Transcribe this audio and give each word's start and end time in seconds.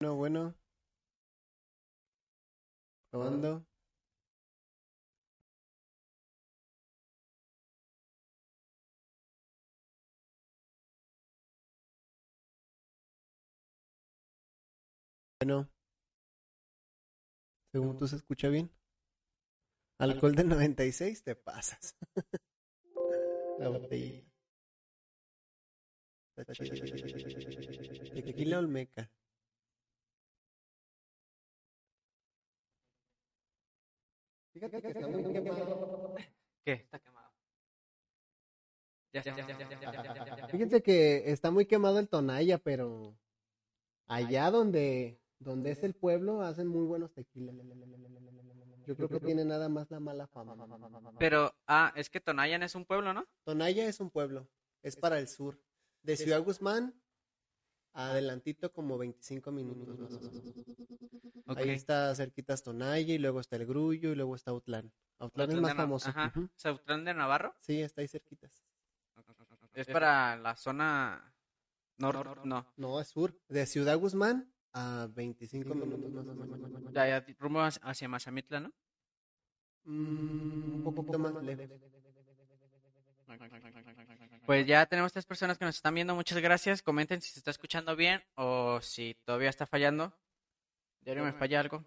Bueno, 0.00 0.14
bueno. 0.16 0.54
Probando. 3.10 3.64
Bueno. 15.40 15.68
Según 17.72 17.96
tú 17.98 18.08
se 18.08 18.16
escucha 18.16 18.48
bien. 18.48 18.70
Alcohol 19.98 20.34
del 20.34 20.48
96 20.48 21.22
te 21.22 21.36
pasas. 21.36 21.96
La 23.58 23.68
botellita. 23.68 24.26
Tequila 28.12 28.58
Olmeca. 28.58 29.10
Fíjate 34.56 34.80
que 34.80 34.88
está 34.88 35.06
muy 35.06 35.32
quemado. 35.34 36.14
¿Qué? 36.64 36.72
Está 36.72 36.98
quemado. 36.98 37.30
Fíjense 40.48 40.82
que 40.82 41.30
está 41.30 41.50
muy 41.50 41.66
quemado 41.66 41.98
el 41.98 42.08
Tonaya, 42.08 42.56
pero 42.56 43.18
allá 44.06 44.50
donde, 44.50 45.20
donde 45.40 45.72
es 45.72 45.82
el 45.82 45.92
pueblo 45.92 46.40
hacen 46.40 46.68
muy 46.68 46.86
buenos 46.86 47.12
tequilas. 47.12 47.54
Yo 48.86 48.96
creo 48.96 49.10
que 49.10 49.20
tiene 49.20 49.44
nada 49.44 49.68
más 49.68 49.90
la 49.90 50.00
mala 50.00 50.26
fama. 50.26 50.56
Pero, 51.18 51.54
ah, 51.66 51.92
es 51.94 52.08
que 52.08 52.20
Tonayan 52.20 52.62
es 52.62 52.74
un 52.74 52.86
pueblo, 52.86 53.12
¿no? 53.12 53.26
Tonayan 53.44 53.88
es 53.88 54.00
un 54.00 54.10
pueblo. 54.10 54.48
Es 54.82 54.96
para 54.96 55.18
el 55.18 55.28
sur. 55.28 55.60
De 56.02 56.16
Ciudad 56.16 56.42
Guzmán 56.42 56.94
adelantito 58.04 58.72
como 58.72 58.98
25 58.98 59.50
minutos. 59.52 59.98
más 59.98 60.12
o 60.12 60.20
menos. 60.20 60.54
Ok. 61.46 61.58
Ahí 61.58 61.70
está 61.70 62.14
cerquitas 62.14 62.62
Tonaya 62.62 63.14
y 63.14 63.18
luego 63.18 63.40
está 63.40 63.56
el 63.56 63.66
Grullo 63.66 64.12
y 64.12 64.14
luego 64.14 64.34
está 64.34 64.50
Autlán. 64.50 64.92
Autlán 65.18 65.50
es 65.50 65.60
más 65.60 65.70
de 65.70 65.76
famoso. 65.76 66.08
Ajá. 66.10 66.32
ujú. 66.34 66.48
¿Sautlán 66.56 67.04
de 67.04 67.14
Navarro? 67.14 67.54
Sí, 67.60 67.80
está 67.80 68.00
ahí 68.02 68.08
cerquitas. 68.08 68.64
Es 69.74 69.86
para 69.88 70.36
la 70.36 70.56
zona 70.56 71.34
norte, 71.98 72.40
no. 72.44 72.66
No, 72.76 73.00
es 73.00 73.08
sur. 73.08 73.38
De 73.48 73.66
Ciudad 73.66 73.98
Guzmán 73.98 74.52
a 74.72 75.08
25 75.12 75.74
minutos 75.74 76.10
más 76.12 76.26
o 76.26 76.34
menos. 76.34 76.92
Ya, 76.92 77.06
ya, 77.08 77.26
rumbo 77.38 77.60
hacia- 77.60 77.82
hacia 77.82 78.08
Mazamitla, 78.08 78.60
¿no? 78.60 78.72
Mm, 79.84 80.86
un 80.86 80.94
poquito 80.94 81.18
más 81.18 81.34
lejos. 81.42 81.70
Pues 84.46 84.66
ya 84.66 84.86
tenemos 84.86 85.12
tres 85.12 85.26
personas 85.26 85.58
que 85.58 85.64
nos 85.64 85.76
están 85.76 85.94
viendo. 85.94 86.14
Muchas 86.14 86.38
gracias. 86.38 86.82
Comenten 86.82 87.20
si 87.20 87.30
se 87.30 87.40
está 87.40 87.50
escuchando 87.50 87.96
bien 87.96 88.22
o 88.34 88.80
si 88.80 89.14
todavía 89.24 89.50
está 89.50 89.66
fallando. 89.66 90.12
Diario 91.00 91.24
me 91.24 91.32
falla 91.32 91.60
algo, 91.60 91.84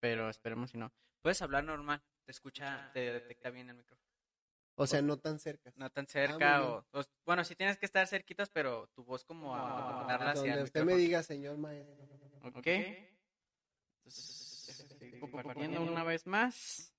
pero 0.00 0.28
esperemos 0.28 0.70
si 0.70 0.78
no. 0.78 0.92
Puedes 1.22 1.40
hablar 1.42 1.64
normal. 1.64 2.02
Te 2.24 2.32
escucha, 2.32 2.90
te 2.92 3.12
detecta 3.12 3.50
bien 3.50 3.68
el 3.70 3.76
micrófono. 3.76 4.08
O 4.76 4.86
sea, 4.86 5.02
no 5.02 5.18
tan 5.18 5.38
cerca. 5.38 5.72
No 5.76 5.90
tan 5.90 6.06
cerca 6.06 6.58
bien. 6.60 6.70
o, 6.70 6.86
o- 6.92 7.04
Bueno, 7.26 7.44
sí 7.44 7.54
tienes 7.54 7.76
que 7.76 7.86
estar 7.86 8.06
cerquitas, 8.06 8.48
pero 8.48 8.88
tu 8.94 9.04
voz 9.04 9.24
como 9.24 9.54
a 9.54 10.04
darla 10.08 10.30
hacia 10.32 10.52
Donde 10.52 10.64
usted 10.64 10.84
me 10.84 10.96
diga, 10.96 11.22
señor 11.22 11.58
maestro. 11.58 11.94
Ok. 12.54 12.66
Entonces, 13.98 14.86
compartiendo 15.20 15.82
una 15.82 16.04
vez 16.04 16.26
más. 16.26 16.92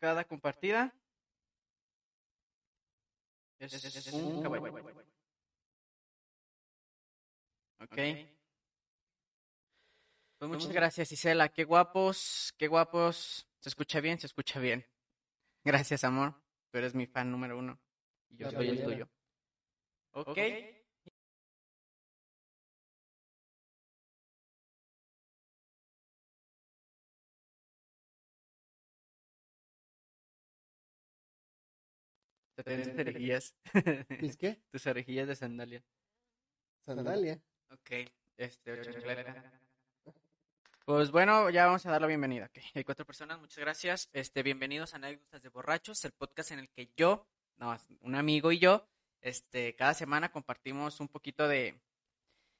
Cada 0.00 0.24
compartida 0.24 0.94
es 3.58 4.12
un 4.12 4.42
caballo. 4.42 4.72
Ok. 7.80 7.96
Pues 10.38 10.50
muchas 10.50 10.72
gracias, 10.72 11.10
Isela. 11.12 11.48
Qué 11.48 11.64
guapos, 11.64 12.54
qué 12.56 12.68
guapos. 12.68 13.48
Se 13.60 13.68
escucha 13.68 14.00
bien, 14.00 14.18
se 14.20 14.26
escucha 14.26 14.60
bien. 14.60 14.86
Gracias, 15.64 16.04
amor. 16.04 16.34
Tú 16.70 16.78
eres 16.78 16.94
mi 16.94 17.06
fan 17.06 17.30
número 17.30 17.58
uno. 17.58 17.80
Y 18.28 18.36
yo 18.36 18.50
soy 18.50 18.68
el 18.68 18.84
tuyo. 18.84 19.08
Ok. 20.12 20.38
Te 32.58 32.64
tienes 32.64 32.88
orejillas. 32.88 33.54
¿Mis 34.20 34.36
qué? 34.36 34.60
Tus 34.72 34.84
orejillas 34.88 35.28
de 35.28 35.36
sandalia. 35.36 35.80
Sandalia. 36.84 37.40
Ok, 37.70 38.10
este, 38.36 38.82
chancleta. 38.82 39.60
Pues 40.84 41.12
bueno, 41.12 41.50
ya 41.50 41.66
vamos 41.66 41.86
a 41.86 41.92
dar 41.92 42.00
la 42.00 42.08
bienvenida. 42.08 42.50
Hay 42.74 42.82
cuatro 42.82 43.06
personas, 43.06 43.38
muchas 43.38 43.58
gracias. 43.58 44.10
Este, 44.12 44.42
bienvenidos 44.42 44.92
a 44.92 44.96
Anécdotas 44.96 45.40
de 45.40 45.48
Borrachos, 45.50 46.04
el 46.04 46.10
podcast 46.10 46.50
en 46.50 46.58
el 46.58 46.68
que 46.68 46.90
yo, 46.96 47.28
no, 47.58 47.76
un 48.00 48.16
amigo 48.16 48.50
y 48.50 48.58
yo, 48.58 48.88
este, 49.20 49.76
cada 49.76 49.94
semana 49.94 50.32
compartimos 50.32 50.98
un 50.98 51.06
poquito 51.06 51.46
de, 51.46 51.80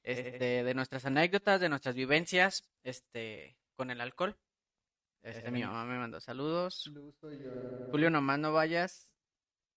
este, 0.05 0.63
de 0.63 0.75
nuestras 0.75 1.07
anécdotas, 1.07 1.61
de 1.61 1.71
nuestras 1.71 1.97
vivencias, 1.97 2.71
este, 2.85 3.57
con 3.75 3.91
el 3.91 4.01
alcohol. 4.01 4.39
Este, 5.23 5.51
mi 5.51 5.65
mamá 5.65 5.85
me 5.87 5.99
mandó 5.99 6.21
saludos. 6.21 6.89
Julio, 7.91 8.11
nomás 8.11 8.39
no 8.39 8.53
vayas. 8.53 9.08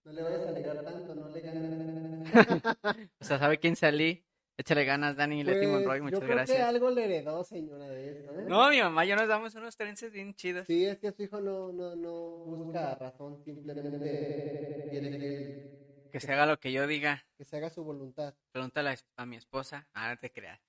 No 0.03 0.11
le 0.13 0.23
vayas 0.23 0.47
a 0.47 0.51
negar 0.51 0.83
tanto, 0.83 1.15
no 1.15 1.29
le 1.29 1.41
ganes. 1.41 2.31
O 3.19 3.23
sea, 3.23 3.37
¿sabe 3.37 3.59
quién 3.59 3.75
salí? 3.75 4.25
Échale 4.57 4.83
ganas, 4.85 5.15
Dani 5.15 5.43
Leti 5.43 5.65
Monroy, 5.65 5.99
Pues, 5.99 6.01
muchas 6.01 6.19
yo 6.19 6.25
creo 6.25 6.35
gracias. 6.37 6.57
que 6.57 6.63
algo 6.63 6.91
le 6.91 7.05
heredó, 7.05 7.43
señora, 7.43 7.87
de 7.87 8.11
esto, 8.11 8.39
¿eh? 8.39 8.45
No, 8.47 8.69
mi 8.69 8.79
mamá 8.81 9.05
yo 9.05 9.15
nos 9.15 9.27
damos 9.27 9.55
unos 9.55 9.75
trences 9.75 10.11
bien 10.11 10.33
chidos. 10.35 10.67
Sí, 10.67 10.85
es 10.85 10.97
que 10.99 11.11
su 11.11 11.23
hijo 11.23 11.39
no, 11.41 11.71
no, 11.71 11.95
no 11.95 12.11
busca 12.11 12.95
razón, 12.95 13.43
simplemente 13.43 14.87
quiere 14.89 15.09
que, 15.19 16.09
Que 16.11 16.19
se 16.19 16.31
haga 16.33 16.45
lo 16.45 16.59
que 16.59 16.71
yo 16.71 16.85
diga. 16.85 17.25
que 17.37 17.45
se 17.45 17.57
haga 17.57 17.69
su 17.69 17.83
voluntad. 17.83 18.35
Pregúntale 18.51 18.97
a, 19.15 19.25
mi 19.25 19.37
esposa. 19.37 19.87
Ah, 19.93 20.09
no 20.13 20.19
te 20.19 20.31
creas. 20.31 20.59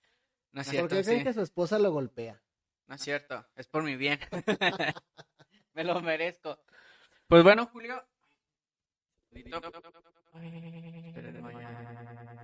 No 0.53 0.61
es 0.63 0.69
cierto, 0.69 0.89
Porque 0.89 1.05
creen 1.05 1.19
sí. 1.21 1.25
que 1.25 1.33
su 1.35 1.43
esposa 1.43 1.79
lo 1.79 1.93
golpea. 1.93 2.41
No 2.87 2.95
es 2.95 3.01
cierto. 3.03 3.47
Es 3.57 3.67
por 3.69 3.83
mi 3.83 3.97
bien. 3.97 4.19
Me 5.75 5.85
lo 5.85 6.01
merezco. 6.01 6.59
Pues 7.27 7.43
bueno, 7.43 7.67
Julio. 7.67 8.03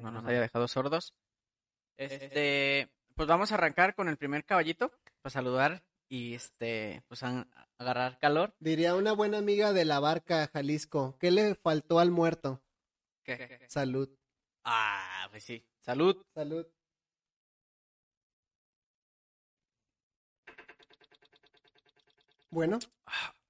No 0.03 0.10
nos 0.10 0.25
haya 0.26 0.41
dejado 0.41 0.69
sordos. 0.69 1.15
Este, 1.97 2.88
pues 3.15 3.28
vamos 3.28 3.50
a 3.50 3.56
arrancar 3.56 3.94
con 3.94 4.09
el 4.09 4.16
primer 4.16 4.44
caballito 4.44 4.93
para 5.21 5.32
saludar 5.32 5.82
y 6.09 6.34
este, 6.34 7.03
pues 7.09 7.22
a- 7.22 7.47
agarrar 7.78 8.19
calor. 8.19 8.54
Diría 8.60 8.94
una 8.94 9.12
buena 9.12 9.38
amiga 9.38 9.72
de 9.72 9.84
la 9.84 10.00
barca, 10.00 10.48
Jalisco, 10.53 11.16
¿qué 11.19 11.31
le 11.31 11.54
faltó 11.56 11.98
al 11.98 12.10
muerto? 12.10 12.62
¿Qué? 13.25 13.60
Salud. 13.69 14.09
Ah, 14.65 15.27
pues 15.31 15.44
sí. 15.44 15.65
Salud. 15.81 16.25
Salud. 16.34 16.66
Bueno, 22.50 22.78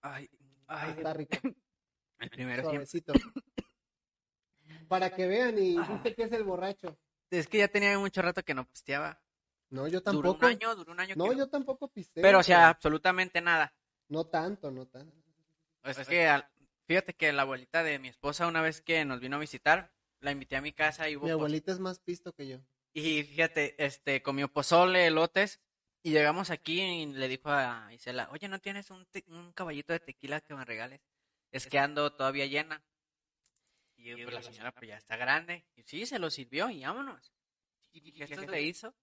Ay, 0.02 0.28
ay, 0.66 0.90
está 0.96 1.12
rico. 1.14 1.36
el 2.20 2.30
primero. 2.30 2.62
Suavecito. 2.62 3.12
Para 4.88 5.10
que 5.14 5.26
vean 5.26 5.58
y 5.58 5.76
dice 5.78 6.14
que 6.14 6.22
es 6.24 6.32
el 6.32 6.44
borracho. 6.44 6.98
Es 7.30 7.46
que 7.46 7.58
ya 7.58 7.68
tenía 7.68 7.98
mucho 7.98 8.22
rato 8.22 8.42
que 8.42 8.54
no 8.54 8.66
pisteaba. 8.66 9.20
No, 9.70 9.86
yo 9.86 10.00
Duró 10.00 10.32
tampoco. 10.32 10.46
un 10.46 10.52
año, 10.52 10.74
duró 10.76 10.92
un 10.92 11.00
año. 11.00 11.14
No, 11.16 11.28
que 11.28 11.36
yo 11.36 11.48
tampoco 11.50 11.88
pisteo. 11.88 12.22
Pero, 12.22 12.38
o 12.38 12.42
sea, 12.42 12.68
absolutamente 12.70 13.40
nada. 13.42 13.74
No 14.08 14.24
tanto, 14.26 14.70
no 14.70 14.86
tanto. 14.86 15.14
Es 15.84 16.08
que, 16.08 16.26
al- 16.26 16.48
fíjate 16.86 17.14
que 17.14 17.32
la 17.34 17.42
abuelita 17.42 17.82
de 17.82 17.98
mi 17.98 18.08
esposa, 18.08 18.46
una 18.46 18.62
vez 18.62 18.80
que 18.80 19.04
nos 19.04 19.20
vino 19.20 19.36
a 19.36 19.40
visitar, 19.40 19.92
la 20.20 20.30
invité 20.32 20.56
a 20.56 20.62
mi 20.62 20.72
casa 20.72 21.08
y 21.10 21.16
hubo 21.16 21.26
Mi 21.26 21.30
poz- 21.32 21.34
abuelita 21.34 21.72
es 21.72 21.80
más 21.80 21.98
pisto 22.00 22.32
que 22.32 22.48
yo. 22.48 22.58
Y 22.94 23.22
fíjate, 23.24 23.74
este, 23.84 24.22
comió 24.22 24.48
pozole, 24.48 25.06
elotes, 25.06 25.60
y 26.02 26.12
llegamos 26.12 26.48
aquí 26.50 26.80
y 26.80 27.06
le 27.06 27.28
dijo 27.28 27.50
a 27.50 27.92
Isela, 27.92 28.28
oye, 28.32 28.48
¿no 28.48 28.58
tienes 28.60 28.90
un, 28.90 29.04
te- 29.06 29.24
un 29.28 29.52
caballito 29.52 29.92
de 29.92 30.00
tequila 30.00 30.40
que 30.40 30.54
me 30.54 30.64
regales? 30.64 31.00
Es 31.50 31.66
que 31.66 31.78
ando 31.78 32.12
todavía 32.12 32.46
llena. 32.46 32.82
Y 33.96 34.04
yo, 34.04 34.16
pues 34.22 34.34
la 34.34 34.42
señora 34.42 34.72
pues 34.72 34.88
ya 34.88 34.96
está 34.96 35.16
grande. 35.16 35.66
Y 35.74 35.82
sí, 35.82 36.06
se 36.06 36.18
lo 36.18 36.30
sirvió 36.30 36.70
y 36.70 36.82
vámonos. 36.84 37.32
Y 37.92 38.00
dije, 38.00 38.24
esto 38.24 38.46
le 38.46 38.62
hizo. 38.62 38.94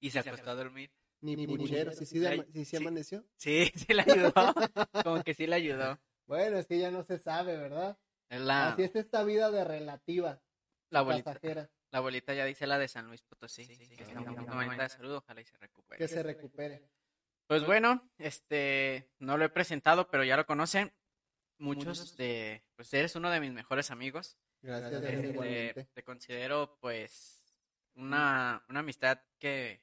Y 0.00 0.10
se 0.10 0.20
acostó 0.20 0.50
a 0.50 0.54
dormir. 0.54 0.90
Ni 1.20 1.46
puchero. 1.46 1.92
¿Sí, 1.92 2.06
sí, 2.06 2.24
Ay, 2.24 2.34
ama- 2.38 2.44
sí, 2.44 2.52
sí 2.52 2.64
sí. 2.64 2.76
amaneció? 2.76 3.24
Sí, 3.36 3.72
sí 3.74 3.92
le 3.92 4.02
ayudó. 4.02 4.32
Como 5.04 5.22
que 5.24 5.34
sí 5.34 5.46
le 5.46 5.56
ayudó. 5.56 5.98
Bueno, 6.26 6.58
es 6.58 6.66
que 6.66 6.78
ya 6.78 6.90
no 6.90 7.02
se 7.02 7.18
sabe, 7.18 7.56
¿verdad? 7.56 7.98
La, 8.30 8.72
Así 8.72 8.82
es 8.82 8.94
esta 8.94 9.24
vida 9.24 9.50
de 9.50 9.64
relativa, 9.64 10.40
la 10.90 10.98
abuelita. 11.00 11.32
pasajera. 11.34 11.70
La 11.90 11.98
abuelita 11.98 12.34
ya 12.34 12.44
dice 12.44 12.66
la 12.66 12.78
de 12.78 12.86
San 12.86 13.06
Luis 13.08 13.22
Potosí. 13.22 13.66
que 13.66 14.02
está 14.02 14.20
un 14.20 14.34
poquito 14.36 14.56
de 14.82 14.88
salud, 14.90 15.14
ojalá 15.16 15.40
y 15.40 15.44
se 15.46 15.56
recupere. 15.56 15.98
Que 15.98 16.06
se 16.08 16.22
recupere. 16.22 16.82
Pues 17.46 17.64
bueno, 17.64 18.10
este, 18.18 19.10
no 19.18 19.38
lo 19.38 19.46
he 19.46 19.48
presentado, 19.48 20.08
pero 20.10 20.22
ya 20.22 20.36
lo 20.36 20.44
conocen. 20.44 20.92
Muchos 21.58 22.16
de, 22.16 22.62
pues 22.76 22.92
eres 22.94 23.16
uno 23.16 23.30
de 23.30 23.40
mis 23.40 23.52
mejores 23.52 23.90
amigos. 23.90 24.38
Gracias, 24.62 25.02
Este, 25.02 25.28
igualmente. 25.28 25.84
te 25.92 26.02
considero, 26.04 26.78
pues, 26.80 27.42
una, 27.94 28.64
una 28.68 28.80
amistad 28.80 29.20
que 29.38 29.82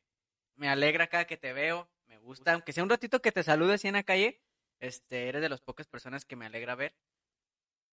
me 0.56 0.70
alegra 0.70 1.08
cada 1.08 1.26
que 1.26 1.38
te 1.38 1.54
veo, 1.54 1.90
me 2.06 2.18
gusta, 2.20 2.54
aunque 2.54 2.74
sea 2.74 2.84
un 2.84 2.90
ratito 2.90 3.22
que 3.22 3.32
te 3.32 3.44
salude 3.44 3.74
así 3.74 3.88
en 3.88 3.96
la 3.96 4.04
calle, 4.04 4.42
este, 4.80 5.28
eres 5.28 5.42
de 5.42 5.50
las 5.50 5.62
pocas 5.62 5.88
personas 5.88 6.26
que 6.26 6.36
me 6.36 6.46
alegra 6.46 6.76
ver. 6.76 6.96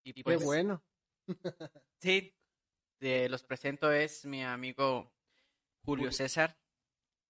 Y 0.05 0.13
Qué 0.15 0.25
pues, 0.25 0.43
bueno. 0.43 0.85
sí, 1.99 2.37
te 2.99 3.29
los 3.29 3.45
presento, 3.45 3.93
es 3.93 4.25
mi 4.25 4.43
amigo 4.43 5.13
Julio. 5.85 6.13
César 6.13 6.57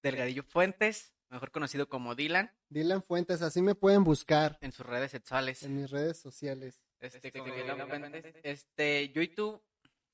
Delgadillo 0.03 0.43
Fuentes, 0.43 1.12
mejor 1.33 1.51
conocido 1.51 1.89
como 1.89 2.15
Dylan, 2.15 2.53
Dylan 2.69 3.03
Fuentes, 3.03 3.43
así 3.43 3.61
me 3.63 3.75
pueden 3.75 4.05
buscar 4.05 4.59
en 4.61 4.71
sus 4.73 4.87
redes 4.87 5.11
sexuales. 5.11 5.63
en 5.63 5.75
mis 5.77 5.91
redes 5.91 6.19
sociales. 6.19 6.81
Este, 7.01 7.33
como 7.33 7.53
Dylan 7.53 7.89
Fuentes, 7.89 8.35
este, 8.45 9.09
yo 9.15 9.23
y 9.23 9.29
tú, 9.29 9.61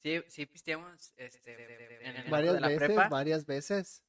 sí, 0.03 0.23
sí 0.29 0.47
pisteamos, 0.47 1.13
este, 1.17 2.01
en 2.09 2.17
el 2.17 2.31
Varias 2.31 2.55
de 2.55 2.61
la 2.61 2.69
veces, 2.69 2.87
prepa. 2.87 3.09
varias 3.09 3.45
veces. 3.47 4.03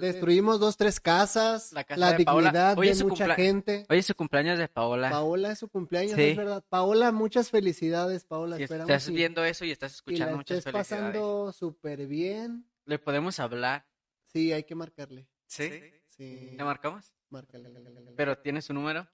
Destruimos 0.00 0.58
dos, 0.58 0.76
tres 0.78 0.98
casas, 1.00 1.70
La 1.72 1.80
la, 1.80 1.84
casa 1.84 2.16
de 2.16 2.24
Paola. 2.24 2.48
dignidad 2.50 2.78
Hoy 2.78 2.86
de 2.86 2.92
es 2.92 2.98
su 2.98 3.06
mucha 3.08 3.34
gente. 3.34 3.84
Hoy 3.90 3.98
es 3.98 4.06
su 4.06 4.14
cumpleaños 4.14 4.58
de 4.58 4.68
Paola. 4.68 5.10
Paola 5.10 5.52
es 5.52 5.58
su 5.58 5.68
cumpleaños, 5.68 6.16
Sí. 6.16 6.22
es 6.22 6.36
verdad. 6.36 6.64
Paola, 6.70 7.12
muchas 7.12 7.50
felicidades, 7.50 8.24
Paola. 8.24 8.56
si 8.56 8.62
Esperamos 8.62 8.90
estás 8.90 9.08
y- 9.10 9.14
viendo 9.14 9.44
eso 9.44 9.66
y 9.66 9.70
estás 9.70 9.92
y 9.92 9.94
escuchando, 9.96 10.30
la 10.32 10.36
muchas 10.38 10.58
estés 10.58 10.72
felicidades. 10.72 11.06
pasando 11.12 11.52
súper 11.52 12.06
bien. 12.06 12.64
Le 12.86 12.98
podemos 12.98 13.38
hablar. 13.38 13.86
Sí, 14.32 14.50
hay 14.52 14.64
que 14.64 14.74
marcarle. 14.74 15.28
¿Sí? 15.46 15.68
Sí, 15.68 15.80
¿Le 16.20 16.64
marcamos? 16.64 17.12
márcale. 17.30 17.70
Pero 18.16 18.36
tiene 18.38 18.60
su 18.60 18.74
número. 18.74 19.08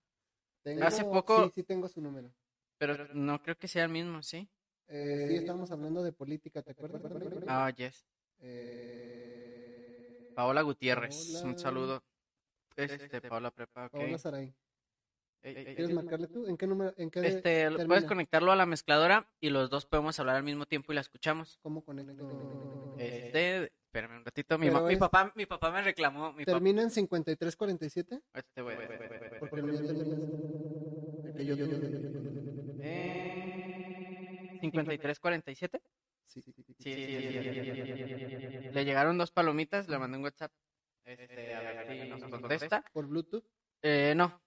Tengo- 0.63 0.85
hace 0.85 1.05
poco- 1.05 1.45
Sí, 1.45 1.53
sí 1.57 1.63
tengo 1.63 1.89
su 1.89 2.01
número. 2.01 2.33
Pero 2.79 3.15
no 3.15 3.41
creo 3.43 3.57
que 3.57 3.69
sea 3.69 3.85
el 3.85 3.91
mismo, 3.91 4.23
¿sí? 4.23 4.51
Eh, 4.89 5.27
sí, 5.29 5.35
estábamos 5.37 5.71
hablando 5.71 6.03
de 6.03 6.13
política, 6.13 6.63
¿te 6.63 6.73
acuerdas? 6.73 7.03
Ah, 7.47 7.71
yes. 7.71 8.05
Eh, 8.39 9.73
Paola 10.35 10.63
Gutiérrez, 10.63 11.43
un 11.45 11.57
saludo. 11.59 12.03
Este, 12.77 13.21
Paola 13.23 13.51
Prepa. 13.51 13.89
Paola 13.89 14.19
Saray. 14.19 14.55
¿Quieres 15.43 15.91
marcarle 15.91 16.27
tú? 16.29 16.47
¿En 16.47 16.57
qué 16.57 16.67
número? 16.67 16.93
¿En 16.97 17.11
qué 17.11 17.21
Este, 17.27 17.71
lo- 17.71 17.77
termina? 17.77 17.87
puedes 17.89 18.05
conectarlo 18.05 18.53
a 18.53 18.57
la 18.57 18.67
mezcladora 18.67 19.31
y 19.41 19.51
los 19.51 19.71
dos 19.71 19.87
podemos 19.87 20.19
hablar 20.19 20.37
al 20.37 20.43
mismo 20.43 20.67
tiempo 20.67 20.93
y 20.93 20.95
la 20.97 21.01
escuchamos. 21.01 21.59
¿Cómo 21.63 21.85
conecto? 21.85 22.95
Este, 22.99 23.65
espérame 23.65 24.19
un 24.19 24.25
ratito. 24.25 24.59
Mi, 24.59 24.71
papá, 24.71 25.33
mi 25.37 25.47
papá 25.47 25.71
me 25.71 25.83
reclamó. 25.83 26.33
Mi 26.33 26.45
papá, 26.45 26.53
¿Termina 26.59 26.83
en 26.83 26.91
5347? 26.91 28.21
este, 28.35 28.63
güey, 28.63 28.77
Porque 29.39 29.61
que 31.35 31.45
yo- 31.45 31.57
yo- 31.57 31.67
yo- 31.67 31.79
Eh, 32.79 33.77
5347. 34.61 35.83
Sí, 36.25 36.43
sí, 36.43 36.53
sí, 36.53 36.63
sí. 36.63 36.75
Sí, 36.79 36.95
sí, 36.95 37.07
sí, 37.07 37.23
sí, 37.23 37.41
sí, 37.41 38.45
sí, 38.51 38.61
sí. 38.61 38.69
Le 38.73 38.85
llegaron 38.85 39.17
dos 39.19 39.31
palomitas, 39.31 39.89
le 39.89 39.99
mandé 39.99 40.19
un 40.19 40.25
WhatsApp. 40.25 40.53
Este, 41.05 41.55
a 41.55 41.61
ver 41.61 42.03
si 42.03 42.09
nos 42.09 42.23
contesta. 42.25 42.85
¿Por 42.93 43.07
Bluetooth? 43.07 43.45
Eh, 43.83 44.15
no. 44.17 44.41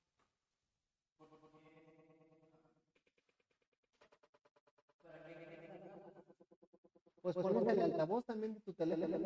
Pues 7.22 7.36
pones 7.36 7.68
el 7.68 7.82
altavoz 7.82 8.26
también 8.26 8.54
de 8.54 8.62
tu 8.62 8.74
teléfono. 8.74 9.18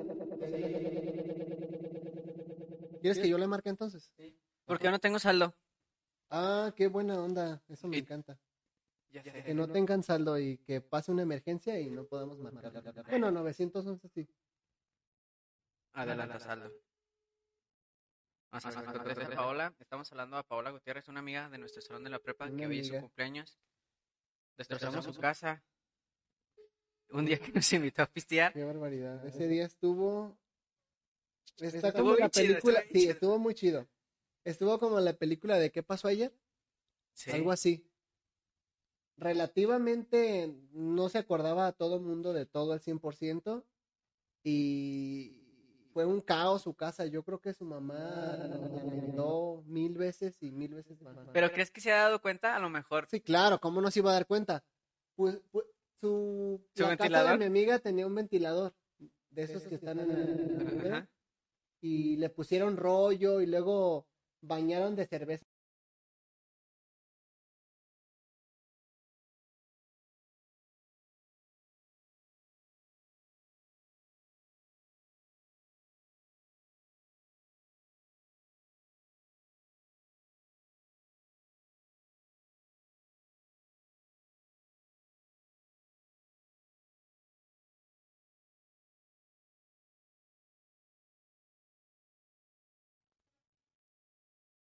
¿Quieres 3.01 3.19
que 3.19 3.29
yo 3.29 3.37
le 3.37 3.47
marque 3.47 3.69
entonces? 3.69 4.13
Porque 4.65 4.85
yo 4.85 4.91
no 4.91 4.99
tengo 4.99 5.19
saldo. 5.19 5.53
Ah, 6.29 6.73
qué 6.75 6.87
buena 6.87 7.21
onda. 7.21 7.61
Eso 7.67 7.87
me 7.87 7.97
encanta. 7.97 8.39
Ya 9.11 9.21
sé. 9.21 9.43
Que 9.43 9.53
no 9.53 9.67
tengan 9.67 10.01
saldo 10.01 10.39
y 10.39 10.57
que 10.59 10.81
pase 10.81 11.11
una 11.11 11.21
emergencia 11.21 11.79
y 11.79 11.91
no 11.91 12.05
podamos 12.05 12.39
marcar. 12.39 12.71
Bueno, 13.09 13.29
911 13.29 14.07
sí. 14.09 14.27
Adelanta 15.93 16.39
saldo. 16.39 16.71
Paola. 19.35 19.73
Estamos 19.79 20.11
hablando 20.11 20.37
a 20.37 20.43
Paola 20.43 20.71
Gutiérrez, 20.71 21.07
una 21.07 21.19
amiga 21.19 21.49
de 21.49 21.57
nuestro 21.57 21.81
salón 21.81 22.03
de 22.03 22.09
la 22.11 22.19
prepa 22.19 22.45
Una 22.45 22.57
que 22.57 22.67
hoy 22.67 22.79
es 22.79 22.87
su 22.87 22.99
cumpleaños. 22.99 23.59
Destrozamos 24.57 25.05
su 25.05 25.13
casa. 25.15 25.63
Un 27.13 27.25
día 27.25 27.37
que 27.39 27.51
nos 27.51 27.71
invitó 27.73 28.01
a 28.01 28.07
pistear. 28.07 28.51
Qué 28.53 28.63
barbaridad. 28.63 29.25
Ese 29.25 29.47
día 29.47 29.65
estuvo. 29.65 30.35
Está 31.59 31.89
Estuvo 31.89 32.03
como 32.03 32.15
la 32.15 32.29
chido, 32.29 32.47
película. 32.47 32.83
Sí, 32.91 33.07
estuvo 33.07 33.39
muy 33.39 33.53
chido. 33.53 33.87
Estuvo 34.43 34.79
como 34.79 34.99
la 34.99 35.13
película 35.13 35.57
de 35.59 35.71
¿Qué 35.71 35.83
pasó 35.83 36.07
ayer? 36.07 36.33
Sí. 37.13 37.31
Algo 37.31 37.51
así. 37.51 37.85
Relativamente 39.17 40.53
no 40.71 41.07
se 41.07 41.19
acordaba 41.19 41.67
a 41.67 41.73
todo 41.73 41.97
el 41.97 42.01
mundo 42.01 42.33
de 42.33 42.47
todo 42.47 42.73
al 42.73 42.81
100% 42.81 43.63
y 44.43 45.43
fue 45.93 46.05
un 46.05 46.19
caos 46.19 46.63
su 46.63 46.73
casa. 46.73 47.05
Yo 47.05 47.21
creo 47.23 47.39
que 47.39 47.53
su 47.53 47.63
mamá 47.63 48.35
lo 48.49 48.75
lamentó 48.75 49.63
mil 49.67 49.95
veces 49.95 50.41
y 50.41 50.51
mil 50.51 50.73
veces 50.73 50.99
más. 51.01 51.15
Pero 51.31 51.51
¿crees 51.51 51.69
que 51.69 51.79
se 51.79 51.91
ha 51.91 51.97
dado 51.97 52.19
cuenta? 52.21 52.55
A 52.55 52.59
lo 52.59 52.69
mejor. 52.71 53.07
Sí, 53.07 53.21
claro, 53.21 53.61
¿cómo 53.61 53.79
no 53.79 53.91
se 53.91 53.99
iba 53.99 54.09
a 54.09 54.15
dar 54.15 54.25
cuenta? 54.25 54.65
Pues, 55.15 55.39
pues, 55.51 55.65
su, 56.03 56.61
¿Su 56.75 56.83
la 56.83 56.97
casa 56.97 57.31
de 57.31 57.37
mi 57.37 57.45
amiga 57.45 57.79
tenía 57.79 58.05
un 58.05 58.13
ventilador 58.13 58.75
de 59.29 59.43
esos 59.43 59.63
que 59.63 59.75
están 59.75 60.01
en 60.01 60.11
el 60.11 60.91
Ajá. 60.91 61.09
y 61.81 62.17
le 62.17 62.29
pusieron 62.29 62.75
rollo 62.75 63.39
y 63.39 63.45
luego 63.45 64.05
bañaron 64.41 64.97
de 64.97 65.07
cerveza. 65.07 65.45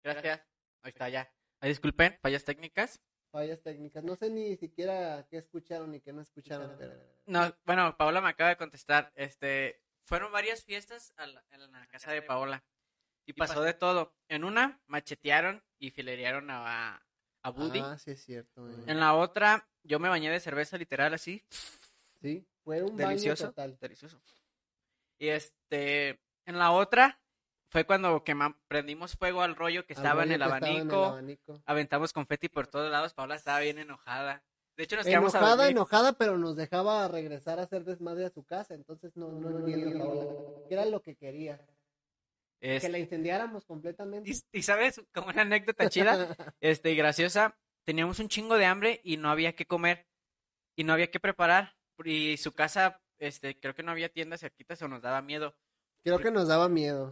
Gracias. 0.03 0.41
Ahí 0.83 0.91
está 0.91 1.09
ya. 1.09 1.33
Ay, 1.61 1.71
disculpen, 1.71 2.19
fallas 2.23 2.45
técnicas. 2.45 3.01
Fallas 3.33 3.63
técnicas. 3.63 4.03
No 4.03 4.17
sé 4.17 4.31
ni 4.31 4.57
siquiera 4.57 5.27
qué 5.31 5.37
escucharon 5.39 5.91
ni 5.93 6.01
qué 6.01 6.13
no 6.13 6.23
escucharon, 6.23 6.75
pero 6.79 6.95
No, 7.27 7.55
bueno, 7.65 7.97
Paola 7.97 8.21
me 8.21 8.31
acaba 8.31 8.51
de 8.51 8.57
contestar. 8.57 9.13
Este, 9.15 9.81
fueron 10.05 10.33
varias 10.33 10.65
fiestas 10.65 11.13
a 11.17 11.27
la- 11.27 11.45
en 11.51 11.71
la 11.71 11.87
casa 11.87 12.13
de 12.13 12.23
Paola 12.23 12.65
y 13.27 13.33
pasó 13.35 13.63
de 13.63 13.75
todo. 13.75 14.17
En 14.29 14.43
una 14.45 14.81
machetearon 14.87 15.63
y 15.79 15.91
filerearon 15.91 16.51
a, 16.51 17.07
a 17.43 17.51
Buddy. 17.51 17.81
Ah, 17.81 17.99
sí 17.99 18.11
es 18.13 18.25
cierto. 18.25 18.69
eh. 18.69 18.85
En 18.87 18.99
la 18.99 19.15
otra, 19.15 19.69
yo 19.85 20.01
me 20.01 20.09
bañé 20.09 20.31
de 20.31 20.41
cerveza 20.41 20.77
literal 20.79 21.15
así, 21.15 21.45
Sí, 22.21 22.47
fue 22.65 22.83
un 22.83 22.97
delicioso, 22.97 23.45
baño 23.45 23.53
total. 23.53 23.79
delicioso. 23.81 24.21
Y 25.19 25.29
este, 25.29 26.21
en 26.47 26.59
la 26.59 26.73
otra 26.73 27.21
fue 27.71 27.85
cuando 27.87 28.23
prendimos 28.69 29.15
fuego 29.17 29.43
al 29.43 29.57
rollo 29.57 29.87
que 29.87 29.93
estaba 29.95 30.23
en 30.25 30.31
rollo 30.31 30.35
el 30.35 30.41
que 30.41 30.45
estaba 30.45 30.59
en 30.59 30.75
el 30.75 30.81
abanico, 30.95 31.63
aventamos 31.67 32.13
confeti 32.13 32.49
por 32.49 32.67
todos 32.67 32.91
lados. 32.91 33.15
Paola 33.15 33.37
estaba 33.37 33.61
bien 33.61 33.79
enojada. 33.79 34.43
De 34.77 34.85
hecho, 34.85 34.97
nos 34.97 35.05
quedamos 35.07 35.35
a 35.35 35.39
Enojada, 35.39 35.57
dormir. 35.57 35.77
enojada, 35.77 36.13
pero 36.15 36.39
nos 36.39 36.57
dejaba 36.57 37.07
regresar 37.09 37.59
a 37.59 37.65
hacer 37.65 37.85
desmadre 37.85 38.25
a 38.25 38.31
su 38.31 38.45
casa. 38.45 38.75
Entonces 38.75 39.17
no, 39.17 39.31
no 39.33 39.51
Paola. 39.99 40.27
¿Qué 40.69 40.75
era 40.75 40.85
lo 40.87 41.03
que 41.03 41.17
quería? 41.17 41.61
Es- 42.61 42.83
Que 42.83 42.89
la 42.89 42.99
incendiáramos 42.99 43.65
completamente. 43.65 44.31
Y, 44.31 44.59
y 44.59 44.63
sabes, 44.63 45.01
como 45.15 45.29
una 45.29 45.43
anécdota 45.43 45.89
chida, 45.89 46.35
este, 46.61 46.93
y 46.93 46.97
graciosa, 46.97 47.57
teníamos 47.85 48.19
un 48.21 48.29
chingo 48.29 48.57
de 48.57 48.67
hambre 48.67 49.01
y 49.05 49.17
no 49.17 49.31
había 49.31 49.55
que 49.55 49.67
comer 49.67 50.07
y 50.77 50.85
no 50.85 50.93
había 50.93 51.11
que 51.11 51.21
preparar 51.21 51.77
y 52.05 52.37
su 52.39 52.53
casa, 52.53 53.01
este, 53.19 53.59
creo 53.61 53.75
que 53.75 53.83
no 53.83 53.91
había 53.93 54.09
tiendas 54.09 54.41
cerquitas 54.41 54.81
o 54.83 54.89
nos 54.89 55.03
daba 55.03 55.21
miedo. 55.21 55.55
Creo 56.03 56.19
que 56.21 56.31
nos 56.31 56.49
daba 56.49 56.69
miedo. 56.71 57.11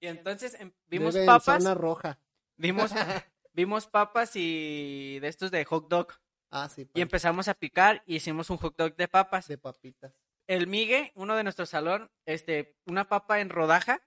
Y 0.00 0.06
entonces 0.06 0.54
em, 0.60 0.72
vimos 0.86 1.14
en 1.16 1.26
papas, 1.26 1.62
zona 1.62 1.74
roja. 1.74 2.20
vimos, 2.56 2.90
vimos 3.52 3.86
papas 3.86 4.32
y 4.34 5.18
de 5.20 5.28
estos 5.28 5.50
de 5.50 5.64
hot 5.64 5.88
dog 5.88 6.08
Ah, 6.50 6.68
sí. 6.68 6.88
y 6.94 7.00
empezamos 7.02 7.48
a 7.48 7.54
picar 7.54 8.02
y 8.06 8.16
hicimos 8.16 8.48
un 8.50 8.56
hot 8.58 8.76
dog 8.76 8.96
de 8.96 9.08
papas. 9.08 9.48
de 9.48 9.58
papitas. 9.58 10.14
El 10.46 10.66
Migue, 10.66 11.12
uno 11.14 11.36
de 11.36 11.42
nuestro 11.42 11.66
salón, 11.66 12.10
este, 12.24 12.78
una 12.86 13.06
papa 13.08 13.40
en 13.40 13.50
rodaja 13.50 14.00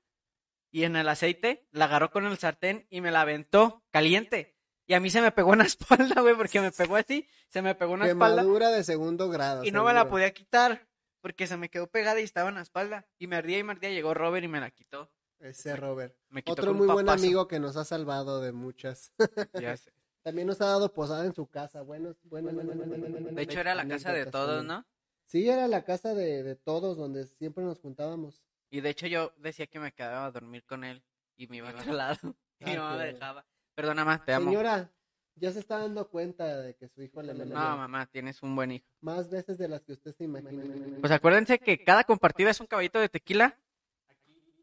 y 0.72 0.86
en 0.86 0.96
el 0.96 1.08
aceite, 1.10 1.68
la 1.72 1.86
agarró 1.86 2.10
con 2.10 2.26
el 2.26 2.38
sartén 2.40 2.88
y 2.90 3.02
me 3.02 3.12
la 3.12 3.22
aventó 3.22 3.84
caliente. 3.92 4.56
Y 4.88 4.96
a 4.96 5.00
mí 5.00 5.12
se 5.12 5.22
me 5.22 5.32
pegó 5.32 5.54
en 5.54 5.60
la 5.60 5.66
espalda, 6.16 6.22
güey, 6.22 6.36
porque 6.36 6.60
me 6.62 6.72
pegó 6.72 6.96
así, 6.96 7.28
se 7.50 7.62
me 7.62 7.76
pegó 7.76 7.94
en 7.94 8.00
la 8.00 8.08
espalda 8.08 8.42
Quemadura 8.42 8.70
de 8.72 8.84
segundo 8.84 9.30
grado. 9.30 9.64
y 9.64 9.72
no 9.72 9.84
me 9.84 9.94
la 9.94 10.10
podía 10.10 10.34
quitar 10.34 10.88
porque 11.22 11.46
se 11.46 11.56
me 11.58 11.70
quedó 11.70 11.86
pegada 11.88 12.20
y 12.20 12.24
estaba 12.24 12.50
en 12.50 12.56
la 12.56 12.62
espalda. 12.62 13.06
Y 13.20 13.28
me 13.28 13.36
ardía 13.36 13.60
y 13.60 13.64
me 13.64 13.74
ardía, 13.74 13.92
llegó 13.92 14.16
Robert 14.16 14.44
y 14.44 14.48
me 14.48 14.60
la 14.60 14.72
quitó. 14.72 15.12
Ese 15.42 15.76
Robert. 15.76 16.16
Me 16.30 16.44
Otro 16.48 16.74
muy 16.74 16.88
buen 16.88 17.10
amigo 17.10 17.48
que 17.48 17.60
nos 17.60 17.76
ha 17.78 17.84
salvado 17.86 18.42
de 18.42 18.52
muchas. 18.52 19.12
Ya 19.62 19.76
sé. 19.78 19.92
También 20.24 20.48
nos 20.48 20.62
ha 20.62 20.66
dado 20.66 20.94
posada 20.94 21.26
en 21.26 21.34
su 21.34 21.48
casa. 21.48 21.82
Bueno, 21.82 22.16
bueno, 22.24 22.52
bueno, 22.52 22.74
bueno, 22.76 23.10
bueno, 23.10 23.32
De 23.32 23.42
hecho, 23.42 23.60
era 23.60 23.74
la 23.74 23.88
casa 23.88 24.14
de 24.14 24.28
todos. 24.28 24.64
¿no? 24.64 24.86
Sí, 25.26 25.50
era 25.50 25.68
la 25.68 25.84
casa 25.84 26.14
de, 26.14 26.44
de 26.44 26.56
todos 26.56 26.96
donde 26.98 27.26
siempre 27.26 27.64
nos 27.64 27.80
juntábamos. 27.80 28.44
Y 28.70 28.82
de 28.82 28.90
hecho 28.90 29.08
yo 29.08 29.34
decía 29.38 29.66
que 29.68 29.80
me 29.80 29.92
quedaba 29.94 30.26
a 30.26 30.32
dormir 30.32 30.64
con 30.66 30.84
él 30.84 31.04
y 31.36 31.48
me 31.48 31.58
iba 31.58 31.70
a 31.70 31.74
otro 31.92 31.94
lado. 31.94 32.18
Y 32.60 32.64
Ah, 32.66 32.70
mi 32.70 32.78
mamá 32.78 32.98
me 32.98 33.06
dejaba. 33.08 33.46
Perdona, 33.74 34.06
mamá, 34.06 34.24
te 34.24 34.34
amo. 34.34 34.52
Señora, 34.52 34.92
ya 35.34 35.52
se 35.52 35.58
está 35.60 35.80
dando 35.80 36.08
cuenta 36.12 36.60
de 36.62 36.76
que 36.76 36.88
su 36.88 37.02
hijo 37.02 37.24
le 37.24 37.34
No, 37.34 37.56
mamá, 37.56 38.06
tienes 38.06 38.44
un 38.44 38.56
buen 38.56 38.74
hijo. 38.74 38.86
más 39.00 39.32
veces 39.32 39.58
de 39.58 39.68
las 39.68 39.82
que 39.82 39.94
usted 39.94 40.14
se 40.14 40.26
imagina. 40.26 40.62
Pues 41.00 41.12
acuérdense 41.12 41.58
que 41.58 41.84
cada 41.84 42.04
compartida 42.04 42.52
es 42.52 42.60
un 42.60 42.68
caballito 42.68 43.00
de 43.00 43.10
tequila. 43.10 43.58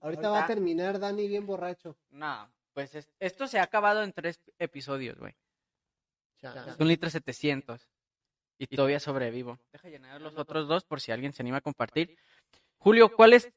Ahorita 0.00 0.31
va 0.31 0.45
a 0.45 0.47
terminar 0.47 0.99
Dani 0.99 1.26
bien 1.28 1.47
borracho. 1.47 1.97
No, 2.11 2.50
pues 2.73 2.95
es- 2.95 3.11
esto 3.19 3.47
se 3.47 3.59
ha 3.59 3.62
acabado 3.62 4.02
en 4.02 4.12
tres 4.12 4.40
episodios, 4.59 5.19
güey. 5.19 5.35
Chale. 6.40 6.71
Es 6.71 6.76
un 6.78 6.88
litro 6.88 7.11
setecientos. 7.11 7.88
Y 8.61 8.67
todavía 8.67 8.99
sobrevivo. 9.00 9.59
Deja 9.73 9.88
llenar 9.88 10.21
los 10.21 10.37
otros 10.37 10.67
dos 10.67 10.85
por 10.85 11.00
si 11.00 11.12
alguien 11.12 11.33
se 11.33 11.43
anima 11.43 11.59
a 11.59 11.61
compartir. 11.61 12.17
Julio, 12.78 13.14
¿cuál 13.14 13.33
es? 13.35 13.52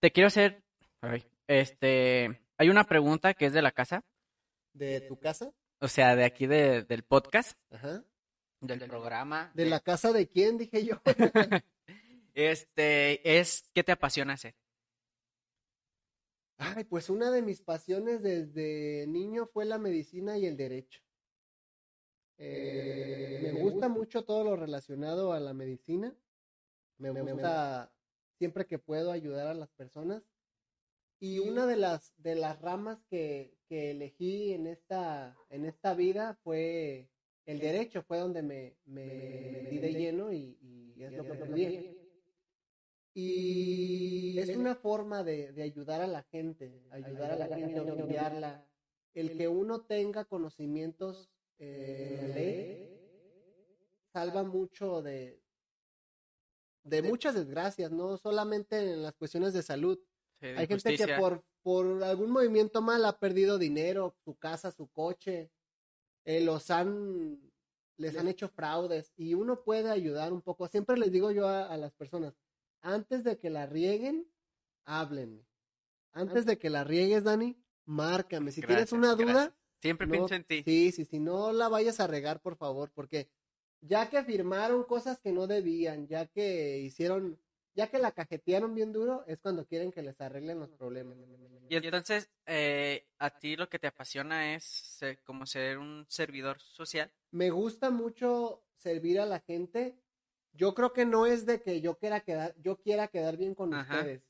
Te 0.00 0.10
quiero 0.12 0.26
hacer. 0.28 0.62
ay, 1.00 1.24
este. 1.46 2.40
Hay 2.58 2.68
una 2.68 2.84
pregunta 2.84 3.32
que 3.34 3.46
es 3.46 3.52
de 3.54 3.62
la 3.62 3.72
casa. 3.72 4.04
¿De 4.74 5.00
tu 5.02 5.18
casa? 5.18 5.50
O 5.80 5.88
sea, 5.88 6.14
de 6.16 6.24
aquí 6.24 6.46
de- 6.46 6.82
del 6.82 7.02
podcast. 7.02 7.58
Ajá. 7.70 8.04
Del 8.60 8.80
programa. 8.86 9.50
¿De 9.54 9.64
la 9.66 9.80
casa 9.80 10.12
de 10.12 10.28
quién? 10.28 10.56
Dije 10.58 10.84
yo. 10.84 11.00
Este. 12.34 13.38
Es. 13.38 13.64
¿Qué 13.74 13.82
te 13.84 13.92
apasiona 13.92 14.34
hacer? 14.34 14.54
Ay, 16.64 16.84
pues 16.84 17.10
una 17.10 17.32
de 17.32 17.42
mis 17.42 17.60
pasiones 17.60 18.22
desde 18.22 19.06
niño 19.08 19.46
fue 19.46 19.64
la 19.64 19.78
medicina 19.78 20.38
y 20.38 20.46
el 20.46 20.56
derecho. 20.56 21.00
Eh, 22.38 23.40
me 23.42 23.52
gusta 23.60 23.88
mucho 23.88 24.24
todo 24.24 24.44
lo 24.44 24.54
relacionado 24.56 25.32
a 25.32 25.40
la 25.40 25.54
medicina. 25.54 26.16
Me 26.98 27.10
gusta 27.10 27.92
siempre 28.38 28.66
que 28.66 28.78
puedo 28.78 29.10
ayudar 29.10 29.48
a 29.48 29.54
las 29.54 29.70
personas. 29.70 30.22
Y 31.18 31.40
una 31.40 31.66
de 31.66 31.76
las 31.76 32.12
de 32.16 32.36
las 32.36 32.60
ramas 32.60 33.02
que, 33.10 33.58
que 33.68 33.90
elegí 33.90 34.52
en 34.52 34.68
esta 34.68 35.36
en 35.48 35.64
esta 35.64 35.94
vida 35.94 36.38
fue 36.44 37.10
el 37.44 37.58
derecho, 37.58 38.02
fue 38.04 38.18
donde 38.18 38.42
me, 38.42 38.76
me 38.84 39.48
metí 39.50 39.80
de 39.80 39.94
lleno 39.94 40.32
y, 40.32 40.58
y 40.60 41.02
es 41.02 41.12
lo 41.16 41.26
que 41.26 41.36
estudié. 41.36 41.88
Y 43.14 44.38
es 44.38 44.56
una 44.56 44.74
forma 44.74 45.22
de, 45.22 45.52
de 45.52 45.62
ayudar 45.62 46.00
a 46.00 46.06
la 46.06 46.22
gente, 46.22 46.82
ayudar 46.90 47.32
a 47.32 47.36
la 47.36 47.46
gente, 47.48 47.78
auxiliarla. 47.78 48.66
El 49.14 49.36
que 49.36 49.48
uno 49.48 49.82
tenga 49.82 50.24
conocimientos 50.24 51.30
eh, 51.58 52.16
en 52.18 52.28
la 52.28 52.34
ley 52.34 52.98
salva 54.12 54.42
mucho 54.42 55.02
de, 55.02 55.42
de 56.84 57.02
muchas 57.02 57.34
desgracias, 57.34 57.90
no 57.90 58.16
solamente 58.16 58.78
en 58.78 59.02
las 59.02 59.14
cuestiones 59.14 59.52
de 59.52 59.62
salud. 59.62 59.98
Sí, 60.40 60.46
de 60.46 60.58
Hay 60.58 60.66
gente 60.66 60.96
que 60.96 61.06
por, 61.18 61.44
por 61.62 62.02
algún 62.02 62.30
movimiento 62.30 62.80
mal 62.80 63.04
ha 63.04 63.18
perdido 63.18 63.58
dinero, 63.58 64.14
su 64.24 64.34
casa, 64.36 64.70
su 64.70 64.88
coche, 64.88 65.50
eh, 66.24 66.40
los 66.40 66.70
han, 66.70 67.38
les 67.98 68.16
han 68.16 68.28
hecho 68.28 68.48
fraudes 68.48 69.12
y 69.16 69.34
uno 69.34 69.62
puede 69.62 69.90
ayudar 69.90 70.32
un 70.32 70.40
poco. 70.40 70.66
Siempre 70.68 70.96
les 70.96 71.12
digo 71.12 71.30
yo 71.30 71.46
a, 71.48 71.66
a 71.66 71.76
las 71.76 71.92
personas, 71.92 72.34
antes 72.82 73.24
de 73.24 73.38
que 73.38 73.50
la 73.50 73.66
rieguen, 73.66 74.26
háblenme. 74.84 75.46
Antes 76.12 76.44
de 76.44 76.58
que 76.58 76.68
la 76.68 76.84
riegues, 76.84 77.24
Dani, 77.24 77.56
márcame. 77.86 78.52
Si 78.52 78.60
tienes 78.60 78.92
una 78.92 79.14
duda, 79.14 79.32
gracias. 79.32 79.54
Siempre 79.80 80.06
no- 80.06 80.12
pienso 80.12 80.34
en 80.34 80.44
ti. 80.44 80.62
Sí, 80.64 80.92
sí, 80.92 81.04
sí, 81.04 81.18
no 81.18 81.52
la 81.52 81.68
vayas 81.68 82.00
a 82.00 82.06
regar, 82.06 82.40
por 82.40 82.56
favor, 82.56 82.90
porque 82.94 83.28
ya 83.80 84.08
que 84.10 84.22
firmaron 84.24 84.84
cosas 84.84 85.20
que 85.20 85.32
no 85.32 85.46
debían, 85.46 86.06
ya 86.06 86.26
que 86.26 86.78
hicieron, 86.80 87.40
ya 87.74 87.88
que 87.88 87.98
la 87.98 88.12
cajetearon 88.12 88.74
bien 88.74 88.92
duro, 88.92 89.24
es 89.26 89.40
cuando 89.40 89.66
quieren 89.66 89.90
que 89.90 90.02
les 90.02 90.20
arreglen 90.20 90.60
los 90.60 90.70
problemas. 90.70 91.16
Y 91.68 91.76
entonces, 91.76 92.30
eh, 92.46 93.08
a 93.18 93.30
ti 93.38 93.56
lo 93.56 93.68
que 93.68 93.78
te 93.78 93.86
apasiona 93.86 94.54
es 94.54 94.64
ser- 94.64 95.20
como 95.22 95.46
ser 95.46 95.78
un 95.78 96.04
servidor 96.08 96.60
social. 96.60 97.10
Me 97.30 97.50
gusta 97.50 97.90
mucho 97.90 98.62
servir 98.76 99.18
a 99.18 99.26
la 99.26 99.40
gente. 99.40 99.96
Yo 100.52 100.74
creo 100.74 100.92
que 100.92 101.06
no 101.06 101.26
es 101.26 101.46
de 101.46 101.62
que 101.62 101.80
yo 101.80 101.96
quiera 101.98 102.20
quedar, 102.20 102.54
yo 102.60 102.76
quiera 102.76 103.08
quedar 103.08 103.36
bien 103.36 103.54
con 103.54 103.72
Ajá. 103.74 103.98
ustedes. 104.00 104.22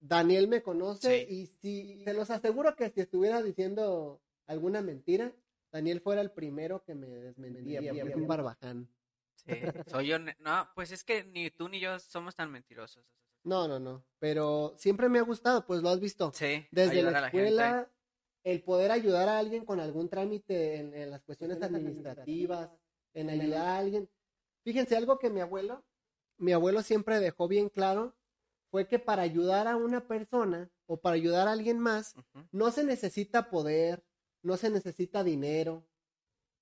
Daniel 0.00 0.46
me 0.48 0.62
conoce 0.62 1.26
Sí. 1.26 1.34
y 1.34 1.46
si 1.46 2.04
se 2.04 2.14
los 2.14 2.30
aseguro 2.30 2.76
que 2.76 2.90
si 2.90 3.00
estuviera 3.00 3.42
diciendo 3.42 4.20
alguna 4.46 4.80
mentira, 4.80 5.32
Daniel 5.72 6.00
fuera 6.00 6.20
el 6.20 6.30
primero 6.30 6.82
que 6.84 6.94
me 6.94 7.08
desmentía, 7.08 7.80
porque 7.92 8.14
un 8.14 8.26
barbaján. 8.28 8.88
Sí, 9.34 9.52
soy 9.86 10.06
yo. 10.08 10.18
No, 10.18 10.68
pues 10.74 10.92
es 10.92 11.02
que 11.04 11.24
ni 11.24 11.50
tú 11.50 11.68
ni 11.68 11.80
yo 11.80 11.98
somos 11.98 12.34
tan 12.36 12.50
mentirosos. 12.50 13.04
No, 13.44 13.66
no, 13.66 13.78
no. 13.78 14.04
Pero 14.18 14.74
siempre 14.76 15.08
me 15.08 15.18
ha 15.18 15.22
gustado, 15.22 15.64
pues 15.66 15.82
lo 15.82 15.88
has 15.88 16.00
visto. 16.00 16.32
Sí, 16.34 16.66
Desde 16.70 17.02
la 17.02 17.26
escuela, 17.26 17.90
el 18.44 18.62
poder 18.62 18.90
ayudar 18.92 19.28
a 19.28 19.38
alguien 19.38 19.64
con 19.64 19.80
algún 19.80 20.08
trámite 20.08 20.76
en, 20.76 20.94
en 20.94 21.10
las 21.10 21.22
cuestiones 21.22 21.60
administrativas, 21.62 22.70
en 23.14 23.30
ayudar 23.30 23.66
a 23.66 23.78
alguien. 23.78 24.08
Fíjense, 24.68 24.98
algo 24.98 25.18
que 25.18 25.30
mi 25.30 25.40
abuelo, 25.40 25.82
mi 26.36 26.52
abuelo 26.52 26.82
siempre 26.82 27.20
dejó 27.20 27.48
bien 27.48 27.70
claro, 27.70 28.14
fue 28.70 28.86
que 28.86 28.98
para 28.98 29.22
ayudar 29.22 29.66
a 29.66 29.76
una 29.76 30.06
persona 30.06 30.70
o 30.84 31.00
para 31.00 31.14
ayudar 31.14 31.48
a 31.48 31.52
alguien 31.52 31.78
más, 31.78 32.14
no 32.52 32.70
se 32.70 32.84
necesita 32.84 33.48
poder, 33.48 34.04
no 34.42 34.58
se 34.58 34.68
necesita 34.68 35.24
dinero, 35.24 35.86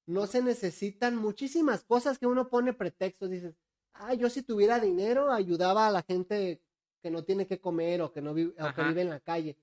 no 0.06 0.28
se 0.28 0.40
necesitan 0.40 1.16
muchísimas 1.16 1.82
cosas 1.82 2.16
que 2.20 2.28
uno 2.28 2.48
pone 2.48 2.72
pretextos. 2.72 3.28
Dices, 3.28 3.56
ah, 3.94 4.14
yo 4.14 4.30
si 4.30 4.44
tuviera 4.44 4.78
dinero 4.78 5.32
ayudaba 5.32 5.88
a 5.88 5.90
la 5.90 6.02
gente 6.02 6.62
que 7.02 7.10
no 7.10 7.24
tiene 7.24 7.48
que 7.48 7.60
comer 7.60 8.02
o 8.02 8.12
que 8.12 8.22
no 8.22 8.34
vive, 8.34 8.54
o 8.62 8.72
que 8.72 8.84
vive 8.84 9.02
en 9.02 9.10
la 9.10 9.18
calle. 9.18 9.58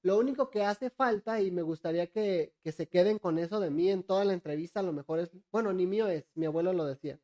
Lo 0.00 0.16
único 0.16 0.48
que 0.48 0.64
hace 0.64 0.88
falta, 0.88 1.42
y 1.42 1.50
me 1.50 1.60
gustaría 1.60 2.06
que, 2.06 2.54
que 2.62 2.72
se 2.72 2.88
queden 2.88 3.18
con 3.18 3.38
eso 3.38 3.60
de 3.60 3.68
mí 3.68 3.90
en 3.90 4.02
toda 4.02 4.24
la 4.24 4.32
entrevista, 4.32 4.80
a 4.80 4.82
lo 4.82 4.94
mejor 4.94 5.18
es, 5.18 5.30
bueno, 5.50 5.74
ni 5.74 5.86
mío 5.86 6.08
es, 6.08 6.24
mi 6.34 6.46
abuelo 6.46 6.72
lo 6.72 6.86
decía, 6.86 7.20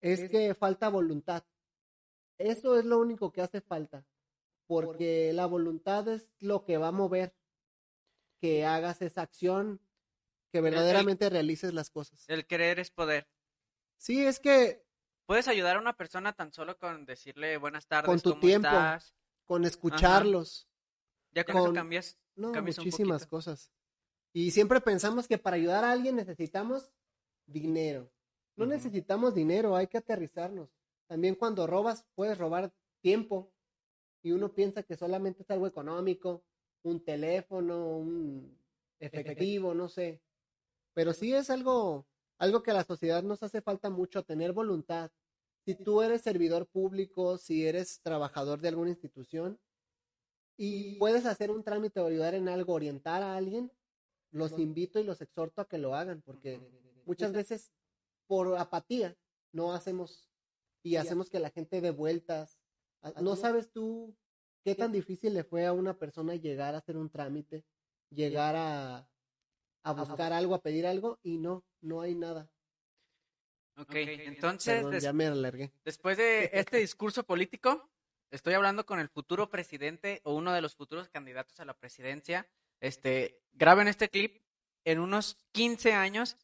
es 0.00 0.28
que 0.30 0.54
falta 0.54 0.88
voluntad. 0.88 1.44
Eso 2.38 2.78
es 2.78 2.84
lo 2.84 2.98
único 2.98 3.32
que 3.32 3.42
hace 3.42 3.60
falta, 3.60 4.06
porque 4.66 5.32
la 5.34 5.46
voluntad 5.46 6.08
es 6.08 6.28
lo 6.38 6.64
que 6.64 6.78
va 6.78 6.88
a 6.88 6.92
mover 6.92 7.34
que 8.40 8.64
hagas 8.64 9.02
esa 9.02 9.22
acción, 9.22 9.80
que 10.50 10.60
verdaderamente 10.62 11.28
realices 11.28 11.74
las 11.74 11.90
cosas. 11.90 12.24
El 12.28 12.46
querer 12.46 12.78
es 12.78 12.90
poder. 12.90 13.28
Sí, 13.98 14.24
es 14.24 14.40
que 14.40 14.84
Puedes 15.26 15.46
ayudar 15.46 15.76
a 15.76 15.78
una 15.80 15.96
persona 15.96 16.32
tan 16.32 16.52
solo 16.52 16.76
con 16.76 17.04
decirle 17.04 17.56
buenas 17.56 17.86
tardes, 17.86 18.06
Con 18.08 18.20
tu 18.20 18.30
¿cómo 18.30 18.40
tiempo. 18.40 18.66
estás? 18.66 19.14
con 19.44 19.64
escucharlos, 19.64 20.68
Ya 21.32 21.44
con, 21.44 21.54
Con- 21.54 21.62
eso 21.66 21.72
cambias. 21.74 22.18
no, 22.34 22.50
cambias 22.50 22.78
muchísimas 22.78 23.26
cosas. 23.28 23.72
Y 24.32 24.50
siempre 24.52 24.80
pensamos 24.80 25.28
que 25.28 25.38
para 25.38 25.54
ayudar 25.56 25.84
a 25.84 25.92
alguien 25.92 26.16
necesitamos 26.16 26.90
dinero. 27.46 28.10
No 28.60 28.66
necesitamos 28.66 29.34
dinero, 29.34 29.74
hay 29.74 29.86
que 29.86 29.96
aterrizarnos. 29.96 30.68
También 31.06 31.34
cuando 31.34 31.66
robas, 31.66 32.04
puedes 32.14 32.36
robar 32.36 32.70
tiempo. 33.00 33.50
Y 34.22 34.32
uno 34.32 34.52
piensa 34.52 34.82
que 34.82 34.98
solamente 34.98 35.42
es 35.42 35.50
algo 35.50 35.66
económico, 35.66 36.44
un 36.82 37.02
teléfono, 37.02 37.96
un 37.96 38.54
efectivo, 38.98 39.72
no 39.72 39.88
sé. 39.88 40.20
Pero 40.92 41.14
sí 41.14 41.32
es 41.32 41.48
algo, 41.48 42.06
algo 42.36 42.62
que 42.62 42.70
a 42.70 42.74
la 42.74 42.84
sociedad 42.84 43.22
nos 43.22 43.42
hace 43.42 43.62
falta 43.62 43.88
mucho, 43.88 44.24
tener 44.24 44.52
voluntad. 44.52 45.10
Si 45.64 45.74
tú 45.74 46.02
eres 46.02 46.20
servidor 46.20 46.66
público, 46.66 47.38
si 47.38 47.66
eres 47.66 48.02
trabajador 48.02 48.60
de 48.60 48.68
alguna 48.68 48.90
institución 48.90 49.58
y 50.58 50.98
puedes 50.98 51.24
hacer 51.24 51.50
un 51.50 51.64
trámite 51.64 52.00
o 52.00 52.06
ayudar 52.06 52.34
en 52.34 52.46
algo, 52.46 52.74
orientar 52.74 53.22
a 53.22 53.36
alguien, 53.36 53.72
los 54.32 54.58
invito 54.58 55.00
y 55.00 55.04
los 55.04 55.22
exhorto 55.22 55.62
a 55.62 55.68
que 55.68 55.78
lo 55.78 55.94
hagan, 55.94 56.20
porque 56.20 56.60
muchas 57.06 57.32
veces 57.32 57.70
por 58.30 58.56
apatía 58.56 59.16
no 59.52 59.72
hacemos 59.74 60.30
y 60.84 60.94
hacemos 60.94 61.28
que 61.30 61.40
la 61.40 61.50
gente 61.50 61.80
dé 61.80 61.90
vueltas. 61.90 62.60
Ah, 63.02 63.12
No 63.20 63.34
sabes 63.34 63.72
tú 63.72 64.16
qué 64.64 64.76
tan 64.76 64.92
difícil 64.92 65.34
le 65.34 65.42
fue 65.42 65.66
a 65.66 65.72
una 65.72 65.98
persona 65.98 66.36
llegar 66.36 66.76
a 66.76 66.78
hacer 66.78 66.96
un 66.96 67.10
trámite, 67.10 67.64
llegar 68.10 68.54
a, 68.54 69.08
a 69.82 69.92
buscar 69.92 70.32
algo, 70.32 70.54
a 70.54 70.62
pedir 70.62 70.86
algo 70.86 71.18
y 71.24 71.38
no, 71.38 71.64
no 71.80 72.02
hay 72.02 72.14
nada. 72.14 72.48
Ok, 73.76 73.94
entonces, 73.96 74.74
Perdón, 74.76 74.92
des- 74.92 75.02
ya 75.02 75.12
me 75.12 75.26
alargué. 75.26 75.72
después 75.84 76.16
de 76.16 76.50
este 76.52 76.76
discurso 76.76 77.24
político, 77.24 77.90
estoy 78.30 78.54
hablando 78.54 78.86
con 78.86 79.00
el 79.00 79.08
futuro 79.08 79.50
presidente 79.50 80.20
o 80.22 80.34
uno 80.36 80.52
de 80.52 80.60
los 80.60 80.76
futuros 80.76 81.08
candidatos 81.08 81.58
a 81.58 81.64
la 81.64 81.74
presidencia. 81.74 82.48
Este, 82.80 83.42
graben 83.54 83.88
este 83.88 84.08
clip 84.08 84.40
en 84.84 85.00
unos 85.00 85.34
15 85.50 85.94
años. 85.94 86.36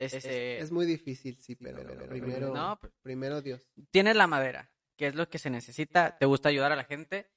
Este, 0.00 0.58
Es 0.58 0.70
muy 0.72 0.86
difícil, 0.86 1.36
sí, 1.40 1.56
pero, 1.56 1.82
primero, 2.08 2.54
no, 2.54 2.80
primero 3.02 3.42
Dios. 3.42 3.68
tienes 3.90 4.16
la 4.16 4.26
madera, 4.26 4.72
que 4.96 5.08
es 5.08 5.14
lo 5.14 5.28
que 5.28 5.38
se 5.38 5.50
necesita, 5.50 6.16
te 6.18 6.24
gusta 6.26 6.48
ayudar 6.48 6.72
a 6.72 6.76
la 6.76 6.84
gente 6.84 7.30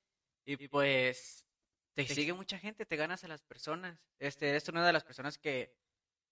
y 0.45 0.67
pues 0.69 1.45
te 1.93 2.05
sigue 2.07 2.33
mucha 2.33 2.57
gente, 2.57 2.85
te 2.85 2.95
ganas 2.95 3.23
a 3.23 3.27
las 3.27 3.41
personas. 3.43 3.99
Este, 4.19 4.49
eres 4.49 4.67
una 4.69 4.85
de 4.87 4.93
las 4.93 5.03
personas 5.03 5.37
que 5.37 5.75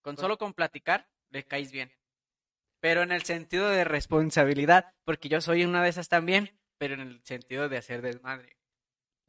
con 0.01 0.17
solo 0.17 0.37
con 0.37 0.53
platicar 0.53 1.09
le 1.29 1.45
caes 1.45 1.71
bien. 1.71 1.91
pero 2.79 3.03
en 3.03 3.11
el 3.11 3.21
sentido 3.23 3.69
de 3.69 3.83
responsabilidad, 3.83 4.95
porque 5.03 5.29
yo 5.29 5.39
soy 5.41 5.65
una 5.65 5.83
de 5.83 5.89
esas 5.89 6.09
también, 6.09 6.57
pero 6.79 6.95
en 6.95 7.01
el 7.01 7.21
sentido 7.23 7.69
de 7.69 7.77
hacer 7.77 8.01
desmadre. 8.01 8.57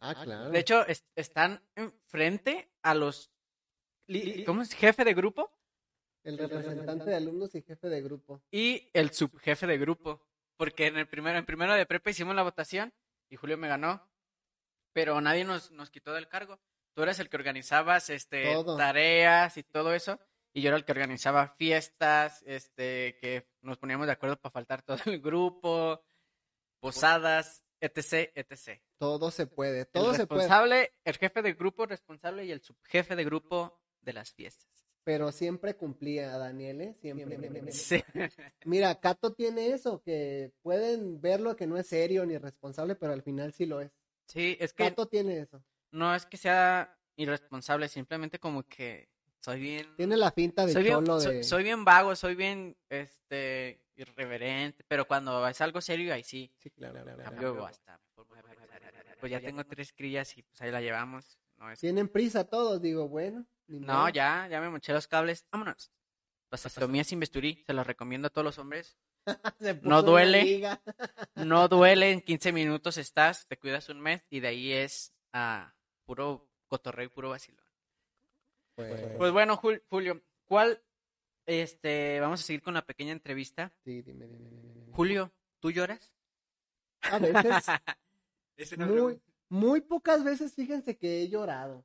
Ah, 0.00 0.14
claro. 0.24 0.50
De 0.50 0.58
hecho, 0.58 0.86
es- 0.86 1.04
están 1.16 1.62
enfrente 1.74 2.72
a 2.82 2.94
los... 2.94 3.30
¿Cómo 4.46 4.62
es? 4.62 4.72
Jefe 4.74 5.04
de 5.04 5.12
grupo 5.14 5.52
el 6.24 6.38
representante 6.38 7.10
de 7.10 7.16
alumnos 7.16 7.54
y 7.54 7.62
jefe 7.62 7.88
de 7.88 8.00
grupo. 8.02 8.42
y 8.50 8.88
el 8.92 9.10
subjefe 9.12 9.66
de 9.66 9.78
grupo. 9.78 10.20
Porque 10.56 10.86
en 10.86 10.96
el 10.98 11.08
primero, 11.08 11.38
en 11.38 11.46
primero 11.46 11.74
de 11.74 11.86
prepa 11.86 12.10
hicimos 12.10 12.36
la 12.36 12.42
votación 12.42 12.92
y 13.28 13.36
Julio 13.36 13.56
me 13.58 13.68
ganó, 13.68 14.08
pero 14.92 15.20
nadie 15.20 15.44
nos, 15.44 15.70
nos 15.72 15.90
quitó 15.90 16.12
del 16.12 16.28
cargo. 16.28 16.60
Tú 16.94 17.02
eras 17.02 17.18
el 17.18 17.28
que 17.30 17.36
organizabas 17.36 18.10
este, 18.10 18.52
Todo. 18.52 18.76
tareas 18.76 19.56
y 19.56 19.62
todo 19.62 19.94
eso, 19.94 20.20
y 20.52 20.60
yo 20.60 20.68
era 20.68 20.76
el 20.76 20.84
que 20.84 20.92
organizaba 20.92 21.48
fiestas, 21.56 22.42
este, 22.46 23.16
que 23.20 23.48
nos 23.62 23.78
poníamos 23.78 24.06
de 24.06 24.12
acuerdo 24.12 24.36
para 24.36 24.52
faltar 24.52 24.82
todo 24.82 24.98
el 25.06 25.20
grupo, 25.20 26.04
posadas, 26.80 27.64
etc, 27.80 28.30
etc. 28.34 28.80
Todo 28.98 29.30
se 29.30 29.46
puede, 29.46 29.80
El 29.80 29.86
todo 29.86 30.14
se 30.14 30.26
puede. 30.26 30.42
responsable, 30.42 30.92
el 31.04 31.16
jefe 31.16 31.42
de 31.42 31.54
grupo 31.54 31.86
responsable 31.86 32.44
y 32.44 32.52
el 32.52 32.60
subjefe 32.60 33.16
de 33.16 33.24
grupo 33.24 33.80
de 34.00 34.12
las 34.12 34.32
fiestas. 34.32 34.68
Pero 35.04 35.32
siempre 35.32 35.74
cumplía, 35.74 36.36
Daniel, 36.38 36.80
¿eh? 36.80 36.96
Siempre. 37.00 37.72
Sí. 37.72 38.02
Mira, 38.64 39.00
Cato 39.00 39.32
tiene 39.32 39.68
eso, 39.72 40.00
que 40.02 40.52
pueden 40.62 41.20
verlo 41.20 41.56
que 41.56 41.66
no 41.66 41.76
es 41.76 41.88
serio 41.88 42.24
ni 42.24 42.38
responsable, 42.38 42.94
pero 42.94 43.12
al 43.12 43.22
final 43.22 43.52
sí 43.52 43.66
lo 43.66 43.80
es. 43.80 43.90
Sí, 44.26 44.56
es 44.60 44.72
que 44.72 44.84
Cato 44.84 45.06
tiene 45.06 45.38
eso. 45.40 45.62
no 45.90 46.14
es 46.14 46.24
que 46.26 46.36
sea 46.36 46.96
irresponsable, 47.16 47.88
simplemente 47.88 48.38
como 48.38 48.62
que 48.62 49.08
soy 49.40 49.60
bien 49.60 49.86
Tiene 49.96 50.16
la 50.16 50.30
finta 50.30 50.64
de 50.64 50.72
soy 50.72 50.84
bien, 50.84 50.94
cholo 50.94 51.20
soy- 51.20 51.34
de... 51.36 51.42
soy 51.42 51.62
bien 51.64 51.84
vago, 51.84 52.14
soy 52.14 52.34
bien 52.36 52.76
este 52.88 53.80
irreverente, 53.96 54.84
pero 54.88 55.06
cuando 55.06 55.46
es 55.48 55.60
algo 55.60 55.80
serio 55.80 56.14
ahí 56.14 56.22
sí 56.22 56.50
Sí, 56.58 56.70
claro, 56.70 57.02
claro, 57.02 57.16
claro. 57.16 57.36
cambio 57.36 57.66
hasta 57.66 58.00
pues 59.20 59.30
ya 59.32 59.40
tengo 59.40 59.64
tres 59.64 59.92
crillas 59.92 60.36
y 60.38 60.42
pues 60.42 60.60
ahí 60.62 60.70
la 60.70 60.80
llevamos. 60.80 61.38
No, 61.58 61.70
es- 61.70 61.78
Tienen 61.80 62.08
prisa 62.08 62.44
todos, 62.44 62.80
digo, 62.80 63.08
bueno. 63.08 63.46
No 63.68 63.94
modo. 63.98 64.08
ya, 64.10 64.46
ya 64.48 64.60
me 64.60 64.68
moché 64.70 64.92
los 64.92 65.06
cables, 65.08 65.46
vámonos. 65.50 65.90
Vasectomía 66.50 67.02
sin 67.04 67.18
bisturí, 67.20 67.62
se 67.66 67.72
los 67.72 67.86
recomiendo 67.86 68.26
a 68.26 68.30
todos 68.30 68.44
los 68.44 68.58
hombres. 68.58 68.98
Se 69.60 69.74
puso 69.74 69.88
no 69.88 70.02
duele. 70.02 70.60
No 71.36 71.68
duele, 71.68 72.10
en 72.10 72.20
15 72.20 72.52
minutos 72.52 72.96
estás, 72.98 73.46
te 73.46 73.56
cuidas 73.56 73.88
un 73.88 74.00
mes 74.00 74.26
y 74.30 74.40
de 74.40 74.48
ahí 74.48 74.72
es 74.72 75.12
a 75.32 75.74
puro 76.04 76.48
cotorreo 76.66 77.06
y 77.06 77.08
puro 77.08 77.30
vacilón. 77.30 77.64
Pues, 78.74 79.00
Pues 79.16 79.32
bueno, 79.32 79.56
Jul- 79.56 79.82
Julio, 79.88 80.20
¿cuál? 80.44 80.82
Este, 81.46 82.20
vamos 82.20 82.40
a 82.40 82.44
seguir 82.44 82.62
con 82.62 82.74
la 82.74 82.84
pequeña 82.84 83.12
entrevista. 83.12 83.72
sí, 83.84 84.02
dime, 84.02 84.26
dime, 84.26 84.48
dime, 84.50 84.72
dime. 84.74 84.92
Julio, 84.92 85.32
¿tú 85.60 85.70
lloras? 85.70 86.12
A 87.02 87.18
veces, 87.18 87.64
muy 89.48 89.80
pocas 89.80 90.24
veces, 90.24 90.54
fíjense 90.54 90.96
que 90.96 91.22
he 91.22 91.28
llorado. 91.28 91.84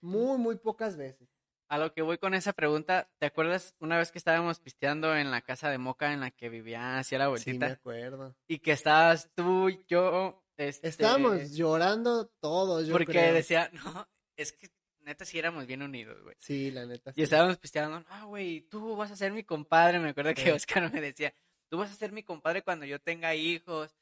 Muy, 0.00 0.38
muy 0.38 0.56
pocas 0.56 0.96
veces. 0.96 1.28
A 1.68 1.78
lo 1.78 1.92
que 1.92 2.02
voy 2.02 2.18
con 2.18 2.34
esa 2.34 2.52
pregunta, 2.52 3.10
¿te 3.18 3.26
acuerdas 3.26 3.74
una 3.80 3.98
vez 3.98 4.12
que 4.12 4.18
estábamos 4.18 4.60
pisteando 4.60 5.16
en 5.16 5.32
la 5.32 5.42
casa 5.42 5.68
de 5.68 5.78
Moca 5.78 6.12
en 6.12 6.20
la 6.20 6.30
que 6.30 6.48
vivía 6.48 6.98
hacia 6.98 7.18
la 7.18 7.24
Sí, 7.24 7.26
abuelita? 7.50 7.66
me 7.66 7.72
acuerdo. 7.72 8.36
y 8.46 8.58
que 8.60 8.70
estabas 8.72 9.32
tú, 9.34 9.70
yo, 9.88 10.44
este, 10.56 10.86
Estábamos 10.86 11.52
llorando 11.52 12.28
todos, 12.40 12.86
yo 12.86 12.92
porque 12.92 13.06
creo. 13.12 13.34
decía, 13.34 13.68
no, 13.72 14.08
es 14.36 14.52
que 14.52 14.68
neta 15.00 15.24
sí 15.24 15.38
éramos 15.40 15.66
bien 15.66 15.82
unidos, 15.82 16.22
güey. 16.22 16.36
Sí, 16.38 16.70
la 16.70 16.86
neta. 16.86 17.10
Y 17.10 17.14
sí. 17.14 17.22
estábamos 17.22 17.58
pisteando, 17.58 18.00
no, 18.00 18.28
güey, 18.28 18.60
tú 18.68 18.94
vas 18.96 19.10
a 19.10 19.16
ser 19.16 19.32
mi 19.32 19.42
compadre. 19.42 19.98
Me 19.98 20.10
acuerdo 20.10 20.34
que 20.34 20.42
Sí. 20.42 20.50
Oscar 20.50 20.92
me 20.92 21.00
decía, 21.00 21.34
tú 21.68 21.78
vas 21.78 21.90
a 21.90 21.94
ser 21.94 22.12
mi 22.12 22.22
compadre 22.22 22.62
cuando 22.62 22.86
yo 22.86 23.00
tenga 23.00 23.34
hijos. 23.34 23.96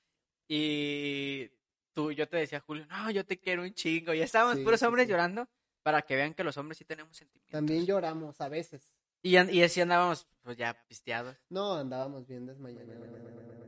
Y 0.49 1.51
tú, 1.95 2.13
yo 2.13 2.29
te 2.29 2.37
decía, 2.37 2.61
Julio, 2.61 2.85
no, 2.87 3.11
yo 3.11 3.25
te 3.25 3.39
quiero 3.41 3.63
un 3.63 3.73
chingo. 3.73 4.13
Y 4.13 4.21
estábamos 4.21 4.59
Sí, 4.59 4.65
puros 4.65 4.81
sí, 4.81 4.87
hombres 4.87 5.07
sí. 5.07 5.11
llorando 5.13 5.49
para 5.85 6.03
que 6.03 6.17
vean 6.17 6.35
que 6.35 6.43
los 6.43 6.57
hombres 6.57 6.79
sí 6.79 6.85
tenemos 6.85 7.17
sentimientos. 7.17 7.53
También 7.53 7.87
lloramos 7.87 8.41
a 8.41 8.49
veces. 8.49 8.93
Y, 9.23 9.39
y 9.39 9.63
así 9.63 9.81
andábamos, 9.81 10.27
pues 10.43 10.57
ya 10.57 10.75
pisteados. 10.89 11.37
No, 11.49 11.75
andábamos 11.75 12.27
bien 12.27 12.45
desmayados. 12.47 12.89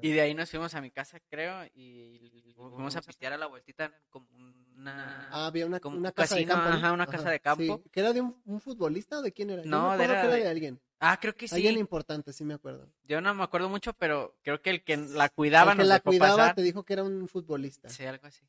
Y 0.03 0.13
de 0.13 0.21
ahí 0.21 0.35
nos 0.35 0.51
fuimos 0.51 0.75
a 0.75 0.81
mi 0.81 0.91
casa, 0.91 1.19
creo, 1.31 1.65
y 1.75 2.21
fuimos 2.55 2.95
a 2.97 3.01
pistear 3.03 3.33
a 3.33 3.39
la 3.39 3.47
vueltita 3.47 3.93
como 4.11 4.29
una... 4.77 5.29
Ah, 5.31 5.47
había 5.47 5.65
una, 5.67 5.81
Como 5.81 5.97
una 5.97 6.11
un 6.11 6.15
casa 6.15 6.37
de 6.37 6.45
campo. 6.47 6.69
ajá, 6.69 6.93
una 6.93 7.07
casa 7.07 7.31
de 7.31 7.41
campo. 7.41 7.81
sí. 7.83 7.91
¿Que 7.91 8.01
era 8.01 8.13
de 8.13 8.21
un, 8.21 8.41
un 8.45 8.61
futbolista 8.61 9.19
o 9.19 9.23
de 9.23 9.33
quién 9.33 9.51
era? 9.51 9.63
Yo 9.63 9.71
No, 9.71 9.89
me 9.89 9.95
acuerdo 9.95 10.13
era 10.13 10.21
que 10.23 10.27
era 10.27 10.37
de- 10.37 10.43
de 10.43 10.49
alguien. 10.49 10.81
Ah, 11.01 11.19
creo 11.21 11.35
que 11.35 11.49
sí. 11.49 11.55
Alguien 11.55 11.79
importante, 11.79 12.33
sí 12.33 12.45
me 12.45 12.55
acuerdo. 12.55 12.91
Yo 13.05 13.21
no 13.21 13.35
me 13.35 13.43
acuerdo 13.45 13.69
mucho, 13.69 13.93
pero 13.95 14.37
creo 14.43 14.61
que 14.63 14.71
el 14.71 14.85
que 14.85 14.97
la 14.97 15.29
cuidaba 15.31 15.73
El 15.73 15.77
que 15.79 15.83
nos 15.83 15.89
la 15.89 15.95
dejó 15.97 16.05
cuidaba 16.11 16.37
pasar. 16.37 16.55
te 16.55 16.63
dijo 16.63 16.85
que 16.85 16.93
era 16.95 17.03
un 17.05 17.29
futbolista. 17.29 17.89
Sí, 17.89 18.05
algo 18.05 18.27
así. 18.27 18.43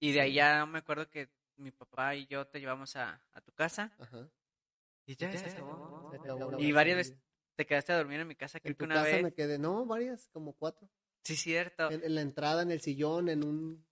Y 0.00 0.12
de 0.12 0.20
ahí 0.20 0.34
ya 0.34 0.66
me 0.66 0.78
acuerdo 0.78 1.08
que 1.08 1.28
mi 1.56 1.70
papá 1.70 2.14
y 2.14 2.26
yo 2.26 2.46
te 2.46 2.60
llevamos 2.60 2.96
a, 2.96 3.22
a 3.32 3.40
tu 3.40 3.52
casa 3.52 3.92
Ajá. 3.98 4.28
y 5.06 5.16
ya, 5.16 5.30
Ya, 5.30 5.38
se 5.38 5.50
se 5.50 5.56
acabó. 5.56 6.10
Se 6.10 6.16
acabó 6.16 6.58
Y 6.58 6.72
varias 6.72 6.96
veces 6.96 7.16
te 7.56 7.66
quedaste 7.66 7.92
a 7.92 7.96
dormir 7.98 8.20
en 8.20 8.28
mi 8.28 8.34
casa, 8.34 8.60
creo 8.60 8.70
En 8.72 8.76
que 8.76 8.84
una 8.84 8.94
casa 8.96 9.06
vez. 9.08 9.22
me 9.22 9.32
quedé, 9.32 9.58
no, 9.58 9.84
varias, 9.86 10.28
como 10.32 10.52
cuatro. 10.54 10.88
Sí, 11.24 11.36
cierto. 11.36 11.90
En, 11.90 12.02
en 12.02 12.14
la 12.14 12.20
entrada, 12.22 12.62
en 12.62 12.70
el 12.70 12.80
sillón, 12.80 13.28
en 13.28 13.44
un... 13.44 13.86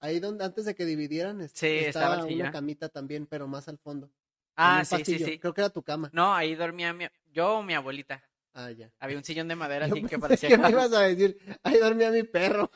Ahí 0.00 0.20
donde, 0.20 0.44
antes 0.44 0.66
de 0.66 0.74
que 0.74 0.84
dividieran, 0.84 1.48
Sí, 1.48 1.66
estaba 1.66 2.24
una 2.24 2.52
camita 2.52 2.88
también, 2.88 3.26
pero 3.26 3.48
más 3.48 3.66
al 3.68 3.78
fondo. 3.78 4.10
Ah, 4.54 4.84
sí, 4.84 4.96
sí, 4.96 5.02
pasillo. 5.02 5.26
sí. 5.26 5.38
Creo 5.38 5.54
que 5.54 5.60
era 5.62 5.70
tu 5.70 5.82
cama. 5.82 6.10
No, 6.12 6.34
ahí 6.34 6.54
dormía 6.54 6.92
mi, 6.92 7.06
yo 7.32 7.58
o 7.58 7.62
mi 7.62 7.74
abuelita. 7.74 8.22
Ah, 8.54 8.70
ya. 8.70 8.90
Había 9.00 9.16
un 9.18 9.24
sillón 9.24 9.48
de 9.48 9.56
madera 9.56 9.86
Yo 9.88 9.94
así 9.94 10.04
que 10.04 10.18
parecía 10.18 10.48
que 10.50 10.58
me 10.58 10.70
ibas 10.70 10.92
a 10.92 11.00
decir, 11.00 11.36
ahí 11.62 11.78
dormía 11.78 12.10
mi 12.10 12.22
perro. 12.22 12.70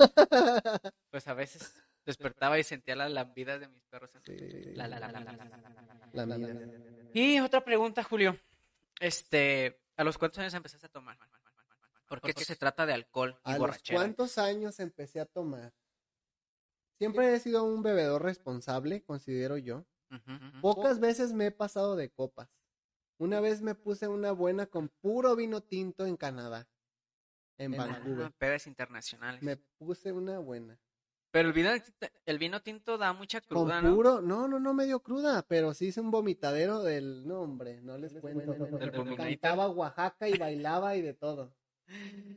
Pues 1.10 1.26
a 1.28 1.34
veces 1.34 1.72
despertaba 2.04 2.58
y 2.58 2.64
sentía 2.64 2.96
las 2.96 3.10
lambidas 3.10 3.60
de 3.60 3.68
mis 3.68 3.82
perros. 3.84 4.10
Y 7.12 7.40
otra 7.40 7.64
pregunta, 7.64 8.02
Julio. 8.02 8.38
Este, 8.98 9.80
¿a 9.96 10.04
los 10.04 10.18
cuántos 10.18 10.38
años 10.38 10.54
empezaste 10.54 10.86
a 10.86 10.90
tomar? 10.90 11.18
Porque 12.08 12.30
esto 12.30 12.42
se 12.42 12.56
trata 12.56 12.86
de 12.86 12.92
alcohol 12.92 13.38
¿A 13.44 13.56
los 13.56 13.78
cuántos 13.88 14.36
años 14.36 14.80
empecé 14.80 15.20
a 15.20 15.26
tomar? 15.26 15.72
Siempre 16.98 17.32
he 17.34 17.38
sido 17.40 17.64
un 17.64 17.82
bebedor 17.82 18.22
responsable, 18.22 19.02
considero 19.02 19.56
yo. 19.56 19.86
Pocas 20.60 20.98
veces 21.00 21.32
me 21.32 21.46
he 21.46 21.50
pasado 21.50 21.96
de 21.96 22.10
copas. 22.10 22.50
Una 23.16 23.40
vez 23.40 23.62
me 23.62 23.74
puse 23.74 24.08
una 24.08 24.32
buena 24.32 24.66
con 24.66 24.88
puro 24.88 25.36
vino 25.36 25.62
tinto 25.62 26.06
en 26.06 26.16
Canadá, 26.16 26.68
en, 27.58 27.72
Vancouver. 27.72 28.32
Pedas 28.32 28.66
internacionales. 28.66 29.42
Me 29.42 29.56
puse 29.56 30.12
una 30.12 30.38
buena. 30.38 30.78
Pero 31.30 31.48
el 31.48 31.54
vino, 31.54 31.70
el 32.26 32.38
vino 32.38 32.60
tinto 32.60 32.98
da 32.98 33.12
mucha 33.12 33.40
Con 33.40 33.64
cruda, 33.64 33.80
¿no? 33.80 33.94
puro, 33.94 34.20
no, 34.20 34.48
no, 34.48 34.58
no 34.58 34.74
me 34.74 34.86
dio 34.86 35.00
cruda, 35.00 35.46
pero 35.46 35.74
sí 35.74 35.86
hice 35.86 36.00
un 36.00 36.10
vomitadero 36.10 36.82
del, 36.82 37.26
no 37.26 37.40
hombre, 37.42 37.80
no 37.82 37.96
les 37.98 38.14
cuento. 38.14 38.52
Vomitador. 38.52 39.16
Cantaba 39.16 39.68
Oaxaca 39.68 40.28
y 40.28 40.36
bailaba 40.36 40.96
y 40.96 41.02
de 41.02 41.14
todo. 41.14 41.54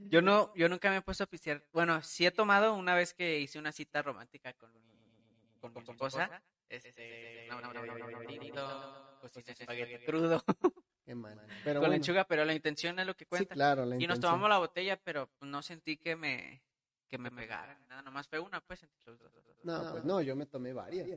Yo 0.09 0.21
no, 0.21 0.53
yo 0.55 0.69
nunca 0.69 0.89
me 0.89 0.97
he 0.97 1.01
puesto 1.01 1.23
a 1.23 1.27
pistear. 1.27 1.63
Bueno, 1.73 2.01
sí 2.03 2.25
he 2.25 2.31
tomado 2.31 2.75
una 2.75 2.95
vez 2.95 3.13
que 3.13 3.39
hice 3.39 3.59
una 3.59 3.71
cita 3.71 4.01
romántica 4.01 4.53
con 4.53 4.71
mi, 4.73 4.81
con 5.59 5.73
mi 5.73 5.79
esposa. 5.79 6.41
Este, 6.69 7.47
cociné 9.21 9.51
espagueti 9.51 10.05
crudo 10.05 10.43
Qué 11.05 11.15
mal. 11.15 11.39
Pero 11.63 11.79
con 11.79 11.89
bueno, 11.89 12.01
lechuga, 12.01 12.25
pero 12.25 12.45
la 12.45 12.53
intención 12.53 12.97
es 12.97 13.05
lo 13.05 13.15
que 13.15 13.25
sí, 13.25 13.29
cuenta. 13.29 13.53
claro, 13.55 13.85
la 13.85 13.97
Y 14.01 14.07
nos 14.07 14.19
tomamos 14.19 14.49
la 14.49 14.57
botella, 14.57 14.99
pero 15.03 15.29
pues, 15.37 15.51
no 15.51 15.61
sentí 15.61 15.97
que 15.97 16.15
me, 16.15 16.63
que 17.13 17.19
me 17.19 17.29
pegara. 17.29 17.77
ni 17.77 17.87
Nada, 17.89 18.01
nomás 18.01 18.27
fue 18.27 18.39
una, 18.39 18.59
pues, 18.65 18.81
entre 18.81 19.05
los 19.05 19.19
dos. 19.19 19.31
No, 19.61 19.91
pues 19.91 20.03
no, 20.03 20.19
yo 20.21 20.35
me 20.35 20.47
tomé 20.47 20.73
varias. 20.73 21.07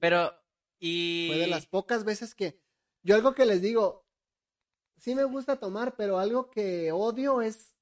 Pero, 0.00 0.34
y... 0.80 1.28
Fue 1.28 1.38
de 1.38 1.46
las 1.46 1.66
pocas 1.66 2.02
veces 2.02 2.34
que. 2.34 2.60
Yo 3.04 3.14
algo 3.14 3.32
que 3.32 3.46
les 3.46 3.62
digo, 3.62 4.04
sí 4.96 5.14
me 5.14 5.22
gusta 5.22 5.60
tomar, 5.60 5.94
pero 5.94 6.18
algo 6.18 6.50
que 6.50 6.90
odio 6.90 7.42
es 7.42 7.76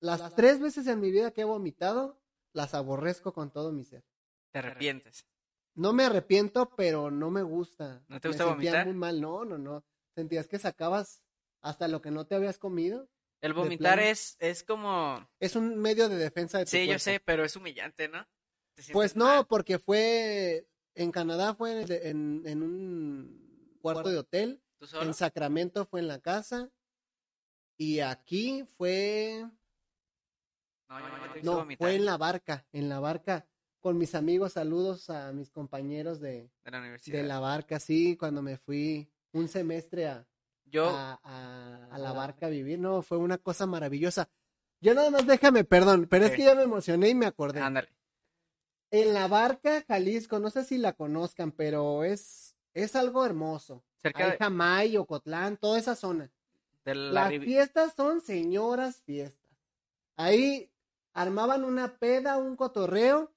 las 0.00 0.34
tres 0.34 0.58
veces 0.58 0.86
en 0.86 0.98
mi 0.98 1.10
vida 1.10 1.30
que 1.30 1.42
he 1.42 1.44
vomitado, 1.44 2.22
las 2.54 2.72
aborrezco 2.72 3.34
con 3.34 3.50
todo 3.50 3.70
mi 3.70 3.84
ser. 3.84 4.02
Te 4.50 4.60
arrepientes. 4.60 5.28
No 5.74 5.92
me 5.92 6.04
arrepiento, 6.04 6.74
pero 6.74 7.10
no 7.10 7.30
me 7.30 7.42
gusta. 7.42 8.02
¿No 8.08 8.18
te 8.18 8.28
Me 8.28 8.32
gusta 8.32 8.44
sentía 8.48 8.70
vomitar? 8.70 8.86
muy 8.86 8.94
mal, 8.94 9.20
no, 9.20 9.44
no, 9.44 9.58
no. 9.58 9.84
Sentías 10.14 10.48
que 10.48 10.58
sacabas 10.58 11.22
hasta 11.60 11.86
lo 11.86 12.00
que 12.00 12.10
no 12.10 12.26
te 12.26 12.34
habías 12.34 12.56
comido. 12.56 13.10
El 13.40 13.52
vomitar 13.52 13.98
es, 14.00 14.36
es 14.40 14.64
como... 14.64 15.28
Es 15.38 15.56
un 15.56 15.76
medio 15.78 16.08
de 16.08 16.16
defensa 16.16 16.58
de 16.58 16.64
tu 16.64 16.70
Sí, 16.70 16.86
yo 16.86 16.98
sé, 16.98 17.20
pero 17.20 17.44
es 17.44 17.54
humillante, 17.56 18.08
¿no? 18.08 18.26
Pues 18.92 19.16
no, 19.16 19.24
mal. 19.26 19.46
porque 19.46 19.78
fue 19.78 20.68
en 20.94 21.10
Canadá 21.12 21.54
fue 21.54 21.82
en, 21.82 21.92
en- 21.92 22.42
en 22.46 22.62
un 22.62 23.78
cuarto 23.80 24.10
de 24.10 24.18
hotel, 24.18 24.62
¿Tú 24.78 24.86
solo? 24.86 25.04
en 25.04 25.14
Sacramento 25.14 25.86
fue 25.86 26.00
en 26.00 26.08
la 26.08 26.20
casa 26.20 26.70
y 27.78 28.00
aquí 28.00 28.64
fue 28.76 29.44
No, 30.88 31.00
yo 31.00 31.42
no 31.42 31.56
vomitar 31.56 31.86
fue 31.86 31.94
en 31.96 32.04
la 32.04 32.16
barca, 32.16 32.66
en 32.72 32.88
la 32.88 33.00
barca 33.00 33.46
con 33.80 33.98
mis 33.98 34.14
amigos, 34.14 34.54
saludos 34.54 35.08
a 35.10 35.32
mis 35.32 35.50
compañeros 35.50 36.20
de, 36.20 36.50
de 36.64 36.70
la 36.70 36.80
universidad. 36.80 37.18
de 37.18 37.24
la 37.24 37.38
barca, 37.40 37.78
sí, 37.78 38.16
cuando 38.16 38.42
me 38.42 38.56
fui 38.58 39.08
un 39.32 39.48
semestre 39.48 40.06
a, 40.08 40.26
Yo, 40.66 40.88
a, 40.88 41.20
a- 41.22 41.88
a 41.90 41.98
la 41.98 42.12
barca 42.12 42.46
a 42.46 42.50
vivir. 42.50 42.78
No, 42.78 43.02
fue 43.02 43.18
una 43.18 43.38
cosa 43.38 43.66
maravillosa. 43.66 44.28
Yo 44.80 44.94
nada 44.94 45.10
más 45.10 45.26
déjame, 45.26 45.64
perdón, 45.64 46.06
pero 46.10 46.26
es 46.26 46.32
que 46.32 46.44
ya 46.44 46.54
me 46.54 46.62
emocioné 46.62 47.08
y 47.08 47.14
me 47.14 47.26
acordé. 47.26 47.60
ándale. 47.60 47.88
En 48.90 49.14
la 49.14 49.26
barca, 49.26 49.82
Jalisco, 49.88 50.38
no 50.38 50.50
sé 50.50 50.64
si 50.64 50.78
la 50.78 50.92
conozcan, 50.92 51.50
pero 51.50 52.04
es, 52.04 52.56
es 52.74 52.94
algo 52.94 53.24
hermoso. 53.24 53.82
Cerca 54.00 54.30
de, 54.30 54.36
Jamay, 54.38 54.96
Ocotlán, 54.96 55.56
toda 55.56 55.78
esa 55.78 55.96
zona. 55.96 56.30
de 56.84 56.94
la 56.94 57.30
Las 57.30 57.40
fiestas 57.42 57.94
son 57.96 58.20
señoras 58.20 59.02
fiestas. 59.02 59.50
Ahí 60.16 60.70
armaban 61.14 61.64
una 61.64 61.96
peda, 61.98 62.36
un 62.36 62.54
cotorreo, 62.56 63.32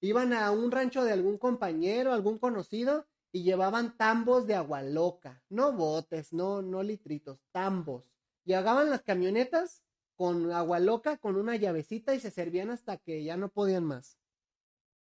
iban 0.00 0.32
a 0.34 0.50
un 0.50 0.70
rancho 0.70 1.02
de 1.04 1.12
algún 1.12 1.38
compañero, 1.38 2.12
algún 2.12 2.38
conocido, 2.38 3.06
y 3.34 3.42
llevaban 3.42 3.96
tambos 3.96 4.46
de 4.46 4.54
agua 4.54 4.80
loca. 4.84 5.42
No 5.48 5.72
botes, 5.72 6.32
no, 6.32 6.62
no 6.62 6.84
litritos, 6.84 7.40
tambos. 7.50 8.04
Llegaban 8.44 8.90
las 8.90 9.02
camionetas 9.02 9.82
con 10.14 10.52
agua 10.52 10.78
loca, 10.78 11.16
con 11.16 11.34
una 11.34 11.56
llavecita, 11.56 12.14
y 12.14 12.20
se 12.20 12.30
servían 12.30 12.70
hasta 12.70 12.96
que 12.96 13.24
ya 13.24 13.36
no 13.36 13.48
podían 13.48 13.82
más. 13.82 14.20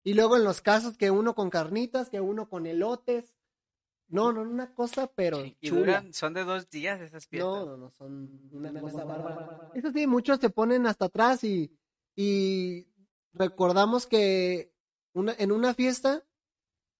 Y 0.04 0.16
luego 0.16 0.36
en 0.36 0.46
los 0.46 0.62
casos 0.62 0.98
que 0.98 1.12
uno 1.12 1.36
con 1.36 1.52
carnitas, 1.52 2.10
que 2.10 2.20
uno 2.20 2.50
con 2.50 2.66
elotes. 2.66 3.36
No, 4.08 4.34
no, 4.34 4.42
una 4.42 4.74
cosa, 4.74 5.06
pero 5.14 5.46
y 5.46 5.56
chula. 5.62 5.80
duran, 5.80 6.14
son 6.14 6.34
de 6.34 6.44
dos 6.44 6.72
días 6.72 7.00
esas 7.00 7.28
fiestas. 7.28 7.54
No, 7.54 7.66
no, 7.68 7.78
no, 7.78 7.92
son 7.92 8.50
una 8.52 8.82
cosa 8.82 9.04
bárbara. 9.04 9.70
Eso 9.76 9.92
sí, 9.92 10.08
muchos 10.08 10.40
se 10.40 10.50
ponen 10.50 10.88
hasta 10.88 11.06
atrás 11.06 11.44
y, 11.44 11.72
y 12.16 12.88
recordamos 13.34 14.08
que 14.08 14.74
una, 15.14 15.36
en 15.38 15.52
una 15.52 15.76
fiesta, 15.76 16.24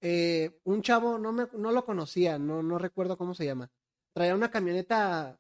eh, 0.02 0.60
un 0.64 0.82
chavo, 0.82 1.18
no, 1.18 1.32
me, 1.32 1.48
no 1.54 1.72
lo 1.72 1.86
conocía, 1.86 2.38
no, 2.38 2.62
no 2.64 2.78
recuerdo 2.78 3.18
cómo 3.18 3.34
se 3.34 3.46
llama, 3.46 3.72
traía 4.14 4.36
una 4.36 4.52
camioneta 4.52 5.40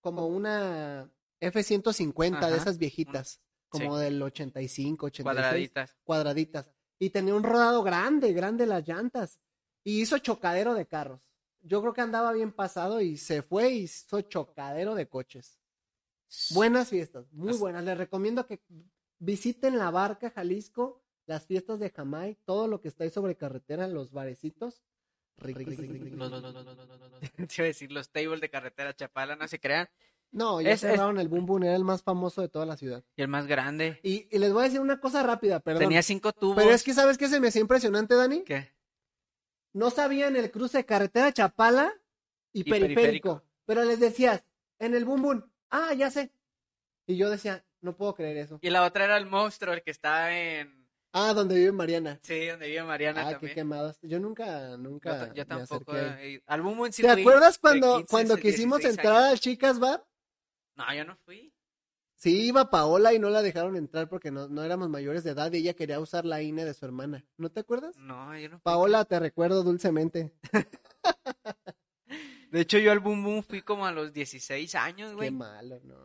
como 0.00 0.26
una 0.26 1.10
F-150 1.40 2.50
de 2.50 2.56
esas 2.56 2.78
viejitas, 2.78 3.40
como 3.68 3.96
sí. 3.98 4.04
del 4.04 4.22
85, 4.22 5.06
86 5.06 5.24
Cuadraditas. 5.24 5.96
cuadraditas. 6.04 6.70
Y 6.98 7.10
tenía 7.10 7.34
un 7.34 7.42
rodado 7.42 7.82
grande, 7.82 8.32
grande 8.32 8.66
las 8.66 8.86
llantas. 8.86 9.40
Y 9.84 10.00
hizo 10.02 10.18
chocadero 10.18 10.74
de 10.74 10.86
carros. 10.86 11.20
Yo 11.60 11.80
creo 11.80 11.92
que 11.92 12.00
andaba 12.00 12.32
bien 12.32 12.52
pasado 12.52 13.00
y 13.00 13.16
se 13.16 13.42
fue 13.42 13.70
y 13.72 13.78
hizo 13.84 14.20
chocadero 14.22 14.94
de 14.94 15.08
coches. 15.08 15.58
Buenas 16.50 16.88
fiestas, 16.88 17.32
muy 17.32 17.50
As- 17.50 17.58
buenas. 17.58 17.84
Les 17.84 17.98
recomiendo 17.98 18.46
que 18.46 18.62
visiten 19.18 19.78
la 19.78 19.90
barca 19.90 20.30
Jalisco, 20.30 21.01
las 21.26 21.46
fiestas 21.46 21.78
de 21.80 21.90
Jamay, 21.90 22.36
todo 22.44 22.66
lo 22.68 22.80
que 22.80 22.88
está 22.88 23.04
ahí 23.04 23.10
sobre 23.10 23.36
carretera, 23.36 23.86
los 23.86 24.12
barecitos. 24.12 24.82
Los- 25.36 25.56
Te 27.36 27.44
iba 27.56 27.64
a 27.64 27.64
decir, 27.64 27.90
los 27.92 28.10
tables 28.10 28.40
de 28.40 28.50
carretera 28.50 28.94
Chapala, 28.94 29.36
no 29.36 29.48
se 29.48 29.58
crean. 29.58 29.88
No, 30.30 30.60
ya 30.62 30.76
cerraron 30.78 31.18
el 31.18 31.28
Boom 31.28 31.44
Boom, 31.44 31.64
era 31.64 31.76
el 31.76 31.84
más 31.84 32.02
famoso 32.02 32.40
de 32.40 32.48
toda 32.48 32.64
la 32.64 32.76
ciudad. 32.76 33.04
Y 33.16 33.22
el 33.22 33.28
más 33.28 33.46
grande. 33.46 34.00
Y, 34.02 34.28
y 34.34 34.38
les 34.38 34.52
voy 34.52 34.62
a 34.62 34.64
decir 34.64 34.80
una 34.80 34.98
cosa 34.98 35.22
rápida, 35.22 35.60
perdón. 35.60 35.80
Tenía 35.82 36.02
cinco 36.02 36.32
tubos. 36.32 36.56
Pero 36.56 36.70
es 36.70 36.82
que, 36.82 36.94
¿sabes 36.94 37.18
qué 37.18 37.28
se 37.28 37.38
me 37.38 37.48
hacía 37.48 37.60
impresionante, 37.60 38.14
Dani? 38.14 38.42
¿Qué? 38.42 38.70
no 39.74 39.88
sabían 39.90 40.36
el 40.36 40.50
cruce 40.50 40.78
de 40.78 40.84
carretera 40.84 41.32
Chapala 41.32 41.94
y, 42.52 42.60
Y 42.60 42.64
periférico, 42.64 42.94
periférico. 42.94 43.42
Pero 43.64 43.84
les 43.84 43.98
decías, 44.00 44.44
en 44.78 44.94
el 44.94 45.06
Boom 45.06 45.22
Boom, 45.22 45.52
ah, 45.70 45.94
ya 45.94 46.10
sé. 46.10 46.30
Y 47.06 47.16
yo 47.16 47.30
decía, 47.30 47.64
no 47.80 47.96
puedo 47.96 48.14
creer 48.14 48.36
eso. 48.36 48.58
Y 48.60 48.68
la 48.68 48.84
otra 48.84 49.04
era 49.04 49.16
el 49.16 49.24
monstruo, 49.26 49.72
el 49.72 49.82
que 49.82 49.90
está 49.90 50.38
en... 50.38 50.81
Ah, 51.12 51.34
donde 51.34 51.54
vive 51.56 51.72
Mariana. 51.72 52.18
Sí, 52.22 52.46
donde 52.46 52.68
vive 52.68 52.82
Mariana 52.84 53.28
Ah, 53.28 53.38
qué 53.38 53.52
quemadas. 53.52 53.98
Yo 54.02 54.18
nunca, 54.18 54.76
nunca. 54.78 55.28
yo 55.28 55.42
me 55.42 55.44
tampoco. 55.44 55.92
acerqué 55.92 56.10
ahí. 56.16 56.24
he 56.26 56.30
ido. 56.32 56.42
Al 56.46 56.62
Boom 56.62 56.78
Boom 56.78 56.92
sí 56.92 57.02
¿Te 57.02 57.10
acuerdas 57.10 57.58
cuando, 57.58 57.96
15, 57.98 58.10
cuando 58.10 58.36
quisimos 58.38 58.78
16 58.78 58.98
entrar 58.98 59.24
al 59.30 59.38
Chicas 59.40 59.78
Bar? 59.78 60.04
No, 60.76 60.94
yo 60.94 61.04
no 61.04 61.16
fui. 61.16 61.52
Sí, 62.16 62.46
iba 62.46 62.70
Paola 62.70 63.12
y 63.12 63.18
no 63.18 63.30
la 63.30 63.42
dejaron 63.42 63.76
entrar 63.76 64.08
porque 64.08 64.30
no, 64.30 64.48
no 64.48 64.62
éramos 64.62 64.88
mayores 64.88 65.24
de 65.24 65.32
edad 65.32 65.52
y 65.52 65.56
ella 65.58 65.74
quería 65.74 65.98
usar 66.00 66.24
la 66.24 66.40
INE 66.40 66.64
de 66.64 66.72
su 66.72 66.84
hermana. 66.86 67.26
¿No 67.36 67.50
te 67.50 67.60
acuerdas? 67.60 67.96
No, 67.96 68.38
yo 68.38 68.48
no 68.48 68.56
fui. 68.58 68.62
Paola, 68.62 69.04
te 69.04 69.18
recuerdo 69.18 69.62
dulcemente. 69.64 70.32
De 72.50 72.60
hecho, 72.60 72.78
yo 72.78 72.92
al 72.92 73.00
Boom 73.00 73.24
Boom 73.24 73.42
fui 73.42 73.62
como 73.62 73.86
a 73.86 73.92
los 73.92 74.12
16 74.12 74.74
años, 74.74 75.10
Qué 75.10 75.16
güey. 75.16 75.30
malo, 75.30 75.80
no. 75.84 75.96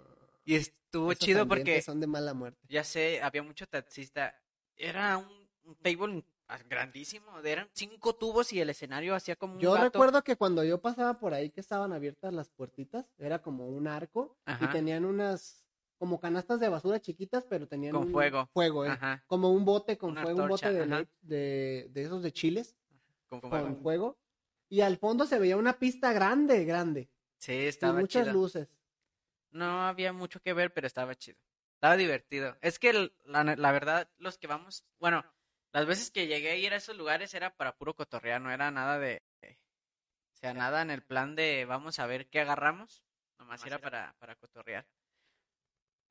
Y 0.45 0.55
estuvo 0.55 1.11
Esos 1.11 1.25
chido 1.25 1.47
porque, 1.47 1.81
son 1.81 1.99
de 1.99 2.07
mala 2.07 2.33
muerte. 2.33 2.59
ya 2.69 2.83
sé, 2.85 3.21
había 3.21 3.43
mucho 3.43 3.67
taxista. 3.67 4.33
Era 4.77 5.17
un, 5.17 5.27
un 5.63 5.75
table 5.75 6.23
grandísimo. 6.69 7.39
Eran 7.39 7.67
cinco 7.73 8.15
tubos 8.15 8.53
y 8.53 8.61
el 8.61 8.69
escenario 8.69 9.15
hacía 9.15 9.35
como 9.35 9.55
un 9.55 9.59
Yo 9.59 9.73
gato. 9.73 9.85
recuerdo 9.85 10.23
que 10.23 10.35
cuando 10.35 10.63
yo 10.63 10.81
pasaba 10.81 11.19
por 11.19 11.33
ahí 11.33 11.49
que 11.49 11.59
estaban 11.61 11.91
abiertas 11.93 12.33
las 12.33 12.49
puertitas, 12.49 13.05
era 13.17 13.41
como 13.41 13.67
un 13.67 13.87
arco 13.87 14.37
y 14.61 14.67
tenían 14.67 15.05
unas 15.05 15.65
como 15.97 16.19
canastas 16.19 16.59
de 16.59 16.69
basura 16.69 16.99
chiquitas, 17.01 17.43
pero 17.45 17.67
tenían 17.67 17.93
Con 17.93 18.03
un 18.03 18.11
fuego. 18.11 18.47
fuego, 18.53 18.85
eh, 18.85 18.89
Ajá. 18.89 19.23
como 19.25 19.51
un 19.51 19.65
bote 19.65 19.97
con 19.97 20.11
Una 20.11 20.21
fuego, 20.21 20.43
un 20.43 20.49
bote 20.49 20.71
de, 20.71 21.07
de, 21.21 21.87
de 21.91 22.01
esos 22.03 22.21
de 22.21 22.31
chiles 22.31 22.77
Con 23.27 23.41
con 23.41 23.49
fuego. 23.49 23.75
fuego. 23.81 24.17
Y 24.69 24.81
al 24.81 24.97
fondo 24.97 25.25
se 25.25 25.39
veía 25.39 25.57
una 25.57 25.79
pista 25.79 26.13
grande, 26.13 26.65
grande, 26.65 27.09
Sí, 27.39 27.53
y 27.53 27.65
estaba 27.65 27.99
muchas 27.99 28.25
chido. 28.27 28.33
luces. 28.33 28.67
No 29.49 29.87
había 29.87 30.13
mucho 30.13 30.39
que 30.39 30.53
ver, 30.53 30.71
pero 30.73 30.85
estaba 30.87 31.15
chido. 31.15 31.39
Estaba 31.77 31.95
divertido. 31.95 32.57
Es 32.61 32.79
que 32.79 32.89
el- 32.89 33.13
la, 33.25 33.43
la 33.43 33.71
verdad, 33.71 34.09
los 34.17 34.37
que 34.37 34.47
vamos, 34.47 34.83
bueno, 34.99 35.23
las 35.71 35.85
veces 35.85 36.09
que 36.11 36.25
llegué 36.27 36.51
a 36.51 36.55
ir 36.55 36.73
a 36.73 36.77
esos 36.77 36.97
lugares 36.97 37.33
era 37.33 37.55
para 37.55 37.75
puro 37.77 37.93
cotorrear, 37.95 38.41
no 38.41 38.51
era 38.51 38.71
nada 38.71 38.97
de, 38.97 39.21
o 39.43 40.35
sea, 40.35 40.53
nada 40.53 40.81
en 40.81 40.89
el 40.89 41.03
plan 41.03 41.35
de 41.35 41.65
vamos 41.65 41.99
a 41.99 42.07
ver 42.07 42.27
qué 42.29 42.39
agarramos, 42.39 43.03
nomás 43.37 43.63
era 43.65 43.77
para, 43.79 44.15
para 44.19 44.35
cotorrear. 44.35 44.87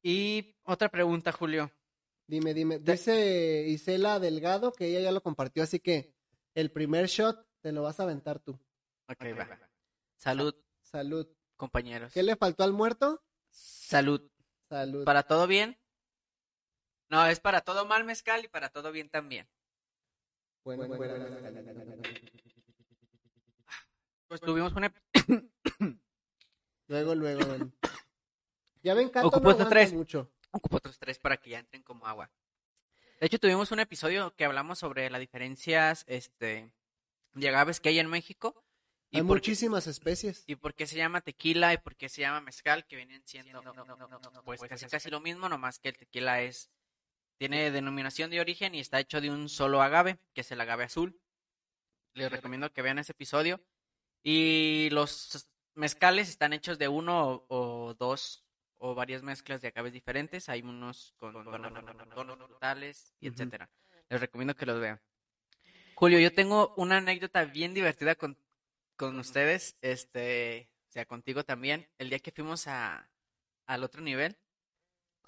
Y 0.02 0.56
otra 0.62 0.88
pregunta, 0.88 1.32
Julio. 1.32 1.70
Dime, 2.28 2.54
dime. 2.54 2.78
Dice 2.78 3.64
Isela 3.66 4.20
Delgado 4.20 4.72
que 4.72 4.86
ella 4.86 5.00
ya 5.00 5.12
lo 5.12 5.22
compartió, 5.22 5.62
así 5.64 5.80
que 5.80 6.14
el 6.54 6.70
primer 6.70 7.06
shot 7.06 7.44
te 7.60 7.72
lo 7.72 7.82
vas 7.82 7.98
a 7.98 8.04
aventar 8.04 8.38
tú. 8.38 8.52
Ok, 9.08 9.24
va. 9.38 9.58
Salud, 10.16 10.54
Salud. 10.80 11.26
compañeros. 11.56 12.12
¿Qué 12.12 12.22
le 12.22 12.36
faltó 12.36 12.62
al 12.62 12.72
muerto? 12.72 13.22
Salud. 13.50 14.30
Salud. 14.68 15.04
¿Para 15.04 15.22
todo 15.22 15.46
bien? 15.46 15.78
No, 17.08 17.26
es 17.26 17.40
para 17.40 17.60
todo 17.60 17.86
mal 17.86 18.04
mezcal 18.04 18.44
y 18.44 18.48
para 18.48 18.68
todo 18.70 18.90
bien 18.92 19.08
también. 19.08 19.48
Bueno, 20.64 20.86
bueno, 20.88 21.14
bueno, 21.14 22.02
Pues 24.26 24.40
tuvimos 24.40 24.72
una... 24.72 24.92
Luego, 26.88 27.14
luego. 27.14 27.46
ven. 27.46 27.72
Ya 28.82 28.94
ven, 28.94 29.08
Cato 29.08 29.28
Ocupo 29.28 29.44
no 29.44 29.50
aguanta 29.50 29.68
tres. 29.70 29.92
mucho. 29.92 30.30
Ocupo 30.52 30.76
otros 30.76 30.98
tres 30.98 31.18
para 31.18 31.36
que 31.36 31.50
ya 31.50 31.58
entren 31.58 31.82
como 31.82 32.06
agua. 32.06 32.30
De 33.20 33.26
hecho, 33.26 33.38
tuvimos 33.40 33.72
un 33.72 33.80
episodio 33.80 34.34
que 34.36 34.44
hablamos 34.44 34.78
sobre 34.78 35.10
las 35.10 35.20
diferencias 35.20 36.04
este, 36.06 36.70
de 37.32 37.48
agaves 37.48 37.80
que 37.80 37.88
hay 37.88 37.98
en 37.98 38.08
México. 38.08 38.64
Y 39.10 39.18
Hay 39.18 39.22
por, 39.22 39.40
qué, 39.40 39.50
muchísimas 39.50 39.86
especies. 39.86 40.44
y 40.46 40.56
por 40.56 40.74
qué 40.74 40.86
se 40.86 40.96
llama 40.96 41.20
tequila 41.20 41.72
y 41.72 41.78
por 41.78 41.96
qué 41.96 42.08
se 42.08 42.22
llama 42.22 42.40
mezcal, 42.40 42.86
que 42.86 42.96
vienen 42.96 43.22
siendo 43.24 43.62
pues 44.44 44.60
casi 44.62 44.86
casi 44.86 45.10
lo 45.10 45.20
mismo, 45.20 45.48
nomás 45.48 45.78
que 45.78 45.90
el 45.90 45.96
tequila 45.96 46.42
es 46.42 46.70
tiene 47.38 47.70
denominación 47.70 48.30
de 48.30 48.40
origen 48.40 48.74
y 48.74 48.80
está 48.80 48.98
hecho 48.98 49.20
de 49.20 49.30
un 49.30 49.48
solo 49.48 49.82
agave, 49.82 50.18
que 50.34 50.40
es 50.40 50.50
el 50.50 50.60
agave 50.60 50.84
azul. 50.84 51.20
Les 52.14 52.32
recomiendo 52.32 52.72
que 52.72 52.82
vean 52.82 52.98
ese 52.98 53.12
episodio. 53.12 53.60
Y 54.22 54.88
los 54.90 55.48
mezcales 55.74 56.28
están 56.28 56.52
hechos 56.52 56.78
de 56.78 56.88
uno 56.88 57.28
o, 57.28 57.46
o 57.48 57.94
dos 57.94 58.46
o 58.78 58.94
varias 58.94 59.22
mezclas 59.22 59.60
de 59.60 59.68
agaves 59.68 59.92
diferentes. 59.92 60.48
Hay 60.48 60.62
unos 60.62 61.14
con, 61.18 61.32
tonos 62.14 62.38
frutales 62.38 63.14
y 63.20 63.28
etcétera. 63.28 63.68
Les 64.08 64.20
recomiendo 64.20 64.54
que 64.54 64.66
los 64.66 64.80
vean. 64.80 65.00
Julio, 65.94 66.18
yo 66.18 66.32
tengo 66.32 66.74
una 66.76 66.98
anécdota 66.98 67.44
bien 67.44 67.74
divertida 67.74 68.14
con, 68.14 68.38
con 68.96 69.18
ustedes, 69.18 69.76
este, 69.82 70.70
o 70.88 70.92
sea, 70.92 71.04
contigo 71.06 71.44
también. 71.44 71.88
El 71.98 72.10
día 72.10 72.18
que 72.18 72.32
fuimos 72.32 72.66
a, 72.66 73.10
al 73.66 73.84
otro 73.84 74.00
nivel, 74.02 74.36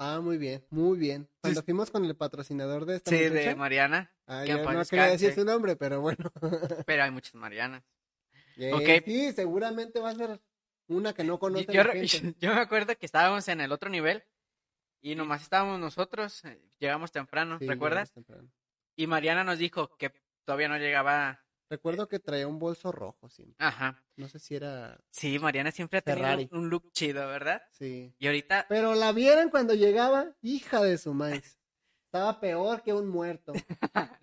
Ah, 0.00 0.20
muy 0.22 0.38
bien, 0.38 0.64
muy 0.70 0.96
bien. 0.96 1.28
Cuando 1.40 1.60
fuimos 1.64 1.90
con 1.90 2.04
el 2.04 2.14
patrocinador 2.16 2.84
de 2.86 2.96
esta 2.96 3.10
sí, 3.10 3.16
muchacha. 3.16 3.48
de 3.48 3.54
Mariana, 3.56 4.14
Ah, 4.28 4.44
que 4.46 4.52
no 4.54 4.84
quería 4.84 5.06
decir 5.06 5.34
su 5.34 5.44
nombre, 5.44 5.74
pero 5.74 6.00
bueno. 6.00 6.30
pero 6.86 7.02
hay 7.02 7.10
muchas 7.10 7.34
Marianas. 7.34 7.82
Eh, 8.56 8.72
Ok. 8.72 9.04
Sí, 9.04 9.32
seguramente 9.32 9.98
va 9.98 10.10
a 10.10 10.14
ser 10.14 10.40
una 10.86 11.12
que 11.14 11.24
no 11.24 11.40
conoce 11.40 11.66
Yo, 11.72 11.82
la 11.82 11.92
gente. 12.06 12.34
yo 12.38 12.54
me 12.54 12.60
acuerdo 12.60 12.96
que 12.96 13.06
estábamos 13.06 13.48
en 13.48 13.60
el 13.60 13.72
otro 13.72 13.90
nivel 13.90 14.22
y 15.00 15.16
nomás 15.16 15.42
estábamos 15.42 15.80
nosotros, 15.80 16.44
eh, 16.44 16.60
llegamos 16.78 17.10
temprano, 17.10 17.58
Sí, 17.58 17.66
¿recuerdas? 17.66 18.10
llegamos 18.10 18.26
temprano. 18.26 18.52
Y 18.94 19.06
Mariana 19.08 19.42
nos 19.42 19.58
dijo 19.58 19.96
que 19.96 20.12
todavía 20.44 20.68
no 20.68 20.78
llegaba. 20.78 21.44
Recuerdo 21.70 22.08
que 22.08 22.18
traía 22.18 22.48
un 22.48 22.58
bolso 22.58 22.90
rojo 22.92 23.28
siempre. 23.28 23.56
Ajá. 23.58 24.02
No 24.16 24.28
sé 24.28 24.38
si 24.38 24.54
era. 24.54 24.98
Sí, 25.10 25.38
Mariana 25.38 25.70
siempre 25.70 25.98
ha 25.98 26.02
tenido 26.02 26.48
un 26.58 26.70
look 26.70 26.90
chido, 26.92 27.26
¿verdad? 27.28 27.62
Sí. 27.72 28.14
Y 28.18 28.26
ahorita, 28.26 28.66
Pero 28.68 28.94
la 28.94 29.12
vieran 29.12 29.50
cuando 29.50 29.74
llegaba, 29.74 30.34
hija 30.40 30.82
de 30.82 30.96
su 30.98 31.12
maíz. 31.14 31.58
Estaba 32.06 32.40
peor 32.40 32.82
que 32.82 32.92
un 32.92 33.08
muerto. 33.08 33.52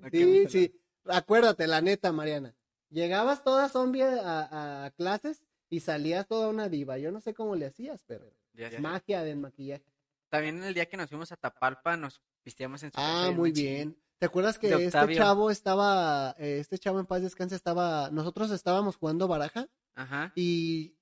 No, 0.00 0.10
Sí, 0.10 0.46
sí. 0.48 0.80
Acuérdate, 1.04 1.66
la 1.66 1.80
neta, 1.80 2.12
Mariana. 2.12 2.54
Llegabas 2.90 3.42
toda 3.42 3.68
zombie 3.68 4.02
a, 4.04 4.84
a 4.84 4.90
clases 4.92 5.42
y 5.68 5.80
salías 5.80 6.26
toda 6.28 6.48
una 6.48 6.68
diva. 6.68 6.96
Yo 6.98 7.10
no 7.10 7.20
sé 7.20 7.34
cómo 7.34 7.56
le 7.56 7.66
hacías, 7.66 8.04
pero 8.06 8.32
Ya 8.52 8.70
magia 8.78 9.22
del 9.24 9.38
maquillaje. 9.38 9.84
También 10.28 10.62
el 10.62 10.74
día 10.74 10.86
que 10.86 10.96
nos 10.96 11.08
fuimos 11.08 11.32
a 11.32 11.36
Tapalpa 11.36 11.96
nos 11.96 12.20
pisteamos 12.42 12.82
en 12.84 12.90
su 12.90 12.96
casa 12.96 13.26
Ah, 13.26 13.30
muy 13.32 13.50
bien. 13.50 13.96
¿Te 14.18 14.26
acuerdas 14.26 14.58
que 14.58 14.68
este 14.72 15.14
chavo 15.14 15.50
estaba, 15.50 16.34
eh, 16.38 16.58
este 16.60 16.78
chavo 16.78 16.98
en 17.00 17.06
paz 17.06 17.22
descanse 17.22 17.54
estaba, 17.54 18.10
nosotros 18.10 18.50
estábamos 18.50 18.96
jugando 18.96 19.28
baraja 19.28 19.68
Ajá. 19.94 20.32
y 20.34 20.96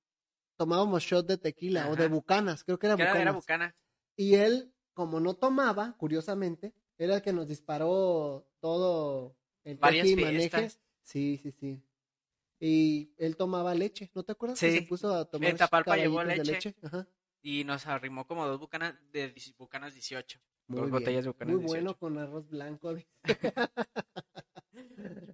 tomábamos 0.57 1.01
shot 1.03 1.25
de 1.25 1.37
tequila 1.37 1.89
o 1.89 1.95
de 1.95 2.07
bucanas, 2.07 2.63
creo 2.63 2.77
que 2.77 2.87
era 2.87 2.95
Que 2.97 3.03
era, 3.03 3.11
bucanas. 3.13 3.35
bucana. 3.35 3.75
Y 4.17 4.35
él, 4.35 4.73
como 4.93 5.19
no 5.21 5.33
tomaba, 5.35 5.95
curiosamente, 5.97 6.73
era 6.97 7.15
el 7.15 7.21
que 7.21 7.31
nos 7.33 7.47
disparó 7.47 8.47
todo 8.59 9.37
el 9.63 9.77
Varias 9.77 10.07
y 10.07 10.15
maneje. 10.15 10.49
fiestas. 10.49 10.79
Sí, 11.03 11.39
sí, 11.41 11.51
sí. 11.51 11.81
Y 12.59 13.13
él 13.17 13.35
tomaba 13.37 13.75
leche, 13.75 14.11
¿no 14.13 14.23
te 14.23 14.31
acuerdas? 14.33 14.59
Que 14.59 14.71
Sí. 14.71 14.77
se 14.79 14.83
puso 14.83 15.13
a 15.13 15.25
tomar 15.25 15.55
Tapalpa 15.55 15.95
llevó 15.97 16.17
caballitos 16.17 16.47
de 16.47 16.53
leche. 16.53 16.75
Ajá. 16.83 17.07
Y 17.41 17.63
nos 17.63 17.85
arrimó 17.85 18.25
como 18.27 18.45
dos 18.47 18.59
bucanas 18.59 18.95
de 19.11 19.33
bucanas 19.57 19.93
18. 19.93 20.39
Muy 20.67 20.77
Dos 20.77 20.85
bien. 20.85 20.91
botellas 20.91 21.23
de 21.23 21.29
Bucanas 21.29 21.53
Muy 21.53 21.63
18. 21.63 21.73
bueno 21.81 21.97
con 21.97 22.17
arroz 22.17 22.49
blanco. 22.49 22.95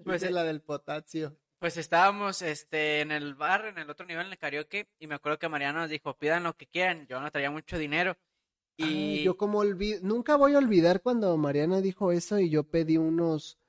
Pues, 0.03 0.23
eh, 0.23 0.31
la 0.31 0.43
del 0.43 0.61
potasio. 0.61 1.37
Pues 1.59 1.77
estábamos 1.77 2.41
este, 2.41 3.01
en 3.01 3.11
el 3.11 3.35
bar, 3.35 3.65
en 3.65 3.77
el 3.77 3.89
otro 3.89 4.05
nivel, 4.05 4.25
en 4.25 4.31
el 4.31 4.37
karaoke, 4.37 4.89
y 4.99 5.07
me 5.07 5.15
acuerdo 5.15 5.39
que 5.39 5.47
Mariano 5.47 5.79
nos 5.79 5.89
dijo, 5.89 6.17
pidan 6.17 6.43
lo 6.43 6.57
que 6.57 6.67
quieran, 6.67 7.07
yo 7.07 7.21
no 7.21 7.31
traía 7.31 7.51
mucho 7.51 7.77
dinero. 7.77 8.17
Y 8.77 8.83
Ay, 8.83 9.23
yo 9.23 9.37
como. 9.37 9.63
Nunca 9.63 10.35
voy 10.35 10.55
a 10.55 10.57
olvidar 10.57 11.01
cuando 11.01 11.35
Mariana 11.37 11.81
dijo 11.81 12.11
eso 12.11 12.39
y 12.39 12.49
yo 12.49 12.63
pedí 12.63 12.97
unos 12.97 13.59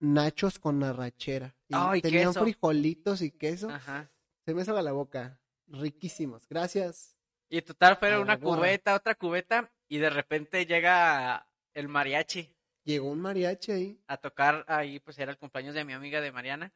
nachos 0.00 0.58
con 0.58 0.82
arrachera. 0.82 1.54
Y 1.68 2.00
tenían 2.02 2.28
queso. 2.28 2.42
frijolitos 2.42 3.22
y 3.22 3.30
queso. 3.30 3.70
Ajá. 3.70 4.10
Se 4.44 4.54
me 4.54 4.62
hizo 4.62 4.80
la 4.80 4.92
boca. 4.92 5.40
Riquísimos. 5.68 6.48
Gracias. 6.48 7.16
Y 7.50 7.62
total 7.62 7.92
A 7.92 7.96
fue 7.96 8.10
la 8.10 8.20
una 8.20 8.38
cubeta, 8.38 8.94
otra 8.94 9.14
cubeta, 9.14 9.70
y 9.88 9.98
de 9.98 10.10
repente 10.10 10.66
llega 10.66 11.48
el 11.74 11.88
mariachi 11.88 12.54
Llegó 12.84 13.10
un 13.10 13.20
mariachi 13.20 13.72
ahí. 13.72 14.00
a 14.06 14.16
tocar 14.16 14.64
ahí, 14.68 14.98
pues 15.00 15.18
era 15.18 15.30
el 15.30 15.36
cumpleaños 15.38 15.74
de 15.74 15.84
mi 15.84 15.92
amiga 15.92 16.20
de 16.22 16.32
Mariana. 16.32 16.72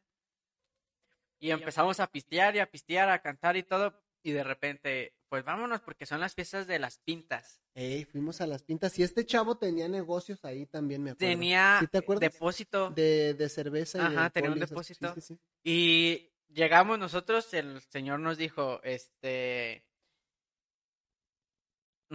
Y 1.39 1.51
empezamos 1.51 2.01
a 2.01 2.07
pistear 2.07 2.55
y 2.55 2.61
a 2.61 2.71
pistear, 2.71 3.09
a 3.09 3.21
cantar 3.21 3.57
y 3.57 3.63
todo, 3.63 4.01
y 4.23 4.31
de 4.33 4.45
repente, 4.45 5.15
pues 5.29 5.43
vámonos 5.45 5.81
porque 5.81 6.07
son 6.07 6.21
las 6.21 6.35
fiestas 6.35 6.67
de 6.67 6.79
las 6.79 6.99
pintas. 6.99 7.61
Ey, 7.75 8.05
fuimos 8.05 8.41
a 8.41 8.47
las 8.47 8.63
pintas. 8.63 8.97
Y 8.99 9.03
este 9.03 9.25
chavo 9.25 9.57
tenía 9.57 9.89
negocios 9.89 10.45
ahí 10.45 10.67
también, 10.67 11.03
me 11.03 11.11
acuerdo. 11.13 11.33
Tenía 11.33 11.79
¿Sí 11.81 11.87
te 11.89 11.99
acuerdas? 11.99 12.33
depósito. 12.33 12.91
De, 12.91 13.35
de 13.35 13.49
cerveza 13.49 13.99
y 13.99 14.01
Ajá, 14.03 14.25
de 14.25 14.31
tenía 14.31 14.51
un 14.53 14.61
depósito. 14.61 15.15
sí, 15.15 15.21
sí, 15.23 15.35
sí. 15.35 15.41
Y 15.65 16.31
llegamos 16.53 16.99
nosotros, 16.99 17.53
el 17.55 17.81
señor 17.81 18.21
nos 18.21 18.37
dijo, 18.37 18.81
este... 18.85 19.85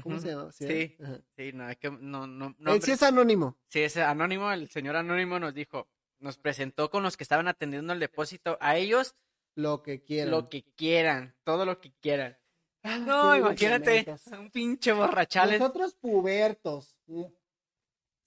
¿Cómo 0.03 0.19
se 0.19 0.29
llama? 0.29 0.51
Sí, 0.51 0.97
sí, 1.35 1.51
no, 1.53 1.65
hay 1.65 1.75
que, 1.75 1.89
no, 1.91 2.27
no, 2.27 2.47
Él 2.47 2.55
nombre- 2.59 2.81
sí 2.85 2.91
es 2.91 3.03
anónimo. 3.03 3.57
Sí, 3.69 3.81
ese 3.81 4.03
anónimo, 4.03 4.51
el 4.51 4.69
señor 4.69 4.95
anónimo 4.95 5.39
nos 5.39 5.53
dijo, 5.53 5.89
nos 6.19 6.37
presentó 6.37 6.89
con 6.89 7.03
los 7.03 7.17
que 7.17 7.23
estaban 7.23 7.47
atendiendo 7.47 7.93
el 7.93 7.99
depósito, 7.99 8.57
a 8.61 8.77
ellos 8.77 9.15
Lo 9.55 9.83
que 9.83 10.03
quieran. 10.03 10.31
lo 10.31 10.49
que 10.49 10.63
quieran, 10.75 11.35
todo 11.43 11.65
lo 11.65 11.79
que 11.79 11.93
quieran. 11.99 12.37
Ah, 12.83 12.97
No, 12.99 13.35
imagínate, 13.35 14.05
un 14.39 14.49
pinche 14.51 14.93
borrachales. 14.93 15.59
Nosotros 15.59 15.95
pubertos, 15.95 16.95
mm, 17.07 17.25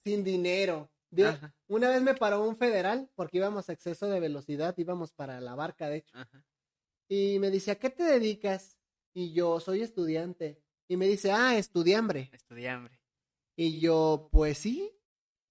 sin 0.04 0.24
dinero. 0.24 0.90
De- 1.10 1.36
una 1.66 1.88
vez 1.88 2.02
me 2.02 2.14
paró 2.14 2.46
un 2.46 2.56
federal 2.56 3.10
porque 3.16 3.38
íbamos 3.38 3.68
a 3.68 3.72
exceso 3.72 4.06
de 4.08 4.20
velocidad, 4.20 4.74
íbamos 4.76 5.12
para 5.12 5.40
la 5.40 5.54
barca, 5.54 5.88
de 5.88 5.98
hecho. 5.98 6.16
ajá. 6.16 6.44
Y 7.08 7.38
me 7.40 7.50
dice, 7.50 7.72
¿a 7.72 7.74
qué 7.76 7.90
te 7.90 8.04
dedicas? 8.04 8.76
Y 9.12 9.32
yo, 9.32 9.58
soy 9.58 9.82
estudiante. 9.82 10.62
Y 10.90 10.96
me 10.96 11.06
dice, 11.06 11.30
ah, 11.30 11.56
estudiambre. 11.56 12.30
Estudiambre. 12.32 12.98
Y 13.54 13.78
yo, 13.78 14.28
pues 14.32 14.58
sí. 14.58 14.90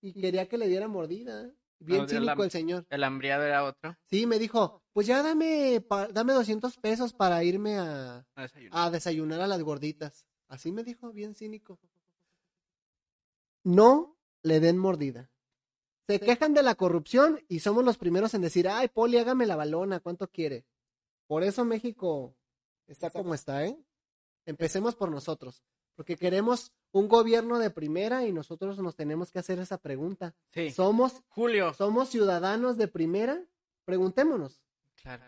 Y 0.01 0.11
quería 0.19 0.49
que 0.49 0.57
le 0.57 0.67
diera 0.67 0.89
mordida. 0.89 1.49
Bien 1.79 1.99
No, 2.01 2.03
la- 2.07 2.09
cínico 2.09 2.43
el 2.43 2.51
señor. 2.51 2.85
El 2.89 3.05
hambriado 3.05 3.43
era 3.45 3.63
otro. 3.63 3.95
Sí, 4.09 4.25
me 4.25 4.37
dijo, 4.37 4.83
pues 4.91 5.07
ya 5.07 5.23
dame, 5.23 5.81
dame 6.11 6.33
200 6.33 6.75
pesos 6.79 7.13
para 7.13 7.41
irme 7.45 7.77
a, 7.77 8.27
a 8.35 8.41
desayunar. 8.41 8.87
a 8.87 8.91
desayunar 8.91 9.39
a 9.39 9.47
las 9.47 9.63
gorditas. 9.63 10.25
Así 10.49 10.73
me 10.73 10.83
dijo, 10.83 11.13
bien 11.13 11.33
cínico. 11.35 11.79
No 13.63 14.17
le 14.43 14.59
den 14.59 14.77
mordida. 14.77 15.29
Se 16.07 16.19
quejan 16.19 16.53
de 16.53 16.63
la 16.63 16.75
corrupción 16.75 17.39
y 17.47 17.59
somos 17.59 17.85
los 17.85 17.97
primeros 17.97 18.33
en 18.33 18.41
decir, 18.41 18.67
ay, 18.67 18.89
Poli, 18.89 19.17
hágame 19.17 19.45
la 19.45 19.55
balona, 19.55 20.01
¿cuánto 20.01 20.27
quiere? 20.29 20.65
Por 21.27 21.43
eso 21.43 21.63
México 21.63 22.35
está 22.87 23.09
como 23.09 23.33
está, 23.35 23.65
¿eh? 23.65 23.77
Empecemos 24.49 24.95
por 24.95 25.11
nosotros, 25.11 25.63
porque 25.95 26.15
queremos 26.17 26.71
un 26.91 27.07
gobierno 27.07 27.59
de 27.59 27.69
primera 27.69 28.25
y 28.25 28.31
nosotros 28.33 28.79
nos 28.79 28.95
tenemos 28.95 29.31
que 29.31 29.39
hacer 29.39 29.59
esa 29.59 29.77
pregunta. 29.77 30.33
Sí, 30.51 30.71
¿Somos, 30.71 31.21
Julio. 31.27 31.73
somos 31.73 32.09
ciudadanos 32.09 32.77
de 32.77 32.87
primera? 32.87 33.43
Preguntémonos. 33.85 34.61
Claro. 35.01 35.23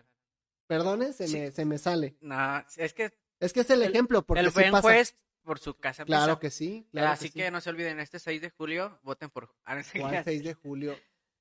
Perdone, 0.66 1.12
se, 1.12 1.28
Sí. 1.28 1.38
me, 1.38 1.50
se 1.52 1.64
me 1.64 1.78
sale. 1.78 2.16
No, 2.20 2.62
es 2.76 2.92
que 2.94 3.12
Es 3.40 3.52
que 3.52 3.60
es 3.60 3.70
el, 3.70 3.82
El- 3.82 3.90
ejemplo, 3.90 4.22
porque 4.24 4.40
el 4.40 4.48
sí 4.48 4.54
buen 4.54 4.70
pasa. 4.72 4.82
juez 4.88 5.14
por 5.42 5.58
su 5.58 5.74
casa 5.74 6.04
Claro 6.04 6.38
que 6.38 6.50
sí. 6.50 6.86
Claro 6.92 7.08
Así 7.10 7.30
que, 7.30 7.46
sí. 7.46 7.50
no 7.50 7.60
se 7.60 7.70
olviden, 7.70 7.98
este 8.00 8.18
6 8.18 8.40
de 8.40 8.50
julio, 8.50 8.98
voten 9.02 9.30
por... 9.30 9.52
Ah, 9.64 9.80
¿Cuál 9.98 10.12
qué. 10.18 10.24
6 10.24 10.44
de 10.44 10.54
julio? 10.54 10.96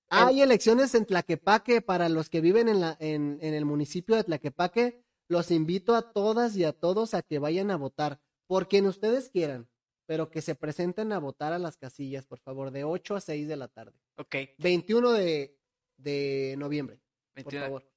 Hay 0.10 0.42
elecciones 0.42 0.94
en 0.96 1.06
Tlaquepaque 1.06 1.82
para 1.82 2.10
los 2.10 2.30
que 2.30 2.42
viven 2.42 2.68
en, 2.68 2.82
la, 2.82 2.98
en, 3.00 3.38
en 3.42 3.54
el 3.54 3.64
municipio 3.66 4.16
de 4.16 4.24
Tlaquepaque. 4.26 5.04
Los 5.32 5.50
invito 5.50 5.96
a 5.96 6.12
todas 6.12 6.58
y 6.58 6.66
a 6.66 6.74
todos 6.74 7.14
a 7.14 7.22
que 7.22 7.40
vayan 7.40 7.72
a 7.72 7.78
votar, 7.78 8.20
por 8.48 8.68
quien 8.68 8.86
ustedes 8.86 9.30
quieran, 9.30 9.70
pero 10.06 10.30
que 10.30 10.42
se 10.42 10.56
presenten 10.56 11.14
a 11.14 11.20
votar 11.20 11.54
a 11.54 11.58
las 11.60 11.78
casillas, 11.78 12.26
por 12.26 12.40
favor, 12.40 12.72
de 12.72 12.84
8 12.84 13.16
a 13.16 13.22
6 13.22 13.48
de 13.48 13.56
la 13.56 13.70
tarde. 13.70 13.98
Ok, 14.18 14.36
21 14.58 15.12
de, 15.14 15.58
de 15.96 16.56
noviembre, 16.58 16.98
por 16.98 17.36
21. 17.46 17.66
favor. 17.66 17.92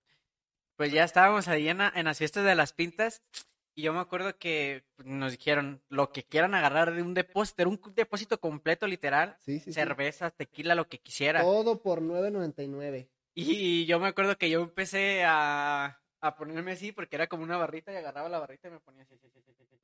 Pues 0.77 0.93
ya 0.93 1.03
estábamos 1.03 1.49
ahí 1.49 1.69
en, 1.69 1.79
la- 1.79 1.93
en 1.97 2.05
las 2.05 2.19
fiestas 2.19 2.45
de 2.45 2.55
las 2.55 2.73
pintas 2.73 3.23
y 3.75 3.83
yo 3.83 3.93
me 3.93 3.99
acuerdo 3.99 4.39
que 4.39 4.85
nos 5.05 5.33
dijeron 5.33 5.83
lo 5.89 6.13
que 6.13 6.23
quieran 6.23 6.55
agarrar 6.55 6.95
de 6.95 7.03
un 7.03 7.15
depósito, 7.15 7.63
era 7.63 7.69
un 7.71 7.81
depósito 7.97 8.39
completo 8.39 8.87
literal, 8.87 9.37
Sí, 9.41 9.59
sí, 9.59 9.65
sí. 9.67 9.73
cerveza, 9.73 10.31
tequila, 10.31 10.77
lo 10.77 10.89
que 10.89 11.01
quisiera. 11.01 11.43
Todo 11.43 11.83
por 11.83 12.01
9.99. 12.01 13.09
Y 13.35 13.87
yo 13.87 13.99
me 13.99 14.07
acuerdo 14.07 14.39
que 14.39 14.49
yo 14.51 14.61
empecé 14.63 15.25
a, 15.27 16.01
a 16.27 16.35
ponerme 16.37 16.73
así 16.73 16.93
porque 16.93 17.17
era 17.17 17.27
como 17.27 17.43
una 17.43 17.57
barrita 17.57 17.93
y 17.93 17.97
agarraba 17.97 18.29
la 18.29 18.39
barrita 18.39 18.69
y 18.69 18.71
me 18.73 18.81
ponía 18.81 19.03
así. 19.03 19.19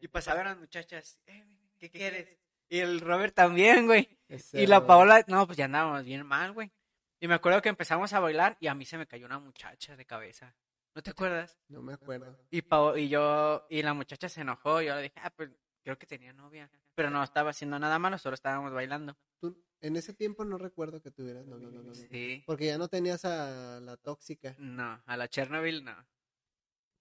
Y 0.00 0.09
pasaban 0.09 0.44
las 0.46 0.59
muchachas, 0.59 1.18
"Eh, 1.26 1.44
¿qué 1.79 1.90
quieres? 1.90 2.29
Y 2.68 2.79
el 2.79 3.00
Robert 3.00 3.35
también, 3.35 3.87
güey. 3.87 4.09
Y 4.53 4.66
la 4.66 4.87
Paola, 4.87 5.24
no, 5.29 5.46
pues 5.46 5.59
ya 5.59 5.64
andábamos 5.66 6.05
bien 6.05 6.24
mal, 6.24 6.53
güey. 6.53 6.70
Y 7.18 7.29
me 7.29 7.35
acuerdo 7.35 7.61
que 7.61 7.68
empezamos 7.68 8.12
a 8.12 8.20
bailar 8.20 8.57
y 8.61 8.68
a 8.68 8.74
mí 8.74 8.85
se 8.87 8.96
me 8.96 9.07
cayó 9.07 9.26
una 9.26 9.38
muchacha 9.38 9.96
de 9.96 10.07
cabeza. 10.07 10.55
¿No 10.94 11.03
te 11.03 11.11
acuerdas? 11.11 11.59
No 11.68 11.83
me 11.83 11.92
acuerdo. 11.92 12.37
Y, 12.50 12.62
Pao- 12.62 12.96
y 12.96 13.09
yo, 13.09 13.66
y 13.68 13.83
la 13.83 13.92
muchacha 13.94 14.29
se 14.29 14.40
enojó, 14.40 14.81
y 14.83 14.87
yo 14.87 14.94
le 14.96 15.03
dije, 15.03 15.20
ah, 15.22 15.31
pues 15.31 15.50
creo 15.83 15.98
que 15.98 16.07
tenía 16.07 16.33
novia. 16.33 16.70
Pero 16.94 17.11
no 17.11 17.22
estaba 17.22 17.50
haciendo 17.50 17.79
nada 17.79 17.98
malo, 17.98 18.18
solo 18.18 18.35
estábamos 18.35 18.72
bailando. 18.72 19.16
Tú- 19.38 19.62
en 19.83 19.96
ese 19.96 20.12
tiempo 20.14 20.44
no 20.44 20.59
recuerdo 20.59 21.00
que 21.00 21.11
tuvieras 21.11 21.46
novio. 21.46 21.70
Sí. 21.94 22.42
Porque 22.46 22.66
ya 22.66 22.79
no 22.79 22.88
tenías 22.88 23.24
a 23.24 23.81
la 23.81 23.96
tóxica. 23.96 24.55
No, 24.59 25.03
a 25.07 25.16
la 25.16 25.29
Chernobyl 25.29 25.85
no. 25.85 25.94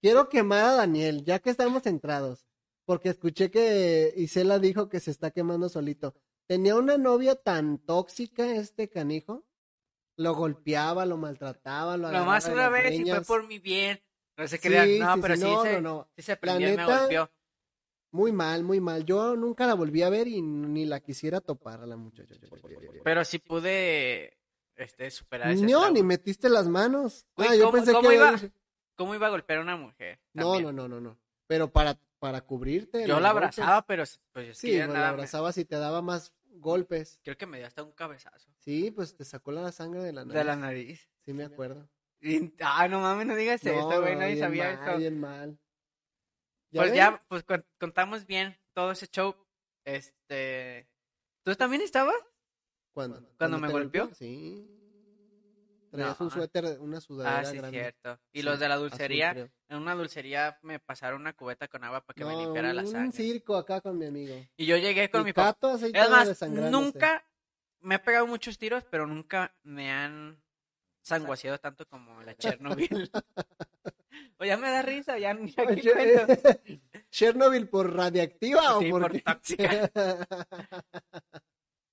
Quiero 0.01 0.29
quemar 0.29 0.63
a 0.65 0.73
Daniel, 0.75 1.23
ya 1.25 1.39
que 1.39 1.49
estamos 1.49 1.83
centrados. 1.83 2.45
Porque 2.85 3.09
escuché 3.09 3.51
que 3.51 4.13
Isela 4.17 4.57
dijo 4.59 4.89
que 4.89 4.99
se 4.99 5.11
está 5.11 5.31
quemando 5.31 5.69
solito. 5.69 6.15
Tenía 6.47 6.75
una 6.75 6.97
novia 6.97 7.35
tan 7.35 7.77
tóxica 7.77 8.55
este 8.55 8.89
canijo. 8.89 9.45
Lo 10.17 10.33
golpeaba, 10.35 11.05
lo 11.05 11.17
maltrataba, 11.17 11.95
lo 11.97 12.11
Nomás 12.11 12.45
de 12.45 12.53
una 12.53 12.69
vez 12.69 12.99
y 12.99 13.05
fue 13.09 13.21
por 13.21 13.47
mi 13.47 13.59
bien. 13.59 14.01
No 14.37 14.47
se 14.47 14.57
Sí, 14.57 14.67
crean, 14.67 14.99
no, 14.99 15.15
sí, 15.15 15.21
pero 15.21 15.35
sí, 15.35 15.41
sí, 15.41 15.47
no, 15.47 15.63
se, 15.63 15.73
no, 15.73 15.81
no. 15.81 16.09
sí 16.15 16.21
se 16.23 16.35
prendió 16.37 16.73
y 16.73 16.77
me 16.77 16.85
golpeó. 16.85 17.29
Muy 18.11 18.31
mal, 18.31 18.63
muy 18.63 18.79
mal. 18.79 19.05
Yo 19.05 19.35
nunca 19.35 19.67
la 19.67 19.75
volví 19.75 20.01
a 20.01 20.09
ver 20.09 20.27
y 20.27 20.41
ni 20.41 20.85
la 20.85 20.99
quisiera 20.99 21.41
topar 21.41 21.81
a 21.81 21.85
la 21.85 21.95
muchacha. 21.95 22.33
Pero 23.03 23.23
sí 23.23 23.37
pude 23.37 24.37
este, 24.75 25.11
superar 25.11 25.51
ese 25.51 25.61
No, 25.61 25.67
trauma. 25.81 25.89
ni 25.91 26.03
metiste 26.03 26.49
las 26.49 26.67
manos. 26.67 27.27
Güey, 27.35 27.49
Ah, 27.49 27.55
yo 27.55 27.65
¿cómo- 27.65 27.73
pensé 27.73 27.91
cómo 27.93 28.09
que 28.09 28.15
iba? 28.15 28.39
¿Cómo 28.99 29.15
iba 29.15 29.27
a 29.27 29.29
golpear 29.29 29.59
a 29.59 29.61
una 29.61 29.77
mujer? 29.77 30.19
No, 30.33 30.51
También. 30.55 30.75
no, 30.75 30.87
no, 30.87 30.87
no, 30.89 30.99
no. 30.99 31.17
Pero 31.47 31.71
para, 31.71 31.97
para 32.19 32.41
cubrirte. 32.41 33.07
Yo 33.07 33.21
la 33.21 33.31
golpes. 33.31 33.57
abrazaba, 33.57 33.85
pero 33.85 34.03
pues 34.33 34.57
Sí, 34.57 34.67
pues, 34.75 34.87
la 34.89 34.93
me- 34.93 34.99
abrazabas 35.05 35.57
y 35.57 35.63
te 35.63 35.77
daba 35.77 36.01
más 36.01 36.33
golpes. 36.47 37.17
Creo 37.23 37.37
que 37.37 37.45
me 37.45 37.59
dio 37.59 37.67
hasta 37.67 37.81
un 37.81 37.93
cabezazo 37.93 38.51
Sí, 38.59 38.91
pues 38.91 39.15
te 39.15 39.23
sacó 39.23 39.53
la 39.53 39.71
sangre 39.71 40.01
de 40.03 40.11
la 40.11 40.25
nariz. 40.25 40.37
de 40.37 40.43
la 40.43 40.55
nariz. 40.57 41.09
Sí, 41.23 41.31
me 41.31 41.45
acuerdo. 41.45 41.89
Y- 42.19 42.53
Ay, 42.59 42.89
no 42.89 42.99
mames, 42.99 43.25
no 43.27 43.35
digas 43.37 43.63
No, 43.63 43.71
esto, 43.71 44.01
güey, 44.01 44.17
nadie 44.17 44.37
sabía 44.37 44.65
mal, 44.65 44.73
esto. 44.73 44.97
bien 44.97 45.19
mal. 45.21 45.59
Pues 46.73 46.87
ven? 46.91 46.95
ya, 46.95 47.23
pues 47.29 47.43
con- 47.45 47.65
contamos 47.79 48.25
bien 48.25 48.57
todo 48.73 48.91
ese 48.91 49.07
show. 49.07 49.33
Este, 49.85 50.89
¿tú 51.45 51.55
también 51.55 51.81
estabas? 51.81 52.15
¿Cuándo? 52.93 53.23
¿Cuándo 53.37 53.57
me 53.59 53.71
golpeó? 53.71 54.09
Sí. 54.13 54.67
Traías 55.91 56.19
un 56.19 56.27
No. 56.27 56.31
suéter, 56.33 56.79
una 56.79 57.01
sudadera 57.01 57.39
Ah, 57.39 57.45
sí, 57.45 57.57
grande. 57.57 57.79
cierto. 57.79 58.19
Y 58.31 58.39
Sí, 58.39 58.43
los 58.45 58.59
de 58.59 58.69
la 58.69 58.75
dulcería, 58.77 59.31
en 59.69 59.77
una 59.77 59.95
dulcería 59.95 60.59
me 60.61 60.79
pasaron 60.79 61.21
una 61.21 61.33
cubeta 61.33 61.67
con 61.67 61.83
agua 61.83 62.05
para 62.05 62.15
que 62.15 62.25
me 62.25 62.35
limpiara 62.35 62.73
la 62.73 62.81
un 62.83 62.87
sangre. 62.91 63.11
circo 63.11 63.55
acá 63.57 63.81
con 63.81 63.97
mi 63.97 64.05
amigo. 64.05 64.35
Y 64.57 64.65
yo 64.65 64.77
llegué 64.77 65.09
con 65.09 65.21
Y 65.21 65.25
mi 65.25 65.33
papá. 65.33 65.53
Cato 65.53 65.69
así 65.69 65.85
Es 65.85 65.91
todo 65.93 66.11
más, 66.11 66.27
desangrándose. 66.27 66.71
nunca 66.85 67.25
me 67.81 67.95
he 67.95 67.99
pegado 67.99 68.27
muchos 68.27 68.57
tiros, 68.57 68.83
pero 68.89 69.07
nunca 69.07 69.55
me 69.63 69.91
han 69.91 70.41
sanguaseado 71.01 71.57
tanto 71.59 71.87
como 71.87 72.21
la 72.21 72.35
Chernobyl. 72.35 72.89
o 74.37 74.45
ya 74.45 74.57
me 74.57 74.69
da 74.69 74.81
risa, 74.83 75.17
ya, 75.17 75.31
Oye, 75.35 75.55
cuento. 75.93 76.27
¿Chernobyl 77.09 77.67
por 77.67 77.95
radiactiva 77.95 78.77
o 78.77 78.81
por 78.81 79.01
por 79.11 79.21
tóxica. 79.21 79.89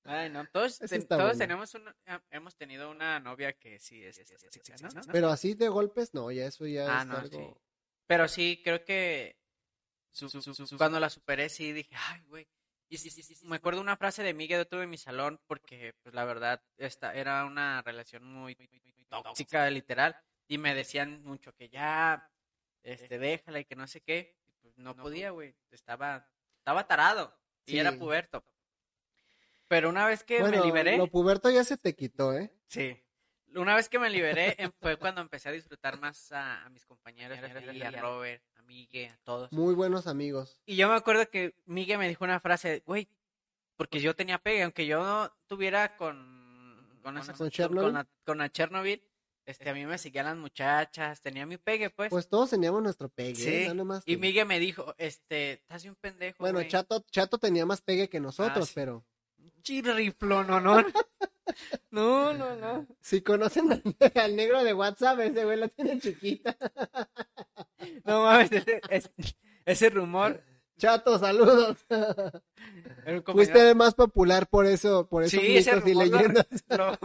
Ay, 0.09 0.31
no, 0.31 0.47
todos, 0.47 0.79
todos 0.79 1.09
bueno. 1.09 1.39
tenemos 1.39 1.75
una, 1.75 1.95
hemos 2.31 2.57
tenido 2.57 2.91
una 2.91 3.21
novia 3.21 3.53
que 3.53 3.79
sí 3.79 4.05
es 4.05 4.19
¿no? 4.83 5.01
Pero 5.13 5.29
así 5.29 5.55
de 5.55 5.69
golpes, 5.69 6.15
no, 6.15 6.31
ya 6.31 6.47
eso 6.47 6.67
ya 6.67 6.99
Ah, 6.99 7.03
es 7.03 7.09
no, 7.09 7.17
algo... 7.17 7.39
sí. 7.39 7.61
Pero 8.07 8.29
sí, 8.29 8.61
creo 8.63 8.85
que 8.85 9.37
su- 10.11 10.29
su- 10.31 10.43
su- 10.43 10.77
cuando 10.77 11.01
la 11.01 11.11
superé, 11.11 11.49
sí 11.49 11.73
dije, 11.73 11.95
ay, 11.97 12.23
güey. 12.29 12.49
Y 12.89 12.99
sí, 12.99 13.11
sí, 13.11 13.23
sí, 13.25 13.35
sí, 13.35 13.45
me 13.47 13.57
acuerdo 13.57 13.81
una 13.81 13.97
frase 13.97 14.23
de 14.23 14.33
Miguel 14.33 14.59
de 14.61 14.65
tuve 14.67 14.85
en 14.85 14.91
mi 14.91 14.97
salón, 14.99 15.41
porque, 15.49 15.93
pues, 16.03 16.15
la 16.15 16.25
verdad, 16.25 16.63
esta 16.77 17.13
era 17.15 17.45
una 17.45 17.83
relación 17.83 18.25
muy 18.25 18.55
tóxica, 19.09 19.69
literal. 19.71 20.17
Y 20.47 20.59
me 20.59 20.73
decían 20.75 21.23
mucho 21.25 21.53
que 21.53 21.69
ya, 21.69 22.31
este, 22.85 23.19
déjala 23.19 23.59
y 23.59 23.65
que 23.65 23.75
no 23.75 23.87
sé 23.89 24.01
qué. 24.03 24.37
y, 24.47 24.53
pues, 24.63 24.79
no 24.79 24.95
podía, 24.95 25.31
güey. 25.31 25.57
Estaba, 25.73 26.31
estaba 26.59 26.87
tarado. 26.87 27.37
Y 27.67 27.79
era 27.79 27.91
puberto. 27.99 28.45
Pero 29.69 29.89
una 29.89 30.07
vez 30.07 30.23
que 30.25 30.41
Bueno, 30.41 30.59
me 30.61 30.67
liberé, 30.67 30.97
lo 30.97 31.09
puberto 31.09 31.51
ya 31.51 31.65
se 31.65 31.77
te 31.77 31.95
quitó, 31.95 32.33
¿eh? 32.37 32.53
Sí. 32.69 32.97
Una 33.55 33.75
vez 33.75 33.89
que 33.89 33.99
me 33.99 34.11
liberé 34.11 34.55
em- 34.59 34.71
fue 34.81 34.97
cuando 34.97 35.21
empecé 35.21 35.49
a 35.49 35.53
disfrutar 35.53 35.99
más 35.99 36.31
a, 36.33 36.65
a 36.65 36.69
mis 36.69 36.85
compañeros, 36.85 37.39
a, 37.39 37.89
a 37.89 37.91
Robert, 38.01 38.43
a 38.57 38.63
Migue, 38.63 39.09
a 39.09 39.17
todos. 39.25 39.51
Muy 39.53 39.75
buenos 39.75 40.07
amigos. 40.07 40.61
Y 40.67 40.77
yo 40.77 40.89
me 40.89 40.95
acuerdo 40.95 41.29
que 41.31 41.55
Migue 41.65 41.97
me 41.99 42.09
dijo 42.09 42.25
una 42.25 42.39
frase, 42.41 42.83
güey, 42.87 43.09
porque 43.77 44.01
yo 44.01 44.15
tenía 44.15 44.39
pegue, 44.39 44.63
aunque 44.63 44.87
yo 44.87 45.03
no 45.03 45.33
tuviera 45.47 45.97
con 45.97 46.37
con, 47.03 47.17
esa- 47.19 47.33
¿Con 47.35 47.51
Chernobyl? 47.51 47.83
con 47.85 47.95
la, 47.95 48.09
con 48.25 48.39
la 48.39 48.51
Chernobyl, 48.51 49.01
este, 49.47 49.71
a 49.71 49.75
mí 49.75 49.87
me 49.87 49.97
seguían 49.97 50.27
las 50.27 50.37
muchachas, 50.37 51.21
tenía 51.21 51.47
mi 51.47 51.57
pegue, 51.57 51.89
pues. 51.89 52.11
Pues 52.11 52.29
todos 52.29 52.51
teníamos 52.51 52.83
nuestro 52.83 53.09
pegue, 53.09 53.37
Sí, 53.37 53.49
¿eh? 53.71 53.75
Nomás 53.75 54.03
y 54.07 54.15
tú. 54.17 54.21
Migue 54.21 54.45
me 54.45 54.59
dijo, 54.59 54.93
este, 54.99 55.53
estás 55.53 55.85
bien 55.85 55.95
pendejo, 55.95 56.39
Bueno, 56.41 56.59
güey". 56.59 56.69
Chato, 56.69 57.01
Chato 57.13 57.39
tenía 57.39 57.65
más 57.65 57.81
pegue 57.81 58.09
que 58.09 58.19
nosotros, 58.21 58.65
Ah, 58.65 58.67
sí. 58.67 58.73
pero 58.75 59.07
Chirriflo, 59.63 60.45
no, 60.45 60.61
no. 60.61 60.77
No, 61.93 62.33
no, 62.35 62.57
no. 62.57 62.87
si 63.01 63.21
conocen 63.23 63.71
al, 63.73 63.83
al 64.21 64.35
negro 64.37 64.65
de 64.65 64.75
WhatsApp, 64.75 65.21
ese 65.21 65.45
güey 65.45 65.57
la 65.57 65.69
tiene 65.69 65.99
chiquita. 66.01 66.57
No 68.05 68.25
mames, 68.25 68.51
ese, 68.51 68.81
ese- 68.91 69.11
ese 69.65 69.91
rumor. 69.91 70.43
Chato, 70.77 71.19
saludos. 71.19 71.79
Fuiste 73.27 73.75
más 73.75 73.95
popular 73.95 74.49
por 74.49 74.67
eso, 74.67 75.09
por 75.09 75.23
esos 75.23 75.41
Sí, 75.41 75.57
ese 75.57 75.77
mitos 75.77 75.89
y 75.89 75.93
rumor 75.95 76.07
lo, 76.09 76.17
leyendas. 76.19 76.47
lo, 76.69 76.99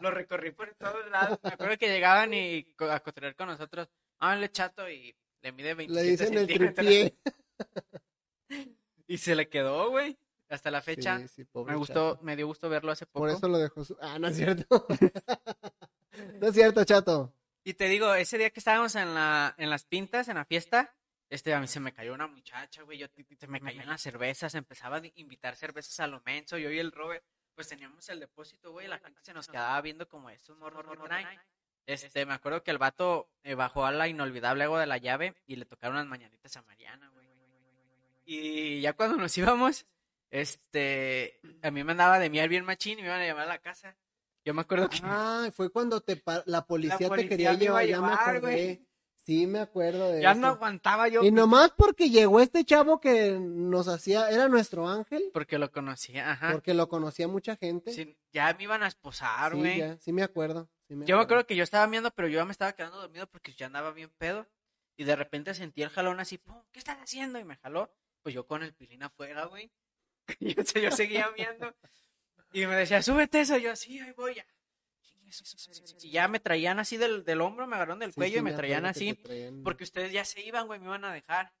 lo 0.00 0.10
recorrí 0.10 0.50
por 0.50 0.74
todos 0.74 1.08
lados. 1.10 1.38
Me 1.42 1.50
acuerdo 1.50 1.78
que 1.78 1.88
llegaban 1.88 2.34
y 2.34 2.66
a 2.90 3.00
cotorrear 3.00 3.36
con 3.36 3.46
nosotros. 3.48 3.88
Háganle 4.18 4.50
chato 4.50 4.90
y 4.90 5.14
le 5.42 5.52
mide 5.52 5.74
27 5.74 6.04
Le 6.04 6.10
dicen 6.10 6.34
el 6.38 6.46
centímetros. 6.48 6.86
tripié. 6.86 7.16
Y 9.06 9.16
se 9.18 9.34
le 9.34 9.48
quedó, 9.48 9.90
güey. 9.90 10.18
Hasta 10.50 10.70
la 10.70 10.82
fecha. 10.82 11.18
Sí, 11.20 11.28
sí, 11.28 11.44
pobre 11.44 11.72
me 11.72 11.78
gustó, 11.78 12.12
Chato. 12.12 12.24
me 12.24 12.36
dio 12.36 12.46
gusto 12.46 12.68
verlo 12.68 12.90
hace 12.92 13.06
poco. 13.06 13.20
Por 13.20 13.30
eso 13.30 13.48
lo 13.48 13.56
dejó 13.56 13.84
su... 13.84 13.96
Ah, 14.00 14.18
no 14.18 14.28
es 14.28 14.36
cierto. 14.36 14.86
no 16.40 16.48
es 16.48 16.54
cierto, 16.54 16.84
Chato. 16.84 17.32
Y 17.62 17.74
te 17.74 17.88
digo, 17.88 18.14
ese 18.14 18.36
día 18.36 18.50
que 18.50 18.58
estábamos 18.60 18.94
en 18.96 19.14
la, 19.14 19.54
en 19.58 19.70
las 19.70 19.84
pintas, 19.84 20.28
en 20.28 20.36
la 20.36 20.44
fiesta, 20.44 20.94
este, 21.28 21.54
a 21.54 21.60
mí 21.60 21.68
se 21.68 21.78
me 21.78 21.92
cayó 21.92 22.12
una 22.12 22.26
muchacha, 22.26 22.82
güey, 22.82 22.98
yo, 22.98 23.06
se 23.38 23.46
me 23.46 23.60
caían 23.60 23.86
las 23.86 24.02
cervezas, 24.02 24.54
empezaba 24.56 24.96
a 24.96 25.02
invitar 25.14 25.54
cervezas 25.54 26.00
a 26.00 26.08
lo 26.08 26.20
menso, 26.26 26.58
yo 26.58 26.70
y 26.70 26.78
el 26.80 26.90
Robert, 26.90 27.24
pues 27.54 27.68
teníamos 27.68 28.08
el 28.08 28.18
depósito, 28.18 28.72
güey, 28.72 28.88
la 28.88 28.98
gente 28.98 29.20
se 29.22 29.32
nos 29.32 29.46
quedaba 29.46 29.80
viendo 29.80 30.08
como 30.08 30.30
estos 30.30 30.56
morros 30.58 30.84
que 30.84 30.96
traen. 31.06 31.40
Este, 31.86 32.26
me 32.26 32.34
acuerdo 32.34 32.62
que 32.62 32.70
el 32.70 32.78
vato 32.78 33.28
eh, 33.42 33.54
bajó 33.54 33.86
a 33.86 33.92
la 33.92 34.08
inolvidable 34.08 34.64
agua 34.64 34.80
de 34.80 34.86
la 34.86 34.98
llave 34.98 35.34
y 35.46 35.56
le 35.56 35.64
tocaron 35.64 35.96
unas 35.96 36.08
mañanitas 36.08 36.56
a 36.56 36.62
Mariana, 36.62 37.08
güey. 37.10 37.28
Y 38.24 38.80
ya 38.80 38.92
cuando 38.92 39.16
nos 39.16 39.36
íbamos, 39.36 39.86
este, 40.30 41.40
a 41.62 41.70
mí 41.70 41.84
me 41.84 41.92
andaba 41.92 42.18
de 42.18 42.30
miar 42.30 42.48
bien 42.48 42.64
machín 42.64 42.98
y 42.98 43.02
me 43.02 43.08
iban 43.08 43.20
a 43.20 43.26
llamar 43.26 43.44
a 43.44 43.48
la 43.48 43.58
casa. 43.58 43.96
Yo 44.44 44.54
me 44.54 44.62
acuerdo 44.62 44.88
que... 44.88 44.98
Ah, 45.02 45.50
fue 45.54 45.70
cuando 45.70 46.00
te 46.00 46.22
la 46.46 46.66
policía 46.66 47.10
te 47.10 47.28
quería 47.28 47.54
llevar, 47.54 47.86
ya 47.86 48.00
me 48.00 48.12
acordé. 48.12 48.86
Sí, 49.26 49.46
me 49.46 49.60
acuerdo 49.60 50.10
de 50.10 50.22
Ya 50.22 50.32
eso. 50.32 50.40
no 50.40 50.46
aguantaba 50.48 51.06
yo. 51.08 51.22
Y 51.22 51.30
nomás 51.30 51.70
porque 51.76 52.08
llegó 52.08 52.40
este 52.40 52.64
chavo 52.64 53.00
que 53.00 53.38
nos 53.38 53.86
hacía, 53.86 54.30
era 54.30 54.48
nuestro 54.48 54.88
ángel, 54.88 55.30
Porque 55.34 55.58
lo 55.58 55.70
conocía, 55.70 56.32
ajá. 56.32 56.52
porque 56.52 56.72
lo 56.72 56.88
conocía 56.88 57.28
mucha 57.28 57.54
gente. 57.56 57.92
Sí, 57.92 58.16
ya 58.32 58.52
me 58.54 58.64
iban 58.64 58.82
a 58.82 58.88
esposar, 58.88 59.52
Sí, 59.52 59.58
güey. 59.58 59.78
ya, 59.78 59.98
sí 59.98 60.12
me 60.12 60.22
acuerdo. 60.22 60.70
sí 60.88 60.96
me 60.96 61.04
yo 61.06 61.16
me 61.18 61.22
acuerdo. 61.22 61.46
que 61.46 61.54
yo 61.54 61.62
estaba 61.62 61.86
viendo, 61.86 62.10
pero 62.12 62.28
yo 62.28 62.38
ya 62.38 62.44
me 62.46 62.52
estaba 62.52 62.72
quedando 62.72 62.96
dormido 62.98 63.26
porque 63.28 63.52
ya 63.52 63.66
andaba 63.66 63.92
bien 63.92 64.10
pedo. 64.16 64.48
Y 64.96 65.04
de 65.04 65.14
repente 65.16 65.54
sentí 65.54 65.82
el 65.82 65.90
jalón 65.90 66.18
así, 66.18 66.38
pum, 66.38 66.62
¿qué 66.72 66.78
estás 66.78 66.98
haciendo? 66.98 67.38
Y 67.38 67.44
me 67.44 67.56
jaló. 67.56 67.92
Pues 68.22 68.34
yo 68.34 68.46
con 68.46 68.62
el 68.62 68.74
pilín 68.74 69.02
afuera, 69.02 69.44
güey. 69.44 69.70
Y 70.40 70.54
yo, 70.54 70.62
yo 70.80 70.90
seguía 70.92 71.28
viendo. 71.36 71.74
Y 72.52 72.66
me 72.66 72.76
decía, 72.76 73.02
súbete 73.02 73.40
eso. 73.40 73.56
Y 73.56 73.62
yo, 73.62 73.76
sí, 73.76 73.98
ahí 74.00 74.12
voy 74.16 74.34
ya. 74.34 74.46
Y 76.02 76.10
ya 76.10 76.26
me 76.26 76.40
traían 76.40 76.80
así 76.80 76.96
del, 76.96 77.24
del 77.24 77.40
hombro, 77.40 77.66
me 77.68 77.76
agarraron 77.76 78.00
del 78.00 78.10
Sí, 78.12 78.16
cuello 78.16 78.34
sí 78.34 78.38
y 78.40 78.42
me 78.42 78.52
traían 78.52 78.84
así. 78.86 79.14
traían. 79.14 79.62
Porque 79.62 79.84
ustedes 79.84 80.10
ya 80.12 80.24
se 80.24 80.40
iban, 80.42 80.66
güey, 80.66 80.80
me 80.80 80.86
iban 80.86 81.04
a 81.04 81.12
dejar. 81.12 81.52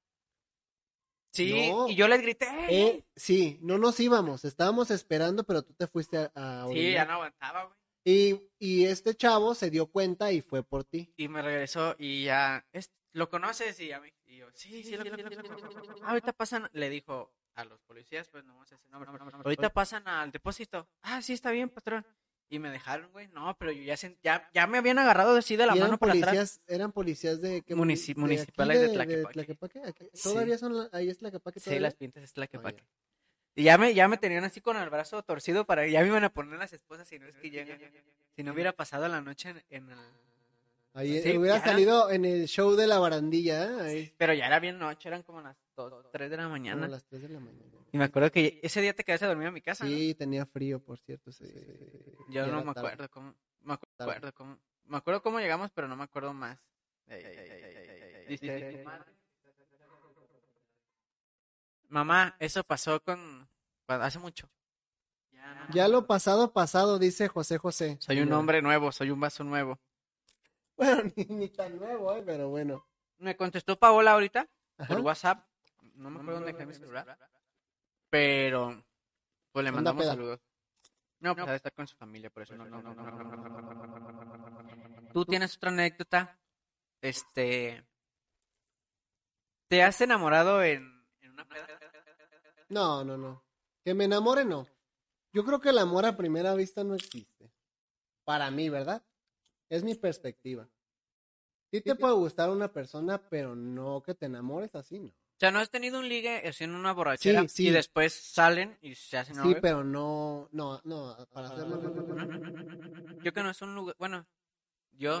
Sí, 1.32 1.68
No. 1.70 1.88
y 1.88 1.94
yo 1.94 2.08
les 2.08 2.20
grité. 2.20 2.46
"¡Ey, 2.68 2.76
Eh, 2.86 3.04
sí, 3.14 3.58
no 3.62 3.78
nos 3.78 4.00
íbamos, 4.00 4.44
estábamos 4.44 4.90
esperando, 4.90 5.44
pero 5.44 5.62
tú 5.62 5.72
te 5.74 5.86
fuiste 5.86 6.16
a, 6.34 6.64
a 6.64 6.66
Sí, 6.68 6.90
ya 6.92 7.04
no 7.04 7.12
aguantaba, 7.14 7.64
güey. 7.66 7.76
y, 8.04 8.42
y 8.58 8.84
este 8.86 9.14
chavo 9.14 9.54
se 9.54 9.70
dio 9.70 9.86
cuenta 9.86 10.32
y 10.32 10.40
fue 10.40 10.64
por 10.64 10.82
ti. 10.84 11.14
Y 11.16 11.28
me 11.28 11.40
regresó 11.40 11.94
y 12.00 12.24
ya, 12.24 12.66
"Es- 12.72 12.90
¿lo 13.12 13.28
conoces? 13.30 13.78
Y, 13.78 13.86
ya 13.88 14.00
me- 14.00 14.12
y 14.26 14.38
yo, 14.38 14.48
sí, 14.54 14.82
sí, 14.82 14.96
lo 14.96 15.04
conozco. 15.04 16.00
Ah, 16.02 16.08
ahorita 16.10 16.32
pasan, 16.32 16.68
le 16.72 16.90
dijo 16.90 17.32
a 17.60 17.64
los 17.64 17.80
policías, 17.82 18.28
pues 18.28 18.44
no 18.44 18.52
vamos 18.54 18.70
a 18.72 18.74
decir 18.76 18.90
nombre. 18.90 19.10
Ahorita 19.44 19.70
pasan 19.70 20.06
al 20.08 20.30
depósito. 20.32 20.88
Ah, 21.02 21.22
sí, 21.22 21.32
está 21.32 21.50
bien, 21.50 21.68
patrón. 21.68 22.04
Y 22.52 22.58
me 22.58 22.68
dejaron, 22.70 23.12
güey. 23.12 23.28
No, 23.28 23.56
pero 23.58 23.70
yo 23.70 23.82
ya, 23.84 23.94
sent- 23.94 24.16
ya, 24.24 24.50
ya 24.52 24.66
me 24.66 24.78
habían 24.78 24.98
agarrado 24.98 25.36
así 25.36 25.54
de 25.54 25.66
la 25.66 25.74
mano 25.76 25.98
por 25.98 26.10
atrás. 26.10 26.24
policías, 26.24 26.60
eran 26.66 26.90
policías 26.90 27.40
de 27.40 27.62
¿qué 27.62 27.76
Munici- 27.76 28.06
de 28.06 28.12
aquí 28.12 28.20
municipales 28.20 28.80
de 28.80 28.88
Tlaquepaque. 28.88 29.32
Tlaquepaque? 29.34 29.82
Aquí- 29.86 30.08
Sí. 30.12 30.22
Todavía 30.24 30.58
son 30.58 30.76
la- 30.76 30.88
ahí 30.92 31.08
es 31.08 31.18
Tlaquepaque 31.18 31.60
Sí, 31.60 31.64
todavía? 31.66 31.80
las 31.82 31.94
pintas 31.94 32.24
es 32.24 32.36
la 32.36 32.48
que 32.48 32.56
Ah, 32.56 32.62
pa' 32.62 32.70
ya. 32.72 32.76
que. 32.78 32.84
Y 33.54 33.62
ya 33.64 33.78
me, 33.78 33.94
ya 33.94 34.08
me 34.08 34.16
tenían 34.16 34.42
así 34.44 34.60
con 34.60 34.76
el 34.76 34.90
brazo 34.90 35.22
torcido 35.22 35.64
para, 35.64 35.86
ya 35.86 36.00
me 36.00 36.08
iban 36.08 36.24
a 36.24 36.32
poner 36.32 36.58
las 36.58 36.72
esposas 36.72 37.06
si 37.06 37.18
no 37.20 37.26
es 37.28 37.36
que 37.36 37.50
llegan. 37.50 37.78
Si 38.34 38.42
no 38.42 38.52
hubiera 38.52 38.72
pasado 38.72 39.06
la 39.06 39.20
noche 39.20 39.50
en, 39.50 39.62
en 39.70 39.90
el... 39.90 39.98
Ahí 40.92 41.20
Sí, 41.22 41.36
hubiera 41.38 41.56
era- 41.58 41.64
salido 41.64 42.10
en 42.10 42.24
el 42.24 42.48
show 42.48 42.74
de 42.74 42.88
la 42.88 42.98
barandilla, 42.98 43.64
¿eh? 43.64 43.80
Ahí, 43.80 44.14
Pero 44.16 44.34
ya 44.34 44.46
era 44.46 44.58
bien 44.58 44.76
noche, 44.76 45.08
eran 45.08 45.22
como 45.22 45.40
las 45.40 45.56
2, 45.56 45.69
3 46.12 46.30
de 46.30 46.36
la 46.36 46.48
mañana. 46.48 46.86
a 46.86 46.88
las 46.88 47.04
3 47.04 47.22
de 47.22 47.28
la 47.28 47.40
mañana. 47.40 47.70
Y 47.92 47.98
me 47.98 48.04
acuerdo 48.04 48.30
que 48.30 48.60
ese 48.62 48.80
día 48.80 48.94
te 48.94 49.04
quedaste 49.04 49.24
a 49.24 49.28
dormir 49.28 49.48
en 49.48 49.54
mi 49.54 49.62
casa, 49.62 49.84
¿no? 49.84 49.90
Sí, 49.90 50.14
tenía 50.14 50.46
frío, 50.46 50.80
por 50.82 50.98
cierto. 50.98 51.30
ese- 51.30 52.16
Yo 52.28 52.46
no 52.46 52.64
me 52.64 52.70
acuerdo 52.70 53.08
cómo, 53.10 53.34
me 53.62 53.76
Tarde. 53.96 54.12
acuerdo 54.12 54.34
cómo, 54.34 54.58
me 54.84 54.96
acuerdo 54.96 55.22
cómo 55.22 55.40
llegamos, 55.40 55.70
pero 55.72 55.88
no 55.88 55.96
me 55.96 56.04
acuerdo 56.04 56.32
más. 56.32 56.58
Ey, 57.06 57.24
ey, 57.24 58.38
ey, 58.38 58.84
Mamá, 61.88 62.36
eso 62.38 62.62
pasó 62.62 63.02
con, 63.02 63.48
hace 63.88 64.18
mucho. 64.20 64.48
Ya, 65.32 65.54
no, 65.54 65.74
Ya 65.74 65.88
lo 65.88 66.06
pasado, 66.06 66.52
pasado, 66.52 66.98
dice 67.00 67.26
José 67.26 67.58
José. 67.58 67.96
Soy 68.00 68.20
un 68.20 68.32
hombre 68.32 68.62
nuevo, 68.62 68.92
soy 68.92 69.10
un 69.10 69.18
vaso 69.18 69.42
nuevo. 69.42 69.80
Bueno, 70.76 71.02
ni, 71.16 71.24
ni 71.24 71.48
tan 71.48 71.76
nuevo, 71.76 72.14
¿eh? 72.14 72.22
Pero 72.24 72.48
bueno. 72.48 72.86
Me 73.18 73.36
contestó 73.36 73.76
Paola 73.78 74.12
ahorita 74.12 74.48
Ajá. 74.78 74.86
por 74.94 75.00
WhatsApp. 75.00 75.44
No 76.00 76.10
me 76.10 76.20
acuerdo 76.20 76.40
dónde 76.40 76.52
dejé 76.52 76.64
mi 76.66 76.74
celular. 76.74 77.18
Pero, 78.08 78.82
pues 79.52 79.62
le 79.62 79.68
Anda 79.68 79.76
mandamos 79.76 80.02
peda. 80.02 80.12
saludos. 80.12 80.40
No, 81.20 81.36
pues 81.36 81.48
estar 81.50 81.74
con 81.74 81.86
su 81.86 81.96
familia, 81.96 82.30
por 82.30 82.42
eso 82.42 82.56
no, 82.56 82.64
no, 82.64 82.82
no, 82.82 82.94
no, 82.94 83.04
no, 83.10 83.22
no, 83.22 83.50
no. 85.02 85.12
Tú 85.12 85.26
tienes 85.26 85.54
otra 85.56 85.70
anécdota. 85.70 86.40
Este. 87.02 87.86
¿Te 89.68 89.82
has 89.82 90.00
enamorado 90.00 90.62
en, 90.62 91.06
en 91.20 91.32
una 91.32 91.44
peda? 91.46 91.68
No, 92.70 93.04
no, 93.04 93.18
no. 93.18 93.44
Que 93.84 93.92
me 93.92 94.04
enamore, 94.04 94.46
no. 94.46 94.66
Yo 95.32 95.44
creo 95.44 95.60
que 95.60 95.68
el 95.68 95.78
amor 95.78 96.06
a 96.06 96.16
primera 96.16 96.54
vista 96.54 96.82
no 96.82 96.94
existe. 96.94 97.52
Para 98.24 98.50
mí, 98.50 98.70
¿verdad? 98.70 99.02
Es 99.68 99.84
mi 99.84 99.94
perspectiva. 99.94 100.66
Sí 101.70 101.82
te 101.82 101.94
puede 101.94 102.14
gustar 102.14 102.50
una 102.50 102.72
persona, 102.72 103.18
pero 103.28 103.54
no 103.54 104.02
que 104.02 104.14
te 104.14 104.26
enamores 104.26 104.74
así, 104.74 104.98
no. 104.98 105.12
O 105.40 105.42
sea, 105.42 105.50
¿no 105.52 105.58
has 105.58 105.70
tenido 105.70 105.98
un 105.98 106.06
ligue 106.06 106.42
en 106.44 106.74
una 106.74 106.92
borrachera 106.92 107.40
Sí, 107.42 107.48
sí. 107.48 107.68
y 107.68 107.70
después 107.70 108.12
salen 108.12 108.76
y 108.82 108.94
se 108.94 109.16
hacen 109.16 109.36
Sí, 109.36 109.40
novios? 109.40 109.58
pero 109.62 109.82
no, 109.82 110.50
no, 110.52 110.82
no, 110.84 111.16
para 111.32 111.46
hacerlo. 111.48 111.78
no, 111.78 111.88
no, 111.88 112.26
no. 112.26 113.22
Yo 113.22 113.32
que 113.32 113.42
no 113.42 113.48
es 113.48 113.62
un 113.62 113.74
lugar, 113.74 113.96
bueno, 113.98 114.26
Yo. 114.92 115.18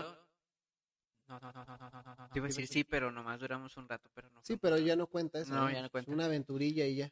No, 1.26 1.40
no, 1.40 1.50
no, 1.54 1.64
no, 1.64 1.78
no, 1.78 1.90
no, 1.90 2.14
no. 2.16 2.28
Te 2.28 2.38
iba 2.38 2.44
a 2.44 2.48
decir 2.48 2.66
sí, 2.66 2.84
pero 2.84 3.10
nomás 3.10 3.40
duramos 3.40 3.74
un 3.78 3.88
rato, 3.88 4.10
pero 4.12 4.28
no. 4.28 4.42
Sí, 4.44 4.58
pero 4.58 4.76
ya 4.76 4.94
no 4.94 5.06
cuenta 5.06 5.40
eso. 5.40 5.54
No, 5.54 5.70
¿eh? 5.70 5.72
ya 5.72 5.80
no 5.80 5.88
cuenta. 5.88 6.10
Es 6.10 6.14
una 6.14 6.26
aventurilla 6.26 6.84
y 6.86 6.96
ya. 6.96 7.10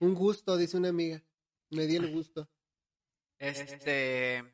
Un 0.00 0.12
gusto, 0.14 0.58
dice 0.58 0.76
una 0.76 0.90
amiga. 0.90 1.22
Me 1.70 1.86
di 1.86 1.96
el 1.96 2.12
gusto. 2.12 2.46
Este. 3.38 4.44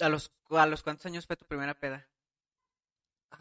¿A 0.00 0.08
los, 0.08 0.32
¿A 0.50 0.66
los 0.66 0.82
cuántos 0.82 1.06
años 1.06 1.28
fue 1.28 1.36
tu 1.36 1.46
primera 1.46 1.78
peda? 1.78 2.08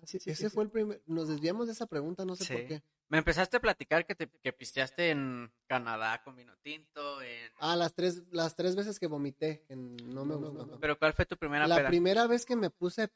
Ah, 0.02 0.06
sí, 0.06 0.20
ese 0.26 0.50
fue 0.50 0.64
el 0.64 0.70
primer. 0.70 1.02
Nos 1.06 1.28
desviamos 1.28 1.68
de 1.68 1.74
esa 1.74 1.88
pregunta, 1.88 2.26
no 2.26 2.36
sé 2.36 2.54
por 2.54 2.68
qué. 2.68 2.84
Me 3.10 3.20
empezaste 3.20 3.58
a 3.58 3.60
platicar 3.60 4.06
que 4.06 4.16
te 4.16 4.28
que 4.28 4.54
pisteaste 4.54 5.12
en 5.12 5.52
Canadá 5.68 6.22
con 6.24 6.36
vino 6.36 6.56
tinto, 6.64 7.22
en... 7.22 7.52
Ah, 7.60 7.76
las 7.76 7.94
tres, 7.94 8.24
las 8.32 8.56
tres 8.56 8.76
veces 8.76 9.00
que 9.00 9.08
vomité, 9.08 9.64
que 9.68 9.76
no 9.76 10.26
me 10.26 10.36
gustó. 10.36 10.80
Pero 10.80 10.98
¿cuál 10.98 11.14
fue 11.14 11.26
tu 11.26 11.38
primera 11.38 11.68
La 11.68 11.78
peda? 11.78 11.89
primera 11.89 12.28
vez 12.28 12.46
que 12.46 12.56
me 12.56 12.70
puse, 12.70 13.10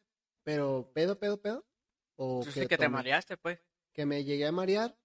pero 0.43 0.91
pedo, 0.93 1.17
pedo, 1.17 1.41
pedo. 1.41 1.65
O 2.15 2.45
que 2.53 2.77
te 2.77 2.89
mareaste, 2.89 3.37
pues. 3.37 3.59
Que 3.93 4.05
me 4.05 4.23
llegué 4.23 4.45
a 4.45 4.51
marear. 4.51 4.95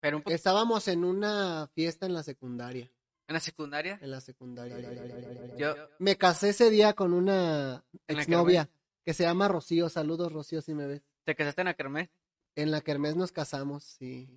Pero 0.00 0.18
un 0.18 0.22
poco 0.22 0.34
Estábamos 0.34 0.88
en 0.88 1.04
una 1.04 1.70
fiesta 1.74 2.06
en 2.06 2.14
la 2.14 2.22
secundaria. 2.22 2.90
en 3.28 3.34
la 3.34 3.40
secundaria. 3.40 3.98
En 4.02 4.10
la 4.10 4.20
secundaria. 4.20 5.56
Yo, 5.56 5.74
Me 5.98 6.18
casé 6.18 6.50
ese 6.50 6.68
día 6.70 6.92
con 6.92 7.14
una 7.14 7.84
¿En 8.06 8.16
la 8.16 8.22
exnovia 8.22 8.68
que 9.04 9.14
se 9.14 9.24
llama 9.24 9.48
Rocío. 9.48 9.88
Saludos, 9.88 10.32
Rocío, 10.32 10.60
si 10.62 10.74
me 10.74 10.86
ves. 10.86 11.02
¿te 11.24 11.34
casaste 11.34 11.60
en 11.62 11.66
la 11.66 11.74
Kermés? 11.74 12.10
En 12.56 12.70
la 12.70 12.80
Kermés 12.80 13.16
nos 13.16 13.32
casamos, 13.32 13.84
sí. 13.84 14.28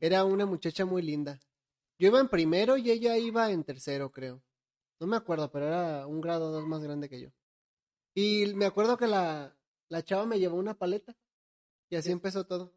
Era 0.00 0.24
una 0.24 0.46
muchacha 0.46 0.84
muy 0.84 1.02
linda. 1.02 1.40
Yo 1.98 2.08
iba 2.08 2.20
en 2.20 2.28
primero 2.28 2.76
y 2.76 2.90
ella 2.90 3.16
iba 3.18 3.50
en 3.50 3.64
tercero, 3.64 4.12
creo. 4.12 4.42
No 5.00 5.06
me 5.06 5.16
acuerdo, 5.16 5.50
pero 5.50 5.66
era 5.66 6.06
un 6.06 6.20
grado 6.20 6.46
o 6.48 6.50
dos 6.52 6.66
más 6.66 6.82
grande 6.82 7.08
que 7.08 7.20
yo. 7.20 7.28
Y 8.14 8.54
me 8.54 8.66
acuerdo 8.66 8.96
que 8.96 9.06
la, 9.08 9.56
la 9.88 10.02
chava 10.04 10.26
me 10.26 10.38
llevó 10.38 10.56
una 10.56 10.74
paleta. 10.74 11.16
Y 11.90 11.96
así 11.96 12.10
empezó 12.12 12.46
todo. 12.46 12.72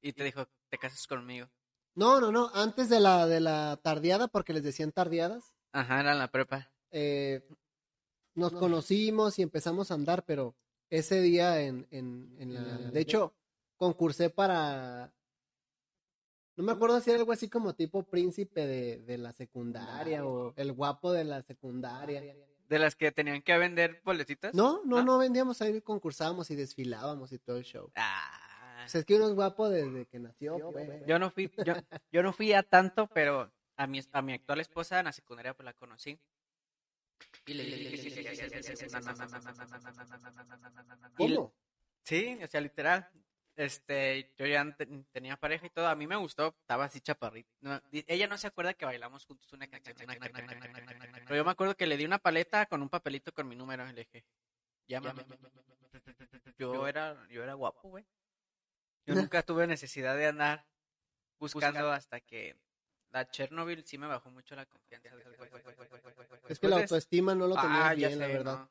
Y 0.00 0.12
te 0.12 0.24
dijo, 0.24 0.46
te 0.70 0.78
casas 0.78 1.06
conmigo. 1.06 1.48
No, 1.94 2.20
no, 2.20 2.32
no. 2.32 2.50
Antes 2.54 2.88
de 2.88 3.00
la, 3.00 3.26
de 3.26 3.40
la 3.40 3.78
tardeada, 3.82 4.28
porque 4.28 4.52
les 4.54 4.62
decían 4.64 4.92
tardeadas, 4.92 5.54
Ajá, 5.72 6.00
era 6.00 6.12
en 6.12 6.18
la 6.18 6.30
prepa. 6.30 6.72
eh, 6.90 7.46
nos 8.34 8.52
conocimos 8.52 9.38
y 9.38 9.42
empezamos 9.42 9.90
a 9.90 9.94
andar, 9.94 10.24
pero 10.24 10.56
ese 10.92 11.20
día 11.22 11.60
en, 11.62 11.86
en, 11.90 12.36
en 12.38 12.54
la... 12.54 12.76
De 12.90 13.00
hecho, 13.00 13.34
concursé 13.76 14.28
para... 14.30 15.12
No 16.54 16.64
me 16.64 16.72
acuerdo 16.72 17.00
si 17.00 17.10
era 17.10 17.18
algo 17.18 17.32
así 17.32 17.48
como 17.48 17.74
tipo 17.74 18.02
príncipe 18.02 18.66
de, 18.66 18.98
de 18.98 19.16
la 19.16 19.32
secundaria 19.32 20.26
o 20.26 20.52
el 20.56 20.72
guapo 20.72 21.10
de 21.10 21.24
la 21.24 21.42
secundaria. 21.42 22.22
De 22.68 22.78
las 22.78 22.94
que 22.94 23.10
tenían 23.10 23.40
que 23.40 23.56
vender 23.56 24.02
boletitas. 24.04 24.54
No, 24.54 24.82
no, 24.84 24.98
¿Ah? 24.98 25.02
no 25.02 25.16
vendíamos 25.16 25.62
ahí, 25.62 25.80
concursábamos 25.80 26.50
y 26.50 26.56
desfilábamos 26.56 27.32
y 27.32 27.38
todo 27.38 27.56
el 27.56 27.64
show. 27.64 27.90
Ah, 27.96 28.82
O 28.84 28.88
sea, 28.88 29.00
es 29.00 29.06
que 29.06 29.16
uno 29.16 29.28
es 29.28 29.34
guapo 29.34 29.70
desde 29.70 30.04
que 30.06 30.18
nació, 30.18 30.70
pues. 30.72 31.06
yo 31.06 31.18
no 31.18 31.30
fui, 31.30 31.50
yo, 31.64 31.74
yo 32.12 32.22
no 32.22 32.34
fui 32.34 32.52
a 32.52 32.62
tanto, 32.62 33.06
pero 33.14 33.50
a 33.76 33.86
mi, 33.86 34.00
a 34.12 34.20
mi 34.22 34.34
actual 34.34 34.60
esposa 34.60 34.98
en 34.98 35.06
la 35.06 35.12
secundaria 35.12 35.54
pues 35.54 35.64
la 35.64 35.72
conocí. 35.72 36.18
¿Cómo? 41.16 41.54
Sí, 42.04 42.38
o 42.42 42.46
sea, 42.46 42.60
literal. 42.60 43.08
Este, 43.54 44.32
yo 44.38 44.46
ya 44.46 44.64
te- 44.74 44.86
tenía 45.12 45.36
pareja 45.36 45.66
y 45.66 45.70
todo. 45.70 45.86
A 45.88 45.94
mí 45.94 46.06
me 46.06 46.16
gustó, 46.16 46.54
estaba 46.60 46.84
así 46.84 47.00
chaparrita. 47.00 47.50
Ella 47.92 48.26
no 48.26 48.38
se 48.38 48.46
acuerda 48.46 48.72
que 48.74 48.84
bailamos 48.86 49.26
juntos 49.26 49.52
una 49.52 49.66
canción. 49.68 49.94
Pero 51.24 51.36
yo 51.36 51.44
me 51.44 51.50
acuerdo 51.50 51.76
que 51.76 51.86
le 51.86 51.96
di 51.98 52.04
una 52.06 52.18
paleta 52.18 52.66
con 52.66 52.80
un 52.82 52.88
papelito 52.88 53.32
con 53.32 53.46
mi 53.48 53.54
número 53.54 53.86
y 53.88 53.92
le 53.92 54.00
dije, 54.04 54.24
llámame. 54.88 55.24
Yo 56.58 56.86
era, 56.88 57.26
yo 57.28 57.42
era 57.42 57.54
guapo, 57.54 57.88
güey. 57.90 58.06
Yo 59.04 59.14
nunca 59.14 59.42
tuve 59.42 59.66
necesidad 59.66 60.16
de 60.16 60.26
andar 60.26 60.66
buscando 61.38 61.90
hasta 61.92 62.20
que 62.20 62.56
la 63.12 63.28
Chernobyl 63.30 63.84
sí 63.84 63.98
me 63.98 64.06
bajó 64.06 64.30
mucho 64.30 64.54
la 64.54 64.66
confianza. 64.66 65.08
Es 66.48 66.58
que 66.58 66.68
la 66.68 66.76
autoestima 66.76 67.34
no 67.34 67.46
lo 67.46 67.54
tenía 67.54 67.88
Ah, 67.88 67.94
ya 67.94 68.08
bien, 68.08 68.18
la 68.18 68.26
verdad. 68.26 68.58
no. 68.58 68.70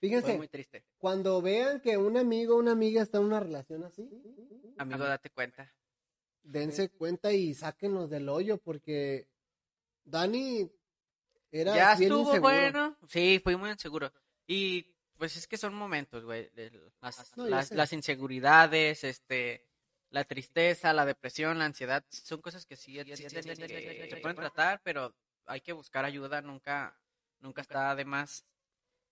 Fíjense, 0.00 0.36
muy 0.38 0.48
triste. 0.48 0.82
cuando 0.96 1.42
vean 1.42 1.80
que 1.80 1.98
un 1.98 2.16
amigo 2.16 2.54
o 2.56 2.58
una 2.58 2.72
amiga 2.72 3.02
está 3.02 3.18
en 3.18 3.24
una 3.24 3.38
relación 3.40 3.84
así, 3.84 4.08
Amigo, 4.78 5.04
date 5.04 5.28
cuenta. 5.28 5.70
dense 6.42 6.88
cuenta 6.88 7.32
y 7.32 7.52
sáquenlos 7.52 8.08
del 8.08 8.30
hoyo, 8.30 8.56
porque 8.56 9.28
Dani 10.04 10.70
era 11.52 11.74
ya 11.76 11.96
bien 11.96 12.10
estuvo 12.12 12.28
inseguro. 12.30 12.40
bueno. 12.40 12.96
Sí, 13.08 13.40
fui 13.44 13.56
muy 13.56 13.70
inseguro. 13.70 14.10
Y 14.46 14.96
pues 15.18 15.36
es 15.36 15.46
que 15.46 15.58
son 15.58 15.74
momentos, 15.74 16.24
güey. 16.24 16.50
No, 17.36 17.46
las 17.46 17.92
inseguridades, 17.92 19.04
este, 19.04 19.68
la 20.10 20.24
tristeza, 20.24 20.92
la 20.92 21.06
depresión, 21.06 21.58
la 21.58 21.64
ansiedad, 21.64 22.04
son 22.10 22.40
cosas 22.40 22.66
que 22.66 22.76
sí 22.76 23.02
que 23.04 23.16
se 23.16 24.16
pueden 24.16 24.36
tratar, 24.36 24.80
pero 24.82 25.14
hay 25.46 25.60
que 25.60 25.72
buscar 25.72 26.04
ayuda. 26.04 26.42
Nunca, 26.42 26.98
nunca 27.40 27.62
está 27.62 27.94
de 27.94 28.04
más. 28.04 28.44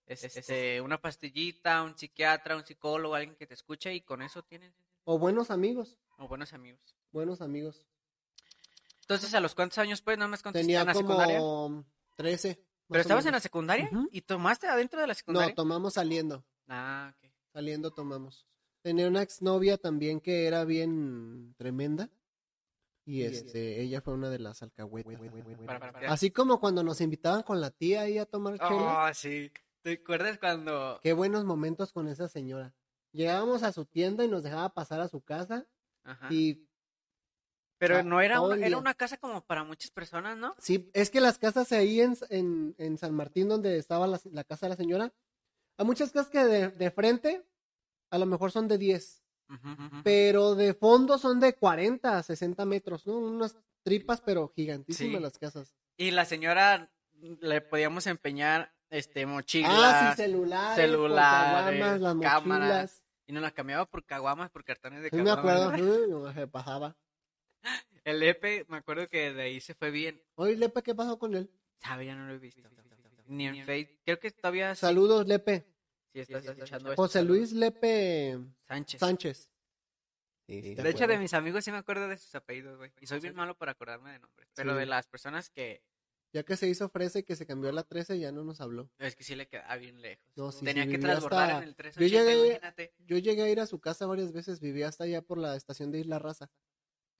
Este, 0.06 0.80
una 0.80 0.98
pastillita, 0.98 1.82
un 1.82 1.96
psiquiatra, 1.96 2.56
un 2.56 2.64
psicólogo, 2.64 3.14
alguien 3.14 3.36
que 3.36 3.46
te 3.46 3.54
escuche 3.54 3.94
y 3.94 4.00
con 4.00 4.22
eso 4.22 4.42
tienes 4.42 4.72
O 5.04 5.18
buenos 5.18 5.50
amigos, 5.50 5.98
o 6.16 6.26
buenos 6.26 6.54
amigos. 6.54 6.80
buenos 7.12 7.42
amigos. 7.42 7.86
Entonces, 9.02 9.34
¿a 9.34 9.40
los 9.40 9.54
cuántos 9.54 9.78
años 9.78 10.00
pues 10.00 10.16
más 10.18 10.42
contestaste 10.42 10.60
Tenía 10.60 10.80
en 10.80 10.86
la 10.86 10.94
secundaria? 10.94 11.38
como 11.38 11.84
13. 12.16 12.58
¿Pero 12.88 13.00
estabas 13.02 13.26
en 13.26 13.32
la 13.32 13.40
secundaria? 13.40 13.90
¿Y 14.10 14.22
tomaste 14.22 14.66
adentro 14.66 15.00
de 15.00 15.06
la 15.06 15.14
secundaria? 15.14 15.50
No, 15.50 15.54
tomamos 15.54 15.94
saliendo, 15.94 16.42
ah, 16.68 17.12
ok. 17.14 17.30
saliendo 17.52 17.90
tomamos. 17.90 18.46
Tenía 18.82 19.08
una 19.08 19.22
exnovia 19.22 19.76
también 19.76 20.20
que 20.20 20.46
era 20.46 20.64
bien 20.64 21.54
tremenda. 21.56 22.10
Y 23.04 23.22
este, 23.22 23.80
ella 23.80 24.02
fue 24.02 24.12
una 24.14 24.28
de 24.28 24.38
las 24.38 24.62
alcahuetas. 24.62 25.18
Para. 25.66 26.12
Así 26.12 26.30
como 26.30 26.60
cuando 26.60 26.82
nos 26.82 27.00
invitaban 27.00 27.42
con 27.42 27.60
la 27.60 27.70
tía 27.70 28.02
ahí 28.02 28.18
a 28.18 28.26
tomar. 28.26 28.58
Oh, 28.60 29.08
sí. 29.14 29.50
¿Te 29.80 29.92
acuerdas 29.92 30.38
cuando...? 30.38 31.00
Qué 31.02 31.14
buenos 31.14 31.44
momentos 31.44 31.92
con 31.92 32.08
esa 32.08 32.28
señora. 32.28 32.74
Llegábamos 33.12 33.62
a 33.62 33.72
su 33.72 33.86
tienda 33.86 34.24
y 34.24 34.28
nos 34.28 34.42
dejaba 34.42 34.74
pasar 34.74 35.00
a 35.00 35.08
su 35.08 35.22
casa 35.22 35.66
Ajá. 36.04 36.28
y 36.30 36.68
Pero 37.78 37.96
Ah, 37.96 38.02
no 38.02 38.20
era 38.20 38.42
una, 38.42 38.66
era 38.66 38.76
una 38.76 38.92
casa 38.92 39.16
como 39.16 39.40
para 39.46 39.64
muchas 39.64 39.90
personas, 39.90 40.36
¿no? 40.36 40.54
sí, 40.58 40.90
es 40.92 41.08
que 41.08 41.20
las 41.22 41.38
casas 41.38 41.72
ahí 41.72 42.00
en, 42.02 42.16
en, 42.28 42.74
en 42.76 42.98
San 42.98 43.14
Martín 43.14 43.48
donde 43.48 43.78
estaba 43.78 44.06
la, 44.06 44.20
la 44.30 44.44
casa 44.44 44.66
de 44.66 44.70
la 44.70 44.76
señora, 44.76 45.14
hay 45.78 45.86
muchas 45.86 46.12
casas 46.12 46.28
que 46.30 46.44
de, 46.44 46.68
de 46.68 46.90
frente 46.90 47.46
a 48.10 48.18
lo 48.18 48.26
mejor 48.26 48.50
son 48.52 48.68
de 48.68 48.78
10, 48.78 49.22
Ujú, 49.50 49.68
ujú. 49.70 50.00
pero 50.04 50.54
de 50.54 50.74
fondo 50.74 51.18
son 51.18 51.40
de 51.40 51.54
40, 51.54 52.22
60 52.22 52.64
metros, 52.64 53.06
¿no? 53.06 53.18
Unas 53.18 53.56
tripas 53.82 54.20
pero 54.20 54.48
gigantísimas 54.54 55.16
Sí. 55.16 55.22
las 55.22 55.38
casas. 55.38 55.74
Y 55.96 56.10
la 56.10 56.24
señora 56.24 56.90
le 57.40 57.60
podíamos 57.60 58.06
empeñar 58.06 58.72
este 58.90 59.26
mochilas 59.26 59.70
Ah, 59.74 60.14
sí, 60.16 60.22
celulares, 60.22 60.76
celulares, 60.76 61.80
caguamas, 61.80 62.00
las 62.00 62.16
cámaras. 62.32 62.68
mochilas. 62.68 63.04
y 63.26 63.32
nos 63.32 63.42
la 63.42 63.50
cambiaba 63.50 63.84
por 63.84 64.04
caguamas, 64.06 64.50
por 64.50 64.64
cartones 64.64 65.02
de 65.02 65.10
Sí 65.10 65.16
me 65.16 65.24
caguamas. 65.24 65.74
acuerdo, 65.74 66.02
uy, 66.04 66.10
no, 66.10 66.32
se 66.32 66.46
pasaba. 66.48 66.96
El 68.04 68.22
Epe, 68.22 68.64
me 68.68 68.78
acuerdo 68.78 69.06
que 69.08 69.34
de 69.34 69.42
ahí 69.42 69.60
se 69.60 69.74
fue 69.74 69.90
bien. 69.90 70.22
Oye, 70.36 70.56
Lepe, 70.56 70.82
¿qué 70.82 70.94
pasó 70.94 71.18
con 71.18 71.34
él? 71.34 71.50
Sabe, 71.78 72.06
ya 72.06 72.14
no 72.14 72.26
lo 72.26 72.32
he 72.34 72.38
visto. 72.38 72.62
Ni 73.26 73.46
en 73.48 73.66
Facebook. 73.66 73.98
Creo 74.04 74.18
que 74.18 74.30
todavía 74.30 74.74
sí, 74.74 74.80
Saludos, 74.80 75.26
Lepe. 75.26 75.66
Sí 76.24 76.32
estás 76.34 76.54
escuchando 76.56 76.90
esto. 76.90 77.02
José 77.02 77.22
Luis 77.22 77.52
Lepe 77.52 78.38
Sánchez. 78.66 79.00
Sánchez. 79.00 79.50
De 80.46 80.88
hecho, 80.90 81.06
de 81.06 81.18
mis 81.18 81.34
amigos 81.34 81.64
sí 81.64 81.70
me 81.70 81.76
acuerdo 81.76 82.08
de 82.08 82.16
sus 82.16 82.34
apellidos, 82.34 82.78
güey. 82.78 82.90
Y 83.00 83.06
soy 83.06 83.20
bien 83.20 83.34
malo 83.34 83.54
por 83.56 83.68
acordarme 83.68 84.12
de 84.12 84.18
nombres. 84.20 84.48
Pero 84.54 84.72
Sí. 84.72 84.78
de 84.78 84.86
las 84.86 85.06
personas 85.06 85.50
que... 85.50 85.82
Ya 86.32 86.42
que 86.42 86.56
se 86.56 86.68
hizo 86.68 86.88
fresa 86.90 87.18
y 87.18 87.22
que 87.22 87.36
se 87.36 87.46
cambió 87.46 87.70
a 87.70 87.72
la 87.72 87.82
13, 87.84 88.18
ya 88.18 88.32
no 88.32 88.44
nos 88.44 88.60
habló. 88.60 88.90
Es 88.98 89.14
que 89.16 89.24
sí 89.24 89.34
le 89.34 89.46
quedaba 89.48 89.76
bien 89.76 90.00
lejos. 90.02 90.24
No, 90.36 90.52
sí, 90.52 90.64
Tenía 90.64 90.84
sí, 90.84 90.90
que 90.90 90.98
transbordar 90.98 91.50
hasta- 91.50 91.62
en 91.62 91.68
el 91.68 91.74
380, 91.74 92.00
Yo 92.00 92.30
llegué- 92.30 92.46
imagínate. 92.48 92.94
Yo 92.98 93.18
llegué 93.18 93.42
a 93.42 93.48
ir 93.50 93.60
a 93.60 93.66
su 93.66 93.78
casa 93.80 94.06
varias 94.06 94.32
veces, 94.32 94.60
vivía 94.60 94.88
hasta 94.88 95.04
allá 95.04 95.22
por 95.22 95.38
la 95.38 95.54
estación 95.56 95.90
de 95.90 96.00
Isla 96.00 96.18
Raza. 96.18 96.50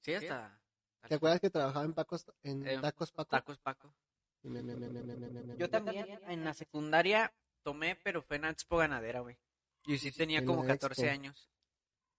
Sí, 0.01 0.13
hasta... 0.13 0.59
¿Te 1.07 1.15
acuerdas 1.15 1.39
que 1.39 1.49
trabajaba 1.49 1.85
en 1.85 1.93
Pacos, 1.93 2.25
en 2.43 2.67
Eh, 2.67 2.77
Tacos 2.81 3.11
Paco? 3.11 3.29
Tacos 3.29 3.57
Paco. 3.59 3.95
Yo 5.57 5.69
también 5.69 6.19
en 6.27 6.43
la 6.43 6.53
secundaria 6.53 7.33
tomé, 7.71 7.95
pero 8.03 8.21
fue 8.21 8.37
en 8.37 8.43
la 8.43 8.49
Expo 8.49 8.77
Ganadera, 8.77 9.19
güey. 9.21 9.37
Y 9.85 9.97
sí 9.97 10.11
tenía 10.11 10.39
En 10.39 10.45
como 10.45 10.63
la 10.63 10.73
14 10.73 11.01
Expo. 11.03 11.13
años. 11.13 11.49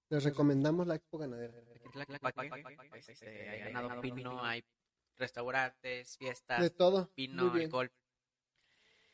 Les 0.09 0.25
recomendamos 0.25 0.87
la 0.87 0.95
Expo 0.97 1.19
Ganadera. 1.19 1.53
Es 1.59 1.95
la 1.95 2.07
que 2.07 2.19
pagué, 2.19 2.63
este, 2.95 3.49
hay 3.51 3.73
ganado 3.73 4.01
vino, 4.01 4.45
hay 4.45 4.65
restaurantes, 5.17 6.17
fiestas, 6.17 6.61
De 6.61 6.71
todo. 6.71 7.11
bien. 7.17 7.39
alcohol. 7.41 7.91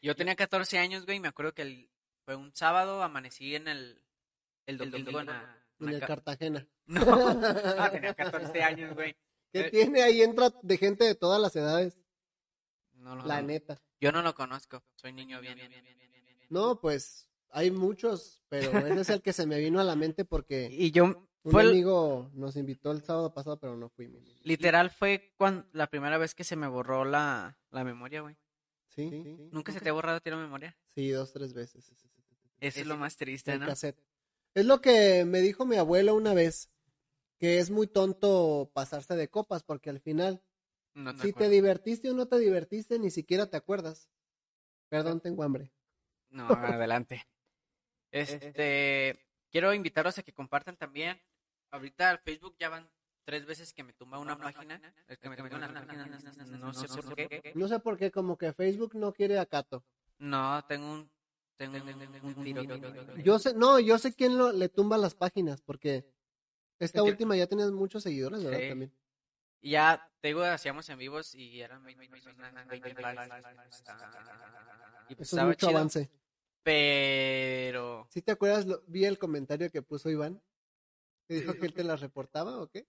Yo 0.00 0.14
tenía 0.14 0.36
14 0.36 0.78
años, 0.78 1.04
güey, 1.04 1.16
y 1.16 1.20
me 1.20 1.28
acuerdo 1.28 1.52
que 1.54 1.62
el- 1.62 1.90
fue 2.24 2.36
un 2.36 2.54
sábado, 2.54 3.02
amanecí 3.02 3.54
en 3.56 3.68
el, 3.68 4.02
el 4.66 4.78
domingo 4.78 5.20
en 5.20 5.26
la... 5.26 5.62
En 5.80 5.88
el 5.90 6.00
ca- 6.00 6.06
Cartagena. 6.06 6.66
No, 6.86 7.02
ah, 7.02 7.90
tenía 7.90 8.14
14 8.14 8.62
años, 8.62 8.94
güey. 8.94 9.14
¿Qué 9.52 9.60
Eh, 9.60 9.70
tiene? 9.70 10.02
Ahí 10.02 10.22
entra 10.22 10.50
de 10.62 10.78
gente 10.78 11.04
de 11.04 11.14
todas 11.16 11.40
las 11.40 11.54
edades. 11.56 11.98
No, 12.94 13.16
lo- 13.16 13.26
La 13.26 13.42
neta. 13.42 13.80
Yo 14.00 14.12
no 14.12 14.22
lo 14.22 14.34
conozco, 14.34 14.84
soy 14.94 15.12
niño 15.12 15.40
bien, 15.40 15.56
bien, 15.56 15.68
bien, 15.70 15.82
bien, 15.84 15.96
bien, 15.98 15.98
bien, 15.98 16.12
bien. 16.12 16.15
No, 16.48 16.80
pues 16.80 17.28
Hay 17.50 17.70
muchos, 17.70 18.42
pero 18.48 18.70
ese 18.86 19.00
es 19.00 19.10
el 19.10 19.22
que 19.22 19.32
se 19.32 19.46
me 19.46 19.58
vino 19.58 19.80
a 19.80 19.84
la 19.84 19.96
mente 19.96 20.24
porque 20.24 20.68
Y 20.70 20.90
yo, 20.90 21.04
un 21.04 21.28
fue 21.52 21.62
el- 21.62 21.70
amigo 21.70 22.30
nos 22.34 22.56
invitó 22.56 22.92
el 22.92 23.02
sábado 23.02 23.32
pasado, 23.32 23.58
pero 23.58 23.76
no 23.76 23.88
fuimos. 23.88 24.22
literal 24.42 24.90
fue 24.90 25.32
cuando, 25.36 25.66
la 25.72 25.86
primera 25.88 26.18
vez 26.18 26.34
que 26.34 26.44
se 26.44 26.56
me 26.56 26.66
borró 26.66 27.04
la, 27.04 27.58
la 27.70 27.84
memoria, 27.84 28.20
güey. 28.20 28.36
Sí, 28.88 29.10
¿Nunca 29.52 29.72
se 29.72 29.80
te 29.80 29.90
ha 29.90 29.92
borrado 29.92 30.20
la 30.24 30.36
memoria? 30.36 30.76
Sí, 30.94 31.10
dos, 31.10 31.32
tres 31.32 31.52
veces. 31.52 31.92
Eso 32.60 32.80
es 32.80 32.86
lo 32.86 32.96
más 32.96 33.16
triste, 33.16 33.58
¿no? 33.58 33.66
cassette. 33.66 33.98
Es 34.54 34.64
lo 34.64 34.80
que 34.80 35.24
me 35.26 35.40
dijo 35.40 35.66
mi 35.66 35.76
abuelo 35.76 36.14
una 36.14 36.32
vez, 36.32 36.70
que 37.38 37.58
es 37.58 37.70
muy 37.70 37.86
tonto 37.86 38.70
pasarse 38.72 39.14
de 39.14 39.28
copas, 39.28 39.62
porque 39.62 39.90
al 39.90 40.00
final, 40.00 40.42
No 40.94 41.14
te 41.14 41.26
si 41.26 41.32
te 41.34 41.48
divertiste 41.50 42.10
o 42.10 42.14
no 42.14 42.26
te 42.26 42.38
divertiste, 42.38 42.98
ni 42.98 43.10
siquiera 43.10 43.46
te 43.46 43.58
acuerdas. 43.58 44.08
Perdón, 44.88 45.20
tengo 45.20 45.42
hambre. 45.42 45.72
No, 46.36 46.48
adelante. 46.48 47.26
Este, 48.10 49.18
quiero 49.50 49.72
invitarlos 49.72 50.18
a 50.18 50.22
que 50.22 50.34
compartan 50.34 50.76
también. 50.76 51.18
Ahorita 51.70 52.10
al 52.10 52.18
Facebook 52.18 52.56
ya 52.58 52.68
van 52.68 52.88
tres 53.24 53.46
veces 53.46 53.72
que 53.72 53.82
me 53.82 53.94
tumba 53.94 54.18
una 54.18 54.36
página. 54.36 54.80
No 56.60 56.72
sé 56.74 56.88
por 56.88 57.16
qué. 57.16 57.52
No 57.54 57.68
sé 57.68 57.78
por 57.80 57.96
qué, 57.96 58.10
como 58.10 58.36
que 58.36 58.52
Facebook 58.52 58.94
no 58.94 59.12
quiere 59.12 59.38
a 59.38 59.46
Cato. 59.46 59.82
No, 60.18 60.62
tengo 60.66 60.92
un, 60.92 61.10
tengo 61.56 61.78
un, 62.22 62.44
tiro. 62.44 62.62
Yo 63.16 63.38
sé, 63.38 63.54
no, 63.54 63.80
yo 63.80 63.98
sé 63.98 64.14
quién 64.14 64.36
lo, 64.36 64.52
le 64.52 64.68
tumba 64.68 64.98
las 64.98 65.14
páginas, 65.14 65.62
porque 65.62 66.06
esta 66.78 67.02
última 67.02 67.34
ya 67.34 67.46
tienes 67.46 67.70
muchos 67.70 68.02
seguidores, 68.02 68.44
¿verdad? 68.44 68.60
Sí. 68.60 68.68
También. 68.68 68.92
Y 69.62 69.70
ya, 69.70 70.10
te 70.20 70.28
digo, 70.28 70.44
hacíamos 70.44 70.88
en 70.90 70.98
vivos 70.98 71.34
y 71.34 71.60
eran 71.62 71.82
20 71.82 72.08
personas, 72.08 72.68
20 72.68 73.02
likes. 73.02 73.36
Y 75.08 75.14
pues 75.14 75.28
Eso 75.28 75.38
es 75.40 75.44
mucho 75.46 75.66
chido, 75.66 75.78
avance. 75.78 76.10
Pero 76.66 78.08
¿Sí 78.10 78.22
te 78.22 78.32
acuerdas? 78.32 78.66
Lo- 78.66 78.82
vi 78.88 79.04
el 79.04 79.18
comentario 79.20 79.70
que 79.70 79.82
puso 79.82 80.10
Iván. 80.10 80.42
Que 81.28 81.36
dijo 81.36 81.54
que 81.54 81.66
él 81.66 81.72
te 81.74 81.84
las 81.84 82.00
reportaba 82.00 82.58
o 82.60 82.68
qué? 82.68 82.86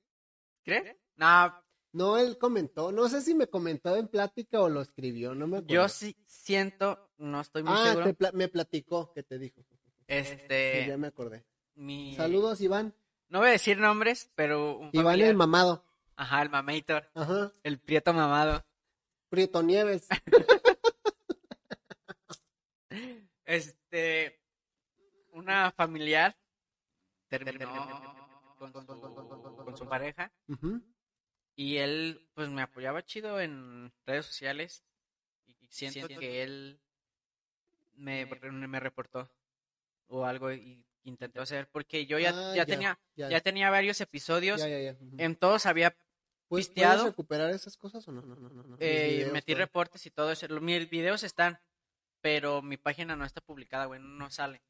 ¿crees? 0.63 0.95
No, 1.15 1.53
No, 1.93 2.17
él 2.17 2.37
comentó. 2.39 2.91
No 2.91 3.07
sé 3.07 3.21
si 3.21 3.33
me 3.35 3.47
comentó 3.47 3.95
en 3.95 4.07
plática 4.07 4.59
o 4.61 4.67
lo 4.69 4.81
escribió, 4.81 5.33
no 5.35 5.45
me 5.47 5.57
acuerdo. 5.57 5.73
yo 5.75 5.89
sí 5.89 6.15
siento, 6.25 7.11
no 7.17 7.39
estoy 7.41 7.61
muy 7.63 7.73
ah, 7.75 7.85
seguro. 7.85 8.05
te 8.05 8.13
pla- 8.15 8.31
me 8.33 8.47
platicó 8.47 9.13
que 9.13 9.21
te 9.23 9.37
dijo. 9.37 9.61
Sí, 9.61 9.77
Este, 10.07 10.85
ya 10.87 10.97
me 10.97 11.07
acordé. 11.07 11.45
mi... 11.75 12.15
Saludos, 12.15 12.61
Iván. 12.61 12.93
No 13.29 13.39
voy 13.39 13.49
a 13.49 13.51
decir 13.51 13.77
nombres, 13.77 14.31
pero 14.35 14.77
un 14.77 14.89
Iván 14.91 15.05
familiar- 15.05 15.29
el 15.29 15.35
mamado. 15.37 15.83
Ajá, 16.15 16.41
el 16.41 16.49
mamator, 16.49 17.09
Ajá. 17.13 17.51
el 17.63 17.79
prieto 17.79 18.11
mamado. 18.13 18.65
Prieto 19.29 19.61
Nieves. 19.61 20.07
Este, 23.47 24.39
una 25.31 25.71
familiar 25.71 26.37
terminó 27.29 27.71
con 28.59 28.71
su, 28.73 28.85
con 29.65 29.77
su 29.77 29.87
pareja 29.87 30.31
y 31.55 31.77
él, 31.77 32.27
pues, 32.33 32.49
me 32.49 32.61
apoyaba 32.61 33.03
chido 33.03 33.39
en 33.39 33.91
redes 34.05 34.25
sociales 34.25 34.83
y 35.45 35.55
siento 35.69 36.07
que 36.07 36.43
él 36.43 36.79
me, 37.95 38.25
me 38.25 38.79
reportó 38.79 39.31
o 40.07 40.25
algo 40.25 40.51
y 40.51 40.85
intentó 41.03 41.41
hacer 41.41 41.69
porque 41.69 42.05
yo 42.05 42.19
ya, 42.19 42.31
Ah, 42.35 42.53
ya 42.55 42.65
tenía 42.65 42.99
ya, 43.15 43.29
ya 43.29 43.39
tenía 43.41 43.69
varios 43.69 44.01
episodios, 44.01 44.59
ya, 44.59 44.67
ya, 44.67 44.79
ya. 44.81 44.91
Ujú. 44.93 45.15
en 45.19 45.35
todos 45.37 45.65
había 45.65 45.95
¿Puedes- 46.49 46.67
pisteado. 46.67 46.97
¿Puedes 46.97 47.11
recuperar 47.13 47.49
esas 47.51 47.77
cosas 47.77 48.05
o 48.07 48.11
no? 48.11 48.21
No, 48.21 48.35
no, 48.35 48.49
no. 48.49 48.63
no. 48.63 48.77
Eh, 48.79 49.09
videos, 49.19 49.33
metí 49.33 49.53
todo. 49.53 49.59
reportes 49.59 50.05
y 50.05 50.11
todo 50.11 50.31
eso. 50.31 50.47
Mis 50.61 50.89
videos 50.89 51.23
están, 51.23 51.59
pero 52.27 52.61
mi 52.61 52.75
página 52.75 53.15
no 53.15 53.23
está 53.23 53.39
publicada, 53.39 53.85
güey, 53.85 54.01
no 54.01 54.29
sale. 54.29 54.61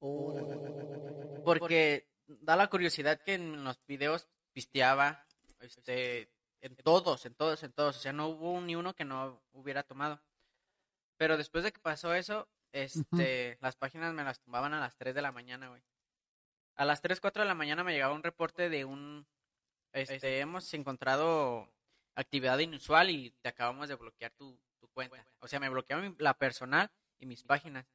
Órale. 0.00 1.40
Porque 1.44 2.10
da 2.26 2.56
la 2.56 2.66
curiosidad 2.66 3.22
que 3.22 3.34
en 3.34 3.62
los 3.62 3.78
videos 3.86 4.28
pisteaba, 4.52 5.24
este, 5.60 6.32
en 6.60 6.74
todos, 6.74 7.26
en 7.26 7.34
todos, 7.36 7.62
en 7.62 7.72
todos. 7.72 7.96
O 7.96 8.00
sea, 8.00 8.12
no 8.12 8.26
hubo 8.26 8.60
ni 8.60 8.74
uno 8.74 8.92
que 8.92 9.04
no 9.04 9.40
hubiera 9.52 9.84
tomado. 9.84 10.20
Pero 11.16 11.36
después 11.36 11.62
de 11.62 11.70
que 11.70 11.78
pasó 11.78 12.12
eso, 12.12 12.48
este, 12.72 13.56
las 13.60 13.76
páginas 13.76 14.12
me 14.12 14.24
las 14.24 14.40
tumbaban 14.40 14.74
a 14.74 14.80
las 14.80 14.96
3 14.96 15.14
de 15.14 15.22
la 15.22 15.30
mañana, 15.30 15.68
güey. 15.68 15.82
A 16.74 16.84
las 16.84 17.02
3, 17.02 17.20
4 17.20 17.44
de 17.44 17.48
la 17.48 17.54
mañana 17.54 17.84
me 17.84 17.92
llegaba 17.92 18.14
un 18.14 18.24
reporte 18.24 18.68
de 18.68 18.84
un, 18.84 19.28
este, 19.92 20.40
hemos 20.40 20.74
encontrado 20.74 21.72
actividad 22.16 22.58
inusual 22.58 23.10
y 23.10 23.30
te 23.42 23.48
acabamos 23.48 23.88
de 23.88 23.94
bloquear 23.94 24.32
tu, 24.32 24.58
tu 24.86 24.92
cuenta. 24.92 25.26
O 25.40 25.48
sea, 25.48 25.60
me 25.60 25.68
bloquearon 25.68 26.10
mi- 26.10 26.16
la 26.18 26.34
personal 26.34 26.90
y 27.18 27.26
mis 27.26 27.42
páginas. 27.42 27.86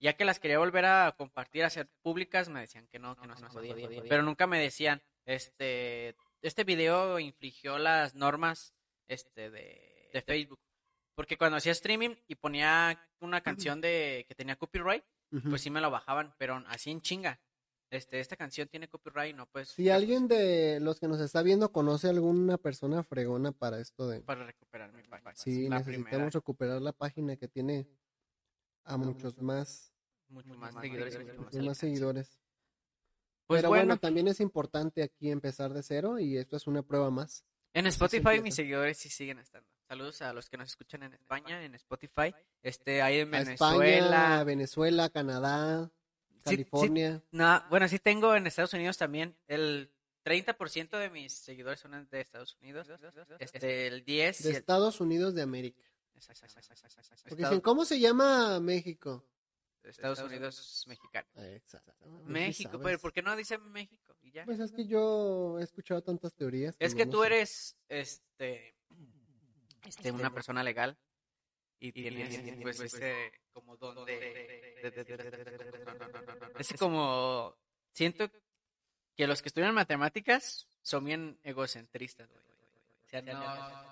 Ya 0.00 0.14
que 0.16 0.24
las 0.24 0.38
quería 0.40 0.58
volver 0.58 0.84
a 0.84 1.14
compartir, 1.16 1.64
a 1.64 1.68
hacer 1.68 1.88
públicas, 2.02 2.48
me 2.48 2.60
decían 2.60 2.86
que 2.88 2.98
no, 2.98 3.16
que 3.16 3.26
no 3.26 3.34
se 3.36 3.42
podía. 3.54 3.74
Pero 4.08 4.22
nunca 4.22 4.46
me 4.46 4.58
decían, 4.60 5.02
este, 5.24 6.16
este 6.42 6.64
video 6.64 7.18
infligió 7.18 7.78
las 7.78 8.14
normas, 8.14 8.74
este, 9.08 9.50
de, 9.50 10.10
de 10.12 10.22
Facebook. 10.22 10.58
Porque 11.14 11.38
cuando 11.38 11.56
hacía 11.56 11.72
streaming 11.72 12.16
y 12.26 12.34
ponía 12.34 13.08
una 13.20 13.40
canción 13.40 13.80
de 13.80 14.24
que 14.28 14.34
tenía 14.34 14.56
copyright, 14.56 15.04
pues 15.48 15.62
sí 15.62 15.70
me 15.70 15.80
lo 15.80 15.90
bajaban, 15.90 16.34
pero 16.38 16.62
así 16.66 16.90
en 16.90 17.00
chinga. 17.00 17.40
Este, 17.94 18.18
esta 18.18 18.36
canción 18.36 18.66
tiene 18.66 18.88
copyright, 18.88 19.36
no 19.36 19.46
pues 19.46 19.68
Si 19.68 19.88
alguien 19.88 20.26
de 20.26 20.80
los 20.80 20.98
que 20.98 21.06
nos 21.06 21.20
está 21.20 21.42
viendo 21.42 21.70
conoce 21.70 22.08
alguna 22.08 22.58
persona 22.58 23.04
fregona 23.04 23.52
para 23.52 23.78
esto 23.78 24.08
de... 24.08 24.20
para 24.20 24.44
recuperar 24.44 24.92
mi 24.92 25.04
página. 25.04 25.36
Sí, 25.36 25.68
la 25.68 25.78
necesitamos 25.78 26.04
primera, 26.04 26.30
recuperar 26.30 26.82
la 26.82 26.92
página 26.92 27.36
que 27.36 27.46
tiene 27.46 27.86
a 28.82 28.96
muchos 28.96 29.40
más, 29.40 29.92
mucho 30.28 30.54
más 30.54 30.74
seguidores, 30.74 31.18
más 31.24 31.36
muchos 31.36 31.64
más 31.64 31.78
seguidores. 31.78 32.40
Pues 33.46 33.58
Pero 33.58 33.68
bueno, 33.68 33.84
bueno, 33.84 34.00
también 34.00 34.26
es 34.26 34.40
importante 34.40 35.02
aquí 35.04 35.30
empezar 35.30 35.72
de 35.72 35.84
cero 35.84 36.18
y 36.18 36.36
esto 36.36 36.56
es 36.56 36.66
una 36.66 36.82
prueba 36.82 37.10
más. 37.10 37.44
en 37.74 37.86
Spotify 37.86 38.40
mis 38.42 38.56
seguidores 38.56 38.98
sí 38.98 39.08
siguen 39.08 39.38
estando. 39.38 39.68
Saludos 39.86 40.20
a 40.22 40.32
los 40.32 40.50
que 40.50 40.56
nos 40.56 40.70
escuchan 40.70 41.04
en 41.04 41.12
España, 41.12 41.62
en 41.62 41.74
Spotify, 41.76 42.34
este, 42.62 43.02
ahí 43.02 43.20
en 43.20 43.30
Venezuela. 43.30 43.86
España, 43.86 44.44
Venezuela, 44.44 45.10
Canadá, 45.10 45.92
Sí, 46.44 46.50
sí, 46.50 46.64
California. 46.64 47.22
No, 47.30 47.64
bueno, 47.70 47.88
sí 47.88 47.98
tengo 47.98 48.34
en 48.34 48.46
Estados 48.46 48.74
Unidos 48.74 48.98
también. 48.98 49.36
El 49.46 49.90
30% 50.24 50.98
de 50.98 51.10
mis 51.10 51.32
seguidores 51.32 51.80
son 51.80 52.08
de 52.10 52.20
Estados 52.20 52.56
Unidos. 52.60 52.88
Este, 53.38 53.86
el 53.86 54.04
10 54.04 54.42
de 54.42 54.50
el- 54.50 54.56
Estados 54.56 55.00
Unidos 55.00 55.34
de 55.34 55.42
América. 55.42 55.82
Porque 56.12 56.28
dicen, 56.28 57.36
Estados, 57.38 57.60
¿cómo 57.62 57.84
se 57.84 57.98
llama 57.98 58.60
México? 58.60 59.24
Estados 59.82 60.18
Unidos 60.20 60.84
mexicano. 60.86 61.28
Exacto. 61.36 61.92
Ah, 62.00 62.06
sí 62.24 62.32
México, 62.32 62.80
pero. 62.82 62.98
¿por 62.98 63.12
qué 63.12 63.22
no 63.22 63.36
dicen 63.36 63.60
México? 63.70 64.16
Y 64.22 64.32
ya. 64.32 64.44
Pues 64.44 64.58
es 64.60 64.72
que 64.72 64.86
yo 64.86 65.58
he 65.58 65.62
escuchado 65.62 66.02
tantas 66.02 66.34
teorías. 66.34 66.74
Es 66.78 66.94
que 66.94 67.04
no 67.04 67.12
tú 67.12 67.20
sé. 67.20 67.26
eres 67.26 67.76
este 67.88 68.74
este 69.86 70.12
una 70.12 70.32
persona 70.32 70.62
legal 70.62 70.98
y 71.80 71.92
tienes 71.92 72.40
pues 72.62 72.80
ese 72.80 73.32
como 73.52 73.76
don 73.76 74.04
de, 74.06 74.82
ese 76.58 76.76
como 76.78 77.56
siento 77.92 78.30
que 79.16 79.26
los 79.26 79.42
que 79.42 79.48
estudian 79.48 79.74
matemáticas 79.74 80.66
son 80.82 81.04
bien 81.04 81.38
egocentristas, 81.42 82.28
güey. 82.30 82.42
O 83.06 83.08
sea, 83.08 83.22
no 83.22 83.84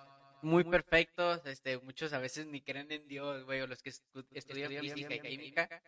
muy 0.43 0.65
perfectos, 0.65 1.41
este 1.47 1.79
muchos 1.79 2.13
a 2.13 2.19
veces 2.19 2.47
ni 2.47 2.61
creen 2.61 2.91
en 2.91 3.07
Dios, 3.07 3.45
güey, 3.45 3.61
o 3.61 3.67
los 3.67 3.83
que 3.83 3.91
estu- 3.91 4.27
estudian 4.33 4.73
física 4.81 5.15
y 5.15 5.21
química 5.21 5.83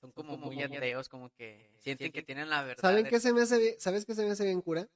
son 0.00 0.12
como 0.12 0.36
muy 0.36 0.60
ateos, 0.62 1.08
como 1.08 1.30
que 1.30 1.70
sienten 1.78 2.10
que 2.10 2.22
tienen 2.22 2.48
la 2.50 2.62
verdad. 2.64 2.80
¿Saben 2.80 3.06
qué 3.06 3.20
se 3.20 3.32
me 3.32 3.42
hace 3.42 3.58
bien? 3.58 3.74
¿Sabes 3.78 4.04
qué 4.06 4.14
se 4.14 4.24
me 4.24 4.30
hace 4.30 4.44
bien 4.44 4.60
cura? 4.62 4.88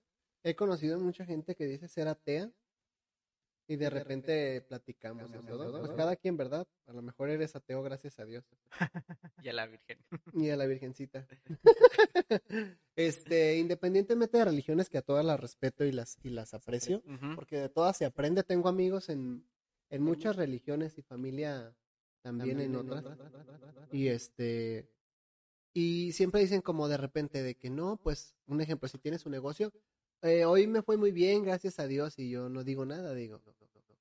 He 0.42 0.57
conocido 0.57 0.98
mucha 0.98 1.24
gente 1.24 1.55
que 1.55 1.66
dice 1.66 1.88
ser 1.88 2.09
atea 2.09 2.50
y 3.66 3.76
de 3.76 3.90
repente 3.90 4.60
platicamos 4.62 5.30
todo. 5.46 5.80
Pues 5.80 5.92
cada 5.92 6.16
quien, 6.16 6.36
¿verdad? 6.36 6.66
A 6.86 6.92
lo 6.92 7.02
mejor 7.02 7.30
eres 7.30 7.56
ateo 7.56 7.82
gracias 7.82 8.18
a 8.18 8.24
Dios 8.24 8.44
y 9.42 9.48
a 9.48 9.52
la 9.52 9.66
Virgen. 9.66 9.98
y 10.34 10.50
a 10.50 10.56
la 10.56 10.66
Virgencita. 10.66 11.26
este, 12.96 13.58
independientemente 13.58 14.38
de 14.38 14.44
religiones 14.44 14.90
que 14.90 14.98
a 14.98 15.02
todas 15.02 15.24
las 15.24 15.40
respeto 15.40 15.84
y 15.84 15.92
las 15.92 16.18
y 16.22 16.30
las 16.30 16.54
aprecio, 16.54 17.02
porque 17.34 17.58
de 17.58 17.68
todas 17.68 17.96
se 17.96 18.04
aprende. 18.04 18.42
Tengo 18.42 18.68
amigos 18.68 19.08
en, 19.08 19.46
en 19.90 20.02
muchas 20.02 20.36
religiones 20.36 20.98
y 20.98 21.02
familia 21.02 21.74
también 22.22 22.60
en 22.60 22.76
otras. 22.76 23.04
Y 23.92 24.08
este 24.08 24.90
y 25.74 26.12
siempre 26.12 26.40
dicen 26.40 26.62
como 26.62 26.86
de 26.88 26.96
repente 26.96 27.42
de 27.42 27.56
que 27.56 27.68
no, 27.68 27.96
pues 27.96 28.36
un 28.46 28.60
ejemplo, 28.60 28.88
si 28.88 28.98
tienes 28.98 29.26
un 29.26 29.32
negocio, 29.32 29.72
eh, 30.24 30.44
hoy 30.44 30.66
me 30.66 30.82
fue 30.82 30.96
muy 30.96 31.12
bien, 31.12 31.44
gracias 31.44 31.78
a 31.78 31.86
Dios, 31.86 32.18
y 32.18 32.30
yo 32.30 32.48
no 32.48 32.64
digo 32.64 32.84
nada, 32.84 33.14
digo, 33.14 33.40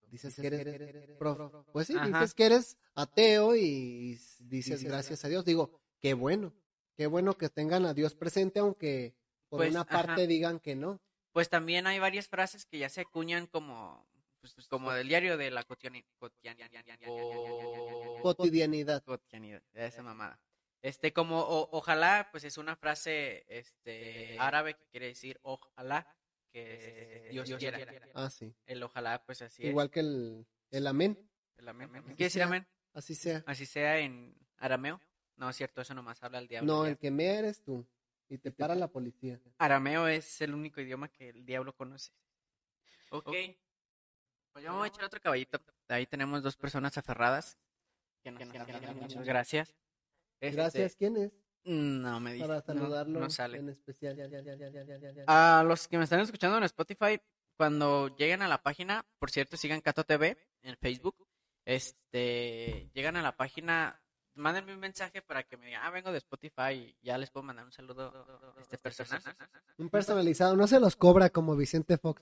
dices 0.09 0.35
que 0.35 0.47
eres, 0.47 1.17
prof. 1.19 1.53
pues 1.71 1.87
sí, 1.87 1.95
Ajá. 1.95 2.07
dices 2.07 2.33
que 2.33 2.45
eres 2.45 2.77
ateo 2.95 3.55
y 3.55 4.17
dices 4.39 4.83
gracias 4.83 5.23
a 5.25 5.27
Dios, 5.27 5.45
digo, 5.45 5.79
qué 5.99 6.13
bueno, 6.13 6.53
qué 6.95 7.07
bueno 7.07 7.37
que 7.37 7.49
tengan 7.49 7.85
a 7.85 7.93
Dios 7.93 8.15
presente, 8.15 8.59
aunque 8.59 9.13
por 9.49 9.59
Pues, 9.59 9.71
una 9.71 9.81
ajá. 9.81 9.91
parte 10.05 10.25
digan 10.27 10.59
que 10.59 10.75
no. 10.75 10.99
Pues 11.31 11.49
también 11.49 11.87
hay 11.87 11.99
varias 11.99 12.27
frases 12.27 12.65
que 12.65 12.77
ya 12.79 12.89
se 12.89 13.01
acuñan 13.01 13.47
como, 13.47 14.07
pues, 14.39 14.55
como 14.67 14.91
del 14.93 15.07
diario 15.07 15.37
de 15.37 15.51
la 15.51 15.63
cotidiani- 15.65 16.05
cotidiani- 16.19 16.69
Cotidianidad. 18.21 19.03
cotidianidad, 19.03 19.61
esa 19.73 20.03
mamada. 20.03 20.39
Este, 20.83 21.13
como 21.13 21.39
o- 21.39 21.69
ojalá, 21.71 22.27
pues 22.31 22.43
es 22.43 22.57
una 22.57 22.75
frase 22.75 23.45
este, 23.47 24.37
árabe 24.37 24.75
que 24.75 24.85
quiere 24.91 25.07
decir 25.07 25.39
ojalá, 25.41 26.05
que 26.51 27.29
Dios, 27.31 27.49
quiera. 27.57 27.79
Ah, 28.13 28.29
sí. 28.29 28.53
El 28.67 28.83
ojalá, 28.83 29.25
pues 29.25 29.41
así 29.41 29.65
Igual 29.65 29.89
que 29.89 30.01
el, 30.01 30.45
el 30.69 30.85
amén. 30.85 31.17
es. 31.19 31.59
El 31.59 31.69
amén. 31.69 31.89
¿Qué 31.89 31.97
Así 31.97 32.05
quiere 32.05 32.15
decir 32.25 32.31
sea. 32.31 32.45
amén? 32.45 32.67
Así 32.93 33.15
sea. 33.15 33.43
Así 33.47 33.65
sea 33.65 33.97
en 33.99 34.35
arameo. 34.57 34.99
No 35.37 35.49
es 35.49 35.55
cierto, 35.55 35.81
eso 35.81 35.93
nomás 35.95 36.21
habla 36.21 36.37
el 36.39 36.47
diablo. 36.47 36.71
No, 36.71 36.85
el 36.85 36.97
que 36.97 37.09
me 37.09 37.25
eres 37.27 37.63
tú. 37.63 37.87
Y 38.29 38.37
te 38.37 38.51
para 38.51 38.75
la 38.75 38.87
policía. 38.89 39.39
Arameo 39.57 40.07
es 40.07 40.41
el 40.41 40.53
único 40.53 40.81
idioma 40.81 41.07
que 41.07 41.29
el 41.29 41.45
diablo 41.45 41.73
conoce. 41.75 42.11
Ok. 43.09 43.31
Pues 44.51 44.63
yo 44.65 44.71
me 44.71 44.77
voy 44.79 44.85
a 44.85 44.87
echar 44.89 45.05
otro 45.05 45.19
caballito. 45.21 45.59
Ahí 45.87 46.05
tenemos 46.07 46.43
dos 46.43 46.55
personas 46.57 46.97
aferradas. 46.97 47.57
Que 48.21 48.31
nos, 48.31 48.39
que 48.51 48.57
nos- 48.59 48.95
muchas 48.95 49.23
gracias. 49.25 49.75
Este, 50.39 50.55
Gracias, 50.55 50.95
¿quién 50.95 51.17
es? 51.17 51.31
No 51.65 52.19
me 52.19 52.33
dice. 52.33 52.45
Para 52.45 52.61
saludarlo 52.61 53.19
No, 53.21 53.29
sale. 53.29 53.57
en 53.59 53.69
especial. 53.69 54.15
Ya, 54.17 54.27
ya, 54.27 54.41
ya. 54.41 55.23
A 55.27 55.63
los 55.63 55.87
que 55.87 55.97
me 55.97 56.03
están 56.03 56.19
escuchando 56.19 56.57
en 56.57 56.63
Spotify, 56.63 57.19
cuando 57.55 58.13
lleguen 58.17 58.41
a 58.41 58.47
la 58.47 58.61
página, 58.61 59.05
por 59.19 59.31
cierto, 59.31 59.55
sigan 59.57 59.81
Cato 59.81 60.03
TV 60.03 60.37
en 60.61 60.75
Facebook. 60.77 61.15
Este, 61.65 62.89
llegan 62.93 63.15
a 63.15 63.21
la 63.21 63.37
página, 63.37 64.01
mándenme 64.33 64.73
un 64.73 64.79
mensaje 64.79 65.21
para 65.21 65.43
que 65.43 65.55
me 65.55 65.67
digan, 65.67 65.83
ah, 65.85 65.91
vengo 65.91 66.11
de 66.11 66.17
Spotify 66.17 66.73
y 66.73 66.97
ya 67.01 67.17
les 67.17 67.29
puedo 67.31 67.45
mandar 67.45 67.65
un 67.65 67.71
saludo 67.71 68.25
este 68.59 68.77
personal. 68.77 69.21
Un 69.77 69.89
personalizado. 69.89 70.57
No 70.57 70.67
se 70.67 70.79
los 70.81 70.97
cobra 70.97 71.29
como 71.29 71.55
Vicente 71.55 71.97
Fox. 71.97 72.21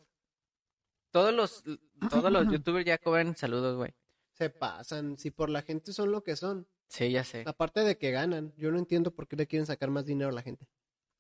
Todos 1.12 1.34
los, 1.34 1.64
todos 2.10 2.32
los 2.32 2.46
youtubers 2.52 2.86
ya 2.86 2.98
cobran 3.00 3.36
saludos, 3.36 3.76
güey. 3.78 3.94
Se 4.42 4.50
pasan. 4.50 5.18
Si 5.20 5.30
por 5.30 5.52
la 5.52 5.62
gente 5.62 5.94
son 5.94 6.12
lo 6.12 6.24
que 6.24 6.36
son. 6.36 6.68
Sí, 6.88 7.12
ya 7.12 7.24
sé. 7.24 7.44
Aparte 7.46 7.82
de 7.82 7.98
que 8.00 8.10
ganan. 8.10 8.54
Yo 8.58 8.72
no 8.72 8.80
entiendo 8.80 9.14
por 9.14 9.28
qué 9.28 9.36
le 9.36 9.46
quieren 9.46 9.68
sacar 9.68 9.92
más 9.92 10.06
dinero 10.06 10.30
a 10.32 10.34
la 10.34 10.42
gente. 10.42 10.68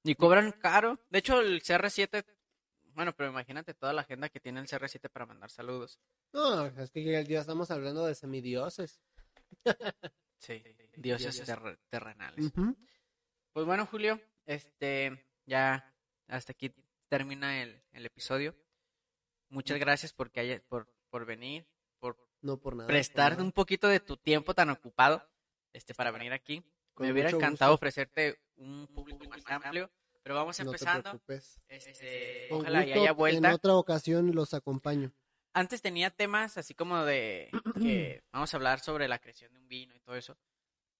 Y 0.03 0.15
cobran 0.15 0.51
caro. 0.53 0.99
De 1.11 1.19
hecho, 1.19 1.39
el 1.39 1.61
CR7, 1.61 2.25
bueno, 2.95 3.15
pero 3.15 3.29
imagínate 3.29 3.75
toda 3.75 3.93
la 3.93 4.01
agenda 4.01 4.29
que 4.29 4.39
tiene 4.39 4.59
el 4.59 4.65
CR7 4.67 5.07
para 5.11 5.27
mandar 5.27 5.51
saludos. 5.51 5.99
No, 6.33 6.65
es 6.65 6.89
que 6.89 7.03
ya, 7.03 7.39
estamos 7.39 7.69
hablando 7.69 8.05
de 8.07 8.15
semidioses. 8.15 9.01
Sí, 10.39 10.63
dioses 10.97 11.45
terre- 11.45 11.77
terrenales. 11.89 12.51
Pues 13.53 13.63
bueno, 13.67 13.85
Julio, 13.85 14.19
este, 14.47 15.23
ya 15.45 15.93
hasta 16.27 16.53
aquí 16.53 16.73
termina 17.09 17.61
el, 17.61 17.83
el 17.91 18.07
episodio. 18.07 18.55
Muchas 19.49 19.77
gracias 19.77 20.13
porque 20.13 20.39
haya, 20.39 20.59
por, 20.67 20.91
por 21.11 21.27
venir, 21.27 21.67
No 22.41 22.57
por 22.57 22.75
nada. 22.75 22.87
prestar 22.87 23.31
por 23.33 23.37
nada. 23.37 23.43
un 23.45 23.51
poquito 23.51 23.87
de 23.87 23.99
tu 23.99 24.17
tiempo 24.17 24.53
tan 24.53 24.69
ocupado 24.69 25.27
este, 25.73 25.93
para 25.93 26.11
venir 26.11 26.33
aquí. 26.33 26.63
Con 26.93 27.05
Me 27.07 27.13
hubiera 27.13 27.29
encantado 27.29 27.71
gusto. 27.71 27.75
ofrecerte 27.85 28.39
un 28.57 28.87
público 28.87 29.23
más 29.29 29.41
amplio, 29.47 29.89
pero 30.23 30.35
vamos 30.35 30.59
No 30.59 30.65
empezando. 30.65 31.21
Este, 31.67 32.47
Con 32.49 32.59
ojalá 32.61 32.81
y 32.83 32.85
gusto, 32.87 33.01
haya 33.01 33.11
vuelta. 33.13 33.47
En 33.49 33.53
otra 33.53 33.75
ocasión 33.75 34.35
los 34.35 34.53
acompaño. 34.53 35.11
Antes 35.53 35.81
tenía 35.81 36.09
temas 36.09 36.57
así 36.57 36.73
como 36.73 37.03
de 37.05 37.49
que 37.81 38.23
vamos 38.31 38.53
a 38.53 38.57
hablar 38.57 38.79
sobre 38.79 39.07
la 39.07 39.19
creación 39.19 39.53
de 39.53 39.59
un 39.59 39.67
vino 39.67 39.95
y 39.95 39.99
todo 39.99 40.15
eso. 40.15 40.37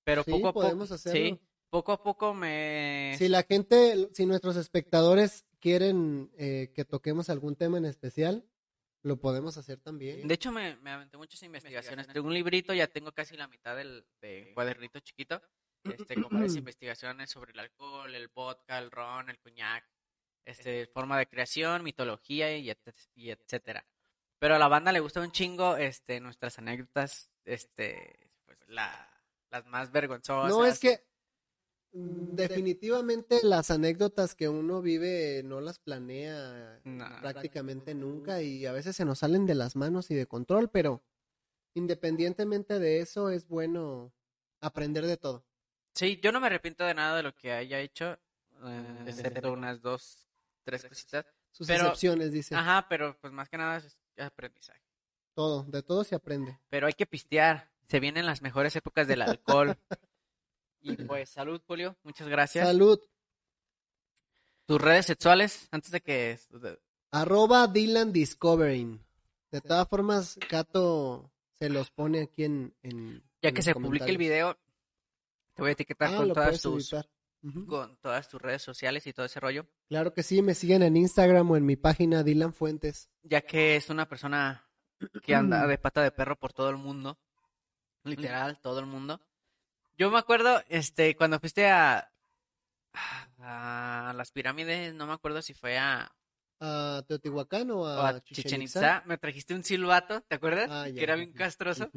Pero 0.04 0.24
Sí, 0.24 0.32
poco 0.32 0.48
a 0.48 0.54
poco, 0.54 0.62
podemos 0.66 0.92
hacerlo. 0.92 1.20
sí, 1.20 1.40
poco 1.70 1.92
a 1.92 2.02
poco 2.04 2.34
me 2.34 3.16
Si 3.18 3.28
la 3.30 3.44
gente, 3.44 4.10
si 4.14 4.26
nuestros 4.26 4.56
espectadores 4.58 5.46
quieren 5.60 6.32
eh, 6.38 6.72
que 6.74 6.86
toquemos 6.86 7.30
algún 7.30 7.56
tema 7.56 7.78
en 7.78 7.86
especial, 7.86 8.46
lo 9.04 9.18
podemos 9.20 9.58
hacer 9.58 9.80
también. 9.80 10.28
De 10.28 10.34
hecho, 10.34 10.52
me, 10.52 10.76
me 10.78 10.92
aventé 10.92 11.18
muchas 11.18 11.42
investigaciones. 11.44 12.08
Tengo 12.08 12.28
un 12.28 12.34
librito, 12.34 12.74
ya 12.74 12.88
tengo 12.88 13.12
casi 13.12 13.36
la 13.38 13.48
mitad 13.48 13.76
del 13.76 14.06
de 14.22 14.52
cuadernito 14.54 15.00
chiquito, 15.00 15.42
este, 15.84 16.16
con 16.22 16.30
varias 16.32 16.56
investigaciones 16.58 17.30
sobre 17.30 17.52
el 17.54 17.60
alcohol, 17.60 18.14
el 18.14 18.28
vodka, 18.28 18.78
el 18.78 18.92
ron, 18.92 19.30
el 19.30 19.40
coñac, 19.40 19.84
este, 20.46 20.88
forma 20.88 21.18
de 21.18 21.28
creación, 21.28 21.84
mitología 21.84 22.56
y, 22.58 22.70
et- 22.70 23.10
y 23.16 23.30
etcétera. 23.32 23.86
Pero 24.40 24.56
a 24.56 24.60
la 24.60 24.68
banda 24.68 24.92
le 24.92 25.00
gusta 25.00 25.22
un 25.22 25.32
chingo, 25.32 25.78
este, 25.78 26.20
nuestras 26.20 26.58
anécdotas, 26.58 27.30
este, 27.46 28.32
pues 28.46 28.58
la, 28.68 29.08
las 29.52 29.66
más 29.68 29.92
vergonzosas. 29.92 30.50
No, 30.52 30.66
es 30.66 30.80
que 30.80 31.04
definitivamente 31.94 33.40
las 33.44 33.72
anécdotas 33.72 34.36
que 34.36 34.48
uno 34.50 34.82
vive 34.82 35.42
no 35.44 35.62
las 35.62 35.80
planea 35.80 36.80
prácticamente 37.22 37.94
nunca 37.94 38.42
y 38.42 38.66
a 38.66 38.72
veces 38.72 38.96
se 38.96 39.06
nos 39.06 39.20
salen 39.20 39.46
de 39.46 39.56
las 39.56 39.76
manos 39.76 40.10
y 40.12 40.16
de 40.16 40.26
control, 40.28 40.70
pero 40.70 41.04
independientemente 41.74 42.80
de 42.80 43.00
eso 43.00 43.30
es 43.30 43.48
bueno 43.48 44.14
aprender 44.62 45.06
de 45.06 45.18
todo. 45.18 45.46
Sí, 45.96 46.20
yo 46.24 46.32
no 46.32 46.40
me 46.40 46.48
arrepiento 46.48 46.86
de 46.86 46.94
nada 46.94 47.18
de 47.18 47.24
lo 47.24 47.36
que 47.36 47.52
haya 47.52 47.80
hecho, 47.80 48.18
eh, 48.64 49.04
excepto 49.06 49.52
unas 49.52 49.82
dos, 49.82 50.30
tres 50.64 50.86
cositas. 50.86 51.26
Sus 51.52 51.68
Pero- 51.68 51.84
excepciones, 51.84 52.32
dice. 52.32 52.56
Ajá, 52.56 52.86
pero 52.88 53.18
pues 53.20 53.34
más 53.34 53.50
que 53.50 53.58
nada 53.58 53.78
es 53.78 53.98
aprendizaje. 54.18 54.82
Todo, 55.34 55.64
de 55.64 55.84
todo 55.84 56.04
se 56.04 56.16
aprende. 56.16 56.60
Pero 56.70 56.88
hay 56.88 56.94
que 56.94 57.06
pistear. 57.06 57.72
Se 57.88 58.00
vienen 58.00 58.26
las 58.26 58.42
mejores 58.42 58.74
épocas 58.76 59.08
del 59.08 59.22
alcohol. 59.22 59.78
y 60.82 60.96
pues 60.96 61.30
salud, 61.30 61.62
Julio. 61.68 61.96
Muchas 62.04 62.28
gracias. 62.28 62.66
Salud. 62.68 63.00
Tus 64.66 64.80
redes 64.82 65.06
sexuales, 65.06 65.68
antes 65.72 65.92
de 65.92 66.02
que... 66.02 66.40
Arroba 67.12 67.68
Dylan 67.68 68.14
Discovering. 68.14 69.04
De 69.52 69.60
todas 69.62 69.88
formas, 69.88 70.40
Cato 70.48 71.30
se 71.60 71.70
los 71.70 71.92
pone 71.92 72.22
aquí 72.22 72.46
en. 72.46 72.74
en- 72.84 73.22
Ya 73.42 73.50
en 73.50 73.56
que 73.56 73.62
se 73.62 73.74
publique 73.74 74.06
el 74.10 74.18
video, 74.18 74.58
te 75.56 75.62
voy 75.62 75.70
a 75.70 75.74
etiquetar 75.74 76.14
Ah, 76.14 76.18
con, 76.18 76.32
todas 76.34 76.62
tus, 76.62 76.96
con 77.68 77.98
todas 77.98 78.30
tus 78.30 78.42
redes 78.42 78.62
sociales 78.62 79.06
y 79.08 79.12
todo 79.14 79.26
ese 79.26 79.42
rollo. 79.42 79.68
Claro 79.90 80.14
que 80.14 80.24
sí, 80.24 80.42
me 80.42 80.56
siguen 80.56 80.84
en 80.84 80.96
Instagram 80.96 81.52
o 81.52 81.58
en 81.58 81.66
mi 81.66 81.76
página 81.76 82.24
Dylan 82.24 82.54
Fuentes. 82.54 83.10
Ya 83.24 83.42
que 83.42 83.76
es 83.76 83.90
una 83.90 84.08
persona 84.08 84.66
que 85.22 85.36
anda 85.36 85.68
de 85.68 85.78
pata 85.78 86.02
de 86.02 86.12
perro 86.12 86.38
por 86.40 86.54
todo 86.54 86.70
el 86.70 86.78
mundo. 86.78 87.20
Literal, 88.06 88.58
todo 88.62 88.80
el 88.80 88.86
mundo. 88.86 89.20
Yo 89.98 90.10
me 90.10 90.18
acuerdo, 90.18 90.62
este, 90.68 91.16
cuando 91.16 91.40
fuiste 91.40 91.70
a, 91.70 92.12
a 93.40 94.14
las 94.16 94.32
pirámides, 94.32 94.94
no 94.94 95.06
me 95.08 95.14
acuerdo 95.14 95.42
si 95.42 95.54
fue 95.54 95.78
a, 95.78 96.12
¿A 96.60 97.04
Teotihuacán 97.08 97.72
o 97.72 97.82
o 97.82 97.86
a, 97.86 98.10
a 98.10 98.22
Chichen 98.22 98.44
Chichen 98.44 98.62
Itza? 98.62 98.80
Itza, 98.80 99.04
me 99.06 99.18
trajiste 99.18 99.54
un 99.54 99.64
silbato, 99.64 100.22
¿te 100.22 100.36
acuerdas? 100.36 100.70
Ah, 100.70 100.88
ya, 100.88 100.94
que 100.94 101.04
era 101.04 101.16
bien 101.16 101.34
castroso, 101.34 101.92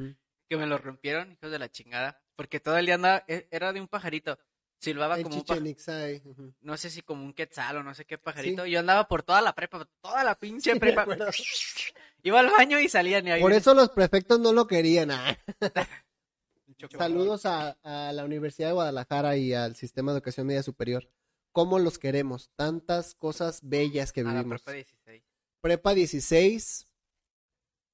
que 0.48 0.56
me 0.56 0.66
lo 0.66 0.78
rompieron, 0.78 1.32
hijos 1.32 1.50
de 1.50 1.58
la 1.58 1.70
chingada, 1.70 2.20
porque 2.36 2.60
todo 2.60 2.76
el 2.78 2.86
día 2.86 2.96
andaba, 2.96 3.24
e- 3.28 3.48
era 3.50 3.72
de 3.72 3.80
un 3.80 3.88
pajarito, 3.88 4.38
silbaba 4.80 5.16
como 5.18 5.36
un 5.36 5.40
Chichen 5.40 5.46
pajarito, 5.46 5.80
Itza, 5.80 6.10
eh, 6.10 6.22
no 6.60 6.76
sé 6.76 6.90
si 6.90 7.02
como 7.02 7.24
un 7.24 7.32
quetzal 7.34 7.76
o 7.78 7.82
no 7.82 7.94
sé 7.94 8.04
qué 8.06 8.16
pajarito, 8.18 8.64
Sí. 8.64 8.70
yo 8.70 8.80
andaba 8.80 9.06
por 9.06 9.22
toda 9.22 9.40
la 9.40 9.54
prepa, 9.54 9.86
toda 10.00 10.24
la 10.24 10.34
pinche 10.34 10.72
Sí, 10.72 10.78
prepa, 10.80 11.06
iba 12.22 12.40
al 12.40 12.50
baño 12.50 12.78
y 12.80 12.88
salía 12.88 13.20
ni 13.20 13.30
ahí. 13.30 13.42
Por 13.42 13.52
eso 13.52 13.74
los 13.74 13.90
prefectos 13.90 14.40
no 14.40 14.52
lo 14.52 14.66
querían. 14.66 15.10
ah. 15.10 15.36
Saludos 16.98 17.46
a, 17.46 17.76
a 17.82 18.12
la 18.12 18.24
Universidad 18.24 18.68
de 18.68 18.74
Guadalajara 18.74 19.36
y 19.36 19.52
al 19.52 19.76
Sistema 19.76 20.12
de 20.12 20.18
Educación 20.18 20.46
Media 20.46 20.62
Superior. 20.62 21.08
¿Cómo 21.52 21.78
los 21.78 21.98
queremos? 21.98 22.50
Tantas 22.56 23.14
cosas 23.14 23.60
bellas 23.62 24.12
que 24.12 24.20
a 24.22 24.24
la 24.24 24.32
vivimos. 24.34 24.62
prepa 24.62 24.72
16. 24.76 25.22
Prepa 25.60 25.94
16, 25.94 26.88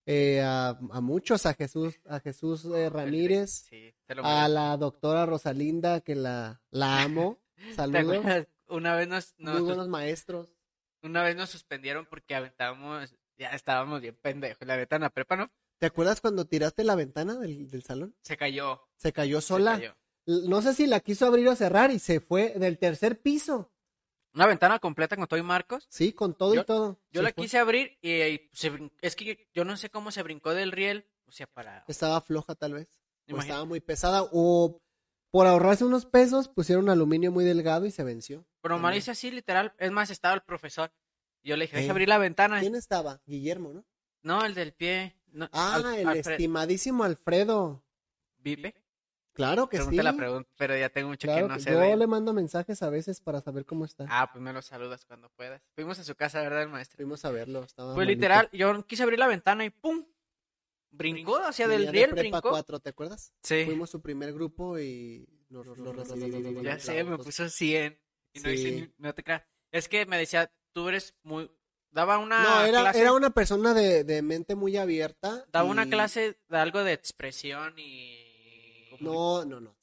eh, 0.07 0.41
a, 0.41 0.71
a 0.71 1.01
muchos, 1.01 1.47
a 1.47 1.55
Jesús, 1.55 2.01
a 2.09 2.21
Jesús 2.21 2.65
eh, 2.65 2.89
Ramírez, 2.91 3.67
Sí, 3.69 3.95
a 4.23 4.49
la 4.49 4.77
doctora 4.77 5.27
Rosalinda, 5.27 6.01
que 6.01 6.15
la, 6.17 6.61
la 6.71 7.03
amo. 7.03 7.39
¿Te 7.57 7.75
Saludos. 7.75 8.47
Una 8.69 8.95
vez 8.95 9.09
nos, 9.09 9.35
nos- 9.39 9.55
Muy 9.55 9.63
buenos 9.63 9.89
maestros. 9.89 10.49
una 11.03 11.23
vez 11.23 11.37
nos 11.37 11.51
suspendieron 11.51 12.07
porque 12.07 12.35
aventábamos, 12.35 13.15
ya 13.37 13.51
estábamos 13.51 14.01
bien 14.01 14.17
pendejos, 14.21 14.67
la 14.67 14.77
neta 14.77 14.97
en 14.97 15.03
la 15.03 15.11
prepa, 15.11 15.37
¿no? 15.37 15.51
¿Te 15.81 15.87
acuerdas 15.87 16.21
cuando 16.21 16.45
tiraste 16.47 16.85
la 16.85 16.95
ventana 16.95 17.37
del, 17.39 17.69
del 17.71 17.83
salón? 17.83 18.15
Se 18.23 18.37
cayó. 18.37 18.87
Se 18.97 19.13
cayó 19.13 19.41
se 19.41 19.49
sola. 19.49 19.73
cayó. 19.73 19.97
No 20.27 20.61
sé 20.63 20.75
si 20.75 20.87
la 20.87 21.01
quiso 21.01 21.27
abrir 21.27 21.49
o 21.49 21.57
cerrar 21.57 21.91
y 21.91 21.99
se 21.99 22.21
fue 22.21 22.51
del 22.57 22.79
tercer 22.79 23.21
piso. 23.21 23.73
Una 24.35 24.47
ventana 24.47 24.79
completa 24.79 25.17
con 25.17 25.27
todo 25.27 25.41
y 25.41 25.43
marcos. 25.43 25.87
Sí, 25.91 26.13
con 26.13 26.37
todo 26.37 26.55
Yo- 26.55 26.61
y 26.61 26.65
todo. 26.65 27.01
Yo 27.11 27.21
Se 27.21 27.23
la 27.25 27.33
fue. 27.33 27.45
quise 27.45 27.59
abrir 27.59 27.99
y, 28.03 28.13
y 28.13 28.51
se 28.53 28.71
brin- 28.71 28.93
es 29.01 29.17
que 29.17 29.49
yo 29.55 29.65
no 29.65 29.77
sé 29.77 29.89
cómo 29.91 30.13
se 30.13 30.23
brincó 30.23 30.53
del 30.55 30.71
riel, 30.71 31.09
o 31.27 31.33
sea, 31.33 31.47
para... 31.47 31.85
Estaba 31.89 32.21
floja 32.21 32.55
tal 32.55 32.75
vez. 32.75 33.01
O 33.33 33.39
estaba 33.39 33.65
muy 33.65 33.81
pesada. 33.81 34.29
O 34.33 34.83
por 35.31 35.47
ahorrarse 35.47 35.85
unos 35.85 36.05
pesos 36.05 36.49
pusieron 36.49 36.91
aluminio 36.91 37.33
muy 37.33 37.45
delgado 37.45 37.87
y 37.87 37.91
se 37.91 38.05
venció. 38.05 38.45
Pero 38.61 38.79
mal 38.79 38.95
hice 38.97 39.13
así, 39.13 39.31
literal. 39.31 39.73
Es 39.79 39.91
más, 39.91 40.11
estaba 40.11 40.35
el 40.35 40.43
profesor. 40.43 40.93
Yo 41.43 41.57
le 41.57 41.65
dije, 41.65 41.79
deja 41.79 41.91
abrir 41.93 42.09
la 42.09 42.19
ventana. 42.19 42.61
¿Quién 42.61 42.75
estaba? 42.75 43.23
Guillermo, 43.25 43.73
¿no? 43.73 43.85
No, 44.23 44.45
el 44.45 44.55
del 44.55 44.75
pie. 44.75 45.17
No, 45.33 45.49
Ah, 45.53 45.75
Al- 45.77 45.95
el 45.99 46.07
Alfred- 46.09 46.31
estimadísimo 46.33 47.05
Alfredo. 47.05 47.83
¿Vive? 48.39 48.75
Claro 49.33 49.69
que 49.69 49.77
Pregunté 49.79 49.99
sí. 49.99 50.03
la 50.05 50.13
pregunta, 50.17 50.51
pero 50.59 50.77
ya 50.77 50.89
tengo 50.91 51.09
mucho 51.09 51.27
Claro 51.29 51.47
que 51.47 51.49
no 51.49 51.55
que- 51.57 51.63
sé 51.63 51.71
yo 51.71 51.79
de 51.79 51.97
le 51.97 52.07
mando 52.07 52.33
mensajes 52.33 52.83
a 52.83 52.91
veces 52.91 53.21
para 53.21 53.41
saber 53.41 53.65
cómo 53.65 53.85
está. 53.85 54.05
Ah, 54.09 54.29
pues 54.33 54.43
me 54.43 54.53
lo 54.53 54.61
saludas 54.61 55.05
cuando 55.07 55.31
puedas. 55.31 55.63
Fuimos 55.75 55.99
a 55.99 56.05
su 56.05 56.15
casa, 56.17 56.41
¿verdad, 56.43 56.63
el 56.63 56.69
maestro? 56.69 56.97
Fuimos 56.97 57.25
a 57.25 57.31
verlo. 57.31 57.63
Estaba 57.63 57.95
Pues 57.95 58.07
literal, 58.09 58.49
yo 58.53 58.85
quise 58.87 59.03
abrir 59.05 59.19
la 59.19 59.29
ventana 59.29 59.65
y 59.65 59.71
¡pum! 59.71 60.05
Brincó, 60.91 61.35
o 61.49 61.53
sea, 61.53 61.69
Venía 61.69 61.79
del 61.79 61.87
de 61.87 61.93
riel 61.93 62.11
prepa 62.11 62.21
brincó. 62.41 62.51
4, 62.51 62.81
¿te 62.81 62.91
acuerdas? 62.91 63.33
Sí. 63.43 63.65
Fuimos 63.65 63.89
su 63.91 64.03
primer 64.03 64.33
grupo 64.33 64.79
y 64.79 65.27
lo, 65.49 65.63
lo 65.63 65.93
recibí. 65.93 66.31
con 66.53 66.63
Ya 66.65 66.79
sé, 66.81 67.05
me 67.05 67.17
puso 67.17 67.49
100. 67.49 67.99
Y 68.33 68.41
no 68.41 68.51
hice 68.51 68.69
Sí. 68.69 68.81
ni- 68.81 68.93
no 68.99 69.15
te 69.15 69.23
creas. 69.23 69.43
Es 69.71 69.89
que 69.89 70.05
me 70.07 70.19
decía, 70.19 70.53
tú 70.73 70.89
eres 70.89 71.15
muy. 71.23 71.49
Daba 71.91 72.19
una 72.19 72.43
No, 72.43 72.61
era, 72.63 72.81
clase. 72.83 73.01
era 73.01 73.13
una 73.13 73.31
persona 73.31 73.75
de, 73.75 74.05
de 74.05 74.23
mente 74.23 74.55
muy 74.55 74.77
abierta. 74.77 75.45
Daba 75.53 75.69
una 75.69 75.85
y- 75.87 75.91
clase 75.91 76.39
de 76.49 76.59
algo 76.59 76.85
de 76.85 76.93
expresión 76.93 77.75
y. 77.79 78.17
No, 79.01 79.45
no, 79.45 79.61
no. 79.61 79.75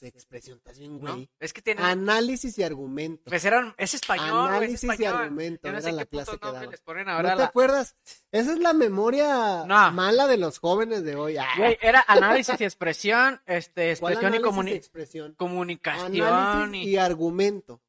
de 0.00 0.08
expresión, 0.08 0.56
estás 0.56 0.78
bien, 0.78 0.98
¿no? 1.00 1.12
güey. 1.12 1.30
Es 1.38 1.52
que 1.52 1.60
tiene. 1.62 1.82
Análisis 1.82 2.56
y 2.58 2.62
argumento. 2.62 3.24
Pues 3.26 3.44
eran, 3.44 3.74
es 3.76 3.92
español, 3.94 4.48
es 4.50 4.56
Análisis 4.56 4.98
y 4.98 5.04
argumento, 5.04 5.70
no 5.70 5.78
era 5.78 5.92
la 5.92 6.06
clase 6.06 6.30
que 6.32 6.38
nombre 6.46 6.60
daba. 6.60 6.70
les 6.72 6.80
ponen 6.80 7.06
¿No 7.06 7.16
te 7.18 7.22
la- 7.36 7.44
acuerdas? 7.44 7.94
Esa 8.32 8.52
es 8.54 8.58
la 8.58 8.72
memoria 8.72 9.64
No. 9.66 9.92
mala 9.92 10.26
de 10.26 10.38
los 10.38 10.58
jóvenes 10.58 11.04
de 11.04 11.14
hoy. 11.14 11.36
Ah, 11.36 11.46
Güey, 11.58 11.78
era 11.82 12.02
análisis 12.08 12.58
y 12.60 12.64
expresión, 12.64 13.42
este, 13.46 13.94
¿cuál 13.98 14.14
expresión 14.14 14.34
y, 14.40 14.44
comuni- 14.44 14.72
expresión? 14.74 15.34
comunicación 15.34 16.22
Análisis 16.26 16.86
y, 16.86 16.90
y 16.92 16.96
argumento. 16.96 17.80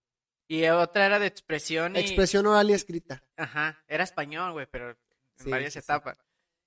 Y 0.47 0.65
otra 0.65 1.05
era 1.05 1.19
de 1.19 1.27
expresión 1.27 1.95
y... 1.95 1.99
Expresión 1.99 2.45
oral 2.45 2.69
y 2.69 2.73
escrita. 2.73 3.23
Ajá, 3.37 3.83
era 3.87 4.03
español, 4.03 4.53
güey, 4.53 4.67
pero 4.69 4.89
en 4.91 4.97
Sí, 5.37 5.49
varias 5.49 5.73
sí, 5.73 5.79
sí. 5.79 5.83
etapas. 5.83 6.17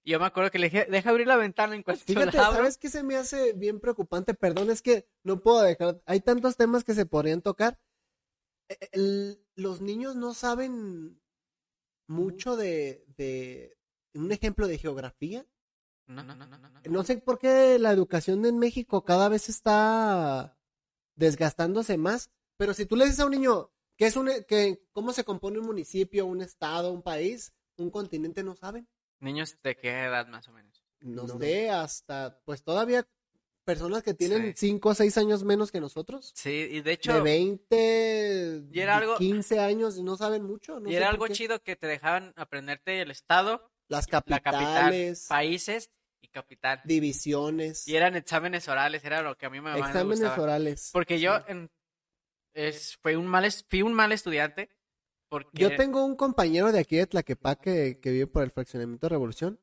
Y 0.03 0.13
yo 0.13 0.21
me 0.21 0.27
acuerdo 0.27 0.51
que 0.51 0.59
le 0.59 0.67
dije, 0.71 0.87
deja 0.89 1.11
abrir 1.11 1.27
la 1.27 1.37
ventana 1.37 1.75
en 1.75 1.83
cuanto 1.83 2.05
Fíjate, 2.05 2.37
la 2.37 2.47
abro. 2.47 2.59
¿sabes 2.59 2.79
qué 2.79 2.89
se 2.89 3.03
me 3.03 3.17
hace 3.17 3.53
bien 3.55 3.81
preocupante? 3.81 4.35
Perdón, 4.35 4.71
es 4.71 4.81
que 4.83 5.09
no 5.25 5.41
puedo 5.41 5.63
dejar. 5.63 6.01
Hay 6.07 6.21
tantos 6.21 6.57
temas 6.57 6.85
que 6.85 6.95
se 6.95 7.07
podrían 7.07 7.43
tocar. 7.43 7.79
Eh, 8.69 8.89
el- 8.93 9.41
los 9.57 9.81
niños 9.81 10.15
no 10.17 10.33
saben 10.35 11.21
mucho 12.07 12.57
de, 12.57 13.05
de 13.17 13.77
un 14.15 14.31
ejemplo 14.31 14.69
de 14.69 14.79
geografía. 14.79 15.45
No, 16.07 16.23
no, 16.23 16.37
no, 16.37 16.47
no, 16.47 16.57
no. 16.59 16.71
No 16.89 17.03
sé 17.05 17.19
por 17.19 17.39
qué 17.41 17.79
la 17.81 17.91
educación 17.91 18.45
en 18.47 18.59
México 18.59 19.05
cada 19.05 19.29
vez 19.29 19.49
está 19.49 20.57
desgastándose 21.17 21.97
más, 21.99 22.31
pero 22.57 22.75
si 22.75 22.87
tú 22.87 22.97
le 22.97 23.05
dices 23.05 23.21
a 23.21 23.25
un 23.27 23.33
niño 23.33 23.71
qué 23.97 24.07
es 24.07 24.17
un, 24.17 24.31
que, 24.49 24.83
cómo 24.93 25.13
se 25.13 25.25
compone 25.25 25.59
un 25.59 25.67
municipio, 25.67 26.27
un 26.27 26.41
estado, 26.43 26.93
un 26.93 27.03
país, 27.03 27.53
un 27.77 27.91
continente, 27.91 28.43
no 28.43 28.55
saben. 28.57 28.89
Niños 29.21 29.57
de 29.63 29.77
qué 29.77 29.91
edad 30.05 30.27
más 30.27 30.49
o 30.49 30.53
menos. 30.53 30.85
No, 31.01 31.27
sé, 31.29 31.71
hasta, 31.71 32.41
pues 32.45 32.63
todavía 32.63 33.07
personas 33.65 34.03
que 34.03 34.15
tienen 34.15 34.55
Sí. 34.57 34.69
5 34.69 34.91
o 34.91 34.95
6 34.95 35.17
años 35.19 35.43
menos 35.45 35.73
que 35.73 35.81
nosotros, 35.81 36.33
Sí, 36.37 36.51
y 36.71 36.81
de 36.83 36.93
hecho, 36.93 37.15
de 37.15 37.21
20, 37.21 38.63
Y 38.73 38.81
era 38.81 38.97
algo- 38.97 39.17
15 39.17 39.59
años, 39.59 39.99
no 40.03 40.17
saben 40.17 40.45
mucho. 40.45 40.79
No 40.81 40.89
y 40.89 40.93
sé 40.93 40.99
era 40.99 41.09
algo 41.09 41.27
qué. 41.27 41.33
chido 41.35 41.61
que 41.63 41.75
te 41.77 41.87
dejaban 41.87 42.33
aprenderte 42.37 43.01
el 43.03 43.11
estado, 43.11 43.71
Las 43.89 44.07
la 44.07 44.11
capital, 44.21 44.43
capitales, 44.43 45.27
países 45.29 45.91
y 46.21 46.29
capital. 46.29 46.81
divisiones, 46.85 47.87
Y 47.89 47.97
eran 47.97 48.15
exámenes 48.17 48.69
orales, 48.69 49.05
era 49.05 49.23
lo 49.23 49.37
que 49.37 49.47
a 49.47 49.51
mí 49.51 49.61
me, 49.61 49.77
exámenes 49.79 50.21
gustaba. 50.21 50.43
orales. 50.43 50.91
Porque 50.93 51.19
yo 51.21 51.37
Sí. 51.39 51.45
en- 51.49 51.71
es, 52.57 52.97
fue 52.97 53.17
un 53.17 53.27
mal, 53.27 53.51
fui 53.69 53.83
un 53.83 53.93
mal 53.93 54.13
estudiante. 54.13 54.71
Porque 55.29 55.51
Yo 55.61 55.77
tengo 55.77 56.05
un 56.05 56.17
compañero 56.17 56.73
de 56.73 56.81
aquí 56.81 56.97
de 56.97 57.07
Tlaquepaque 57.07 57.99
que 58.01 58.11
vive 58.11 58.27
por 58.27 58.43
el 58.43 58.51
fraccionamiento 58.51 59.09
Revolución, 59.09 59.61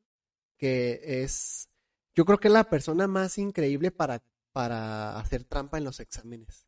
que 0.56 1.00
es, 1.02 1.68
yo 2.14 2.24
creo 2.24 2.38
que 2.38 2.48
es 2.48 2.54
la 2.54 2.68
persona 2.68 3.06
más 3.06 3.38
increíble 3.38 3.90
para, 3.90 4.22
para 4.52 5.18
hacer 5.18 5.44
trampa 5.44 5.78
en 5.78 5.84
los 5.84 6.00
exámenes. 6.00 6.66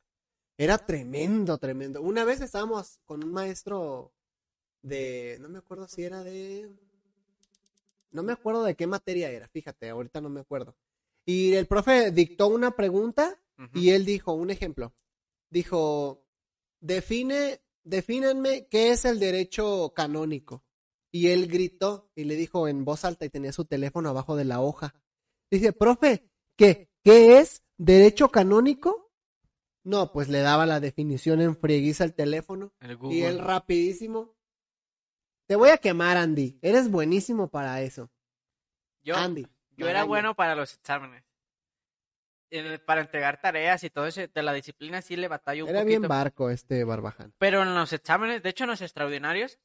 Era 0.58 0.78
tremendo, 0.78 1.58
tremendo. 1.58 2.00
Una 2.02 2.24
vez 2.24 2.40
estábamos 2.40 2.98
con 3.04 3.22
un 3.22 3.32
maestro 3.32 4.12
de, 4.82 5.36
no 5.40 5.48
me 5.48 5.58
acuerdo 5.58 5.86
si 5.86 6.02
era 6.02 6.24
de, 6.24 6.70
no 8.10 8.22
me 8.22 8.32
acuerdo 8.32 8.64
de 8.64 8.74
qué 8.74 8.86
materia 8.86 9.30
era, 9.30 9.46
fíjate, 9.48 9.90
ahorita 9.90 10.22
no 10.22 10.30
me 10.30 10.40
acuerdo. 10.40 10.74
Y 11.26 11.52
el 11.52 11.66
profe 11.66 12.10
dictó 12.12 12.48
una 12.48 12.70
pregunta 12.70 13.38
y 13.74 13.90
él 13.90 14.04
dijo, 14.04 14.32
un 14.32 14.50
ejemplo, 14.50 14.94
dijo, 15.50 16.24
define, 16.80 17.60
defínenme 17.84 18.66
qué 18.68 18.90
es 18.90 19.04
el 19.04 19.18
derecho 19.18 19.92
canónico. 19.94 20.64
Y 21.12 21.28
él 21.28 21.46
gritó 21.46 22.10
y 22.14 22.24
le 22.24 22.36
dijo 22.36 22.68
en 22.68 22.84
voz 22.84 23.04
alta 23.04 23.24
y 23.24 23.30
tenía 23.30 23.52
su 23.52 23.64
teléfono 23.64 24.10
abajo 24.10 24.36
de 24.36 24.44
la 24.44 24.60
hoja. 24.60 24.94
Dice, 25.50 25.72
profe, 25.72 26.28
¿qué? 26.56 26.90
¿Qué 27.02 27.38
es 27.38 27.62
derecho 27.76 28.30
canónico? 28.30 29.12
No, 29.84 30.10
pues 30.12 30.28
le 30.28 30.40
daba 30.40 30.66
la 30.66 30.80
definición 30.80 31.40
en 31.40 31.56
frieguiza 31.56 32.02
al 32.02 32.14
teléfono 32.14 32.72
El 32.80 32.98
y 33.08 33.22
él 33.22 33.38
rapidísimo. 33.38 34.34
Te 35.46 35.54
voy 35.54 35.70
a 35.70 35.78
quemar, 35.78 36.16
Andy. 36.16 36.58
Eres 36.60 36.90
buenísimo 36.90 37.48
para 37.48 37.80
eso. 37.82 38.10
yo, 39.04 39.14
Andy. 39.14 39.46
yo 39.76 39.86
era 39.86 40.02
bueno 40.02 40.34
para 40.34 40.56
los 40.56 40.74
exámenes. 40.74 41.25
En- 42.50 42.80
para 42.86 43.00
entregar 43.00 43.40
tareas 43.40 43.82
y 43.84 43.90
todo 43.90 44.06
eso, 44.06 44.20
de 44.32 44.42
la 44.42 44.52
disciplina 44.52 45.02
sí 45.02 45.16
le 45.16 45.26
batallo 45.28 45.64
un 45.64 45.70
Era 45.70 45.82
bien 45.84 46.02
poquito. 46.02 46.08
barco 46.14 46.50
este 46.50 46.84
Barbaján. 46.84 47.34
Pero 47.38 47.62
en 47.62 47.74
los 47.74 47.92
exámenes, 47.92 48.42
de 48.42 48.50
hecho 48.50 48.64
en 48.64 48.70
los 48.70 48.80
extraordinarios, 48.82 49.58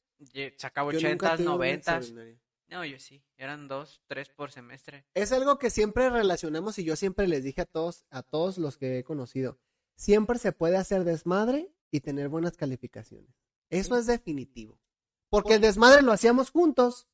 sacaba 0.58 0.92
Yo 0.92 1.00
nunca 1.08 1.26
80, 1.32 1.36
tuve 1.36 1.46
un 1.46 1.52
90. 1.52 1.96
extraordinario. 1.96 2.38
No, 2.68 2.84
yo 2.86 2.98
sí, 2.98 3.22
eran 3.36 3.68
dos, 3.68 4.02
tres 4.06 4.30
por 4.30 4.50
semestre. 4.50 5.04
Es 5.14 5.30
algo 5.32 5.58
que 5.58 5.68
siempre 5.70 6.08
relacionamos 6.08 6.78
y 6.78 6.84
yo 6.84 6.96
siempre 6.96 7.28
les 7.28 7.44
dije 7.44 7.60
a 7.60 7.66
todos, 7.66 8.06
a 8.10 8.22
todos 8.22 8.56
los 8.58 8.78
que 8.78 8.98
he 8.98 9.04
conocido. 9.04 9.58
Siempre 9.94 10.38
se 10.38 10.52
puede 10.52 10.78
hacer 10.78 11.04
desmadre 11.04 11.70
y 11.90 12.00
tener 12.00 12.28
buenas 12.30 12.56
calificaciones. 12.56 13.30
Eso 13.68 13.96
es 13.98 14.06
definitivo. 14.06 14.80
Porque 15.28 15.54
el 15.54 15.60
desmadre 15.60 16.00
lo 16.02 16.12
hacíamos 16.12 16.50
juntos, 16.50 17.08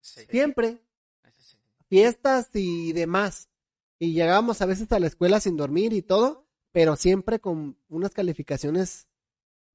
Sí, 0.00 0.26
siempre, 0.28 0.82
sí. 1.38 1.56
fiestas 1.88 2.50
y 2.54 2.92
demás. 2.92 3.48
Y 4.02 4.14
llegábamos 4.14 4.60
a 4.60 4.66
veces 4.66 4.90
a 4.90 4.98
la 4.98 5.06
escuela 5.06 5.38
sin 5.38 5.56
dormir 5.56 5.92
y 5.92 6.02
todo, 6.02 6.48
pero 6.72 6.96
siempre 6.96 7.38
con 7.38 7.78
unas 7.88 8.10
calificaciones, 8.10 9.06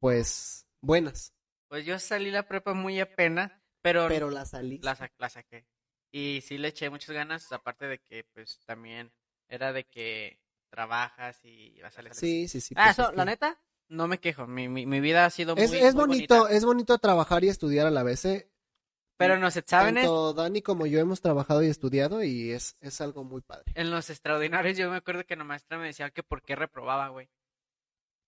pues, 0.01 0.67
buenas. 0.82 1.34
Pues 1.69 1.86
yo 1.86 1.97
salí 1.97 2.30
la 2.30 2.45
prepa 2.45 2.73
muy 2.73 2.99
apenas, 2.99 3.53
pero, 3.82 4.09
Pero 4.09 4.30
la 4.30 4.45
salí. 4.45 4.80
la, 4.80 4.95
sa- 4.95 5.13
la 5.17 5.30
saqué. 5.30 5.65
Y 6.11 6.41
sí 6.41 6.57
le 6.57 6.67
eché 6.67 6.89
muchas 6.89 7.11
ganas, 7.15 7.49
aparte 7.53 7.86
de 7.88 7.99
que 7.99 8.25
pues 8.34 8.59
también 8.65 9.13
era 9.47 9.71
de 9.71 9.86
que 9.86 10.41
trabajas 10.69 11.39
y 11.45 11.80
vas 11.82 11.97
a 11.97 12.01
la 12.01 12.13
Sí, 12.13 12.49
sí, 12.49 12.59
sí. 12.59 12.73
Ah, 12.78 12.88
pues, 12.88 12.99
eso, 12.99 13.09
es 13.11 13.15
la 13.15 13.23
que- 13.23 13.32
neta, 13.32 13.61
no 13.88 14.09
me 14.09 14.19
quejo. 14.19 14.45
Mi, 14.45 14.67
mi, 14.67 14.86
mi 14.86 14.99
vida 14.99 15.23
ha 15.25 15.30
sido 15.30 15.55
muy, 15.55 15.63
Es, 15.63 15.71
es 15.71 15.95
muy 15.95 16.05
bonito, 16.05 16.36
bonita. 16.39 16.53
es 16.53 16.65
bonito 16.65 16.97
trabajar 16.97 17.45
y 17.45 17.47
estudiar 17.47 17.88
a 17.88 17.91
la 17.91 18.03
vez. 18.03 18.25
¿eh? 18.25 18.51
Pero 19.18 19.34
en 19.34 19.41
los 19.41 19.55
exámenes, 19.57 20.03
Tanto 20.03 20.34
Dani 20.34 20.61
como 20.61 20.86
yo 20.86 20.99
hemos 20.99 21.22
trabajado 21.22 21.63
y 21.63 21.68
estudiado 21.68 22.24
y 22.24 22.51
es, 22.51 22.78
es 22.82 23.01
algo 23.01 23.24
muy 23.24 23.41
padre. 23.41 23.72
en 23.76 23.89
los 23.89 24.09
extraordinarios, 24.09 24.78
yo 24.78 24.89
me 24.91 24.97
acuerdo 24.97 25.26
que 25.26 25.36
la 25.36 25.43
maestra 25.43 25.78
me 25.80 25.88
decía 25.88 26.09
que 26.11 26.22
por 26.24 26.41
qué 26.43 26.55
reprobaba, 26.55 27.09
güey. 27.09 27.28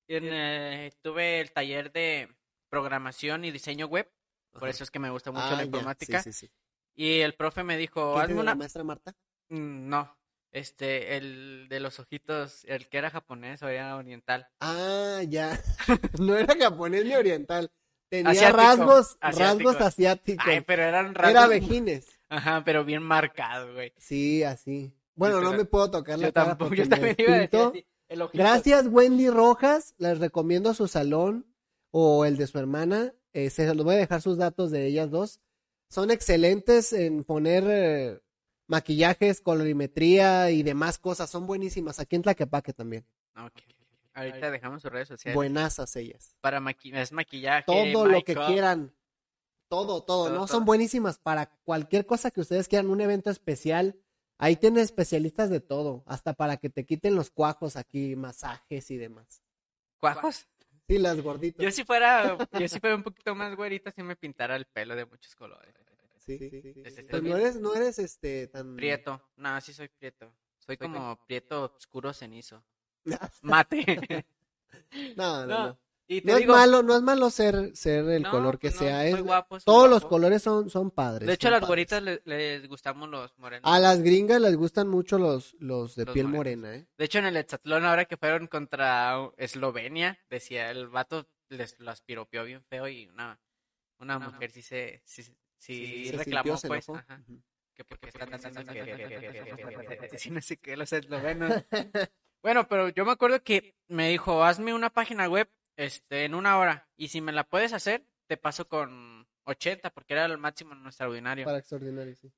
En, 0.07 0.23
eh, 0.25 0.91
tuve 1.03 1.39
el 1.39 1.51
taller 1.51 1.91
de 1.91 2.35
programación 2.69 3.45
y 3.45 3.51
diseño 3.51 3.85
web, 3.87 4.11
por 4.51 4.67
eso 4.69 4.83
es 4.83 4.89
que 4.91 4.97
me 4.99 5.11
gusta 5.11 5.31
mucho 5.31 5.45
Ah, 5.45 5.55
la 5.57 5.65
informática. 5.65 6.23
Sí, 6.23 6.31
sí, 6.33 6.47
sí. 6.47 6.51
Y 6.95 7.19
el 7.19 7.35
profe 7.35 7.63
me 7.63 7.77
dijo, 7.77 8.13
¿Quién 8.13 8.21
hazme 8.23 8.33
era 8.33 8.43
la 8.43 8.51
una... 8.51 8.55
maestra 8.55 8.83
Marta? 8.83 9.13
Mm, 9.49 9.87
No, 9.89 10.17
este, 10.51 11.15
el 11.17 11.67
de 11.69 11.79
los 11.79 11.99
ojitos, 11.99 12.65
el 12.65 12.89
que 12.89 12.97
era 12.97 13.11
japonés 13.11 13.61
o 13.61 13.67
era 13.69 13.95
oriental. 13.95 14.47
Ah, 14.59 15.21
ya. 15.27 15.51
no 16.19 16.35
era 16.35 16.55
japonés 16.57 17.05
ni 17.05 17.13
oriental. 17.15 17.71
Tenía 18.09 18.31
Asiático, 18.31 18.57
rasgos, 18.57 19.17
asiático. 19.21 19.69
rasgos 19.71 19.87
asiáticos. 19.87 20.45
Ay, 20.47 20.61
pero 20.61 20.83
eran 20.83 21.11
Era 21.11 21.31
rasgos- 21.45 21.49
vejines. 21.49 22.07
Ajá, 22.27 22.63
pero 22.65 22.83
bien 22.83 23.03
marcado, 23.03 23.73
güey. 23.73 23.93
Sí, 23.97 24.43
así. 24.43 24.93
Bueno, 25.15 25.41
no 25.41 25.51
me 25.53 25.65
puedo 25.65 25.89
tocar 25.91 26.17
la 26.19 26.27
Yo 26.27 26.33
cara 26.33 26.47
tampoco, 26.49 26.73
yo 26.75 26.87
también 26.89 27.15
iba 27.17 27.33
a 27.33 27.37
decir 27.39 27.49
despinto. 27.51 27.69
así, 27.69 27.85
el 28.07 28.21
ojito. 28.21 28.37
Gracias, 28.43 28.87
Wendy 28.87 29.29
Rojas. 29.29 29.93
Les 29.97 30.17
recomiendo 30.19 30.73
su 30.73 30.87
salón 30.87 31.45
o 31.91 32.25
el 32.25 32.37
de 32.37 32.47
su 32.47 32.57
hermana. 32.57 33.13
Eh, 33.33 33.49
se 33.49 33.71
los 33.73 33.85
voy 33.85 33.95
a 33.95 33.99
dejar 33.99 34.21
sus 34.21 34.37
datos 34.37 34.71
de 34.71 34.85
ellas 34.87 35.09
dos. 35.11 35.39
Son 35.89 36.09
excelentes 36.11 36.93
en 36.93 37.23
poner 37.23 37.63
eh, 37.67 38.19
maquillajes, 38.67 39.41
colorimetría 39.41 40.51
y 40.51 40.63
demás 40.63 40.97
cosas. 40.99 41.29
Son 41.29 41.45
buenísimas. 41.47 41.99
Aquí 41.99 42.15
en 42.15 42.21
Tlaquepaque 42.23 42.73
también. 42.73 43.05
Ok. 43.37 43.61
Ahorita 44.19 44.51
dejamos 44.51 44.81
sus 44.81 44.91
redes 44.91 45.07
sociales. 45.07 45.35
Buenasas 45.35 45.95
ellas. 45.95 46.35
Para 46.41 46.59
maqui 46.59 46.91
es 46.93 47.11
maquillaje, 47.11 47.65
Todo 47.65 48.05
lo 48.05 48.21
que 48.23 48.35
quieran. 48.35 48.93
Todo, 49.67 50.03
todo, 50.03 50.25
Todo, 50.25 50.29
¿no? 50.29 50.35
todo. 50.37 50.47
Son 50.47 50.65
buenísimas 50.65 51.19
para 51.19 51.47
cualquier 51.63 52.05
cosa 52.05 52.31
que 52.31 52.41
ustedes 52.41 52.67
quieran, 52.67 52.89
un 52.89 53.01
evento 53.01 53.29
especial. 53.29 53.99
Ahí 54.37 54.55
tienen 54.55 54.81
especialistas 54.81 55.49
de 55.49 55.59
todo, 55.59 56.03
hasta 56.07 56.33
para 56.33 56.57
que 56.57 56.69
te 56.69 56.85
quiten 56.85 57.15
los 57.15 57.29
cuajos 57.29 57.75
aquí, 57.75 58.15
masajes 58.15 58.89
y 58.89 58.97
demás. 58.97 59.43
¿Cuajos? 59.99 60.47
Sí, 60.87 60.97
las 60.97 61.21
gorditas. 61.21 61.63
Yo 61.63 61.71
si 61.71 61.83
fuera, 61.83 62.37
yo 62.57 62.67
si 62.67 62.79
fuera 62.79 62.95
un 62.95 63.03
poquito 63.03 63.35
más 63.35 63.55
güerita, 63.55 63.91
si 63.91 64.01
me 64.01 64.15
pintara 64.15 64.55
el 64.55 64.65
pelo 64.65 64.95
de 64.95 65.05
muchos 65.05 65.35
colores. 65.35 65.75
Sí, 66.17 66.37
sí, 66.37 66.49
sí. 66.61 66.73
Pues 66.81 66.97
el 66.97 67.23
no 67.23 67.37
eres, 67.37 67.59
no 67.59 67.75
eres 67.75 67.99
este 67.99 68.47
tan 68.47 68.75
Prieto. 68.75 69.21
No, 69.35 69.59
sí 69.61 69.73
soy 69.73 69.87
prieto. 69.87 70.33
Soy 70.57 70.77
como 70.77 71.19
prieto 71.25 71.73
oscuro 71.75 72.13
cenizo. 72.13 72.63
No, 73.05 73.17
Mate. 73.41 74.25
no, 75.15 75.45
no. 75.45 75.47
No. 75.47 75.67
no. 75.67 75.79
Y 76.11 76.21
te 76.21 76.31
No 76.31 76.37
es 76.39 76.47
malo, 76.47 76.81
no 76.81 76.95
es 76.95 77.03
malo 77.03 77.29
ser, 77.29 77.75
ser 77.77 78.03
el 78.09 78.23
no, 78.23 78.31
color 78.31 78.57
que 78.57 78.69
pues 78.69 78.81
no, 78.81 78.87
sea. 78.87 79.05
es- 79.05 79.21
guapo, 79.21 79.57
es 79.57 79.67
muy 79.67 79.71
todos 79.75 79.87
los 79.91 80.03
colores 80.05 80.41
son, 80.41 80.67
son 80.71 80.89
padres. 80.89 81.27
De 81.27 81.33
hecho, 81.35 81.49
a 81.49 81.51
las 81.51 81.61
güeritas 81.67 82.01
le- 82.01 82.19
les, 82.25 82.67
gustamos 82.67 83.07
los 83.09 83.37
morenos. 83.37 83.71
A 83.71 83.77
las 83.77 84.01
gringas 84.01 84.41
les 84.41 84.55
gustan 84.55 84.87
mucho 84.87 85.19
los, 85.19 85.55
los 85.59 85.95
de 85.95 86.05
Los 86.05 86.13
piel 86.15 86.27
morenos. 86.27 86.61
morena, 86.63 86.75
¿eh? 86.83 86.87
De 86.97 87.05
hecho, 87.05 87.19
en 87.19 87.25
el 87.27 87.37
Hexatlón, 87.37 87.85
ahora 87.85 88.05
que 88.05 88.17
fueron 88.17 88.47
contra 88.47 89.17
Eslovenia, 89.37 90.17
decía 90.31 90.71
el 90.71 90.87
vato 90.87 91.27
les 91.49 91.79
lo 91.79 91.91
aspiropió 91.91 92.43
bien 92.43 92.63
feo 92.63 92.87
y 92.87 93.05
una, 93.09 93.39
una 93.99 94.17
mujer 94.17 94.49
sí 94.49 94.63
se 94.63 95.01
sí, 95.05 95.21
sí, 95.23 95.35
Sí, 95.57 96.11
reclamó, 96.11 96.57
se 96.57 96.67
pues, 96.69 96.89
ajá, 96.89 97.21
que 97.75 97.83
porque 97.83 98.09
están 98.09 98.31
diciendo 98.31 98.73
que, 98.73 98.81
que- 98.83 98.95
que- 98.95 99.07
que- 99.07 99.97
que- 99.99 100.07
que- 100.09 100.17
sí, 100.17 100.31
no 100.31 100.41
sé 100.41 100.57
qué, 100.57 100.75
los 100.75 100.91
eslovenos. 100.91 101.53
Bueno, 102.41 102.67
pero 102.67 102.89
yo 102.89 103.05
me 103.05 103.11
acuerdo 103.11 103.43
que 103.43 103.75
me 103.87 104.09
dijo, 104.09 104.43
hazme 104.43 104.73
una 104.73 104.89
página 104.89 105.27
web 105.27 105.49
este, 105.75 106.25
en 106.25 106.35
una 106.35 106.57
hora 106.57 106.87
y 106.95 107.09
si 107.09 107.21
me 107.21 107.31
la 107.31 107.43
puedes 107.43 107.73
hacer, 107.73 108.05
te 108.27 108.37
paso 108.37 108.67
con 108.67 109.27
80 109.45 109.89
porque 109.91 110.13
era 110.13 110.25
el 110.25 110.37
máximo 110.37 110.73
en 110.73 110.83
nuestro 110.83 111.09
ordinario. 111.09 111.45
Para 111.45 111.57
extraordinario, 111.59 112.15
sí. 112.15 112.31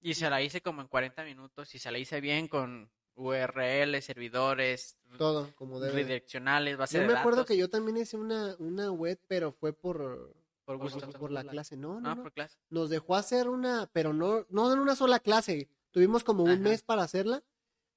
Y 0.00 0.14
se 0.14 0.28
la 0.28 0.42
hice 0.42 0.60
como 0.60 0.82
en 0.82 0.88
40 0.88 1.24
minutos 1.24 1.74
y 1.74 1.78
se 1.78 1.90
la 1.90 1.98
hice 1.98 2.20
bien 2.20 2.48
con 2.48 2.90
URL, 3.14 4.00
servidores, 4.02 4.98
Todo, 5.16 5.54
como 5.54 5.80
debe. 5.80 5.94
de. 5.94 6.02
redireccionales, 6.02 6.76
base 6.76 6.96
Yo 6.98 7.02
de 7.02 7.06
me 7.08 7.14
acuerdo 7.14 7.38
datos, 7.38 7.48
que 7.48 7.56
yo 7.56 7.70
también 7.70 7.96
hice 7.96 8.16
una, 8.18 8.54
una 8.58 8.90
web, 8.92 9.18
pero 9.26 9.52
fue 9.52 9.72
por, 9.72 10.34
por 10.64 10.76
gusto. 10.76 11.08
por 11.18 11.32
la 11.32 11.44
clase. 11.44 11.76
No, 11.76 11.94
no, 11.94 12.00
No, 12.00 12.14
no. 12.16 12.22
por 12.22 12.32
clase. 12.32 12.58
Nos 12.68 12.90
dejó 12.90 13.16
hacer 13.16 13.48
una, 13.48 13.88
pero 13.92 14.12
no, 14.12 14.46
no 14.50 14.70
en 14.72 14.78
una 14.80 14.94
sola 14.96 15.18
clase. 15.18 15.70
Tuvimos 15.92 16.24
como 16.24 16.44
un 16.44 16.60
mes 16.60 16.82
para 16.82 17.02
hacerla. 17.04 17.42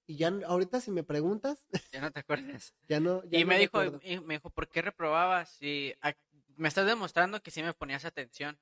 Y 0.10 0.16
ya 0.16 0.34
ahorita 0.48 0.82
si 0.82 0.90
me 0.90 1.04
preguntas, 1.04 1.68
Ya 1.92 2.02
no 2.02 2.12
te 2.12 2.22
acuerdas. 2.22 2.74
ya 2.88 3.00
no. 3.00 3.24
ya 3.26 3.38
Y 3.38 3.44
no 3.44 3.50
me 3.50 3.60
dijo, 3.60 3.84
y 4.02 4.20
me 4.22 4.34
dijo, 4.34 4.50
¿por 4.50 4.68
qué 4.68 4.82
reprobabas? 4.82 5.62
Y 5.62 5.94
a- 6.02 6.16
me 6.56 6.68
estás 6.68 6.88
demostrando 6.88 7.44
que 7.44 7.52
sí 7.52 7.62
me 7.62 7.76
ponías 7.76 8.06
atención. 8.06 8.60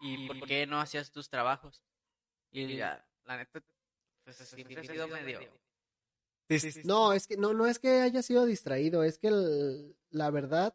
¿Y 0.00 0.26
por 0.26 0.46
qué 0.48 0.66
no 0.66 0.80
hacías 0.80 1.10
tus 1.12 1.28
trabajos? 1.28 1.84
Y 2.50 2.76
ya, 2.76 3.06
la 3.26 3.36
neta, 3.36 3.62
pues 4.24 4.36
sí, 4.36 4.64
sí 4.66 4.74
ha 4.78 4.82
sido 4.82 5.08
medio... 5.08 5.40
No, 6.84 7.12
es 7.12 7.26
que 7.26 7.36
no, 7.36 7.52
no 7.52 7.66
es 7.66 7.78
que 7.78 8.00
haya 8.00 8.22
sido 8.22 8.46
distraído, 8.46 9.04
es 9.04 9.18
que 9.18 9.28
el- 9.28 9.94
la 10.08 10.30
verdad 10.30 10.74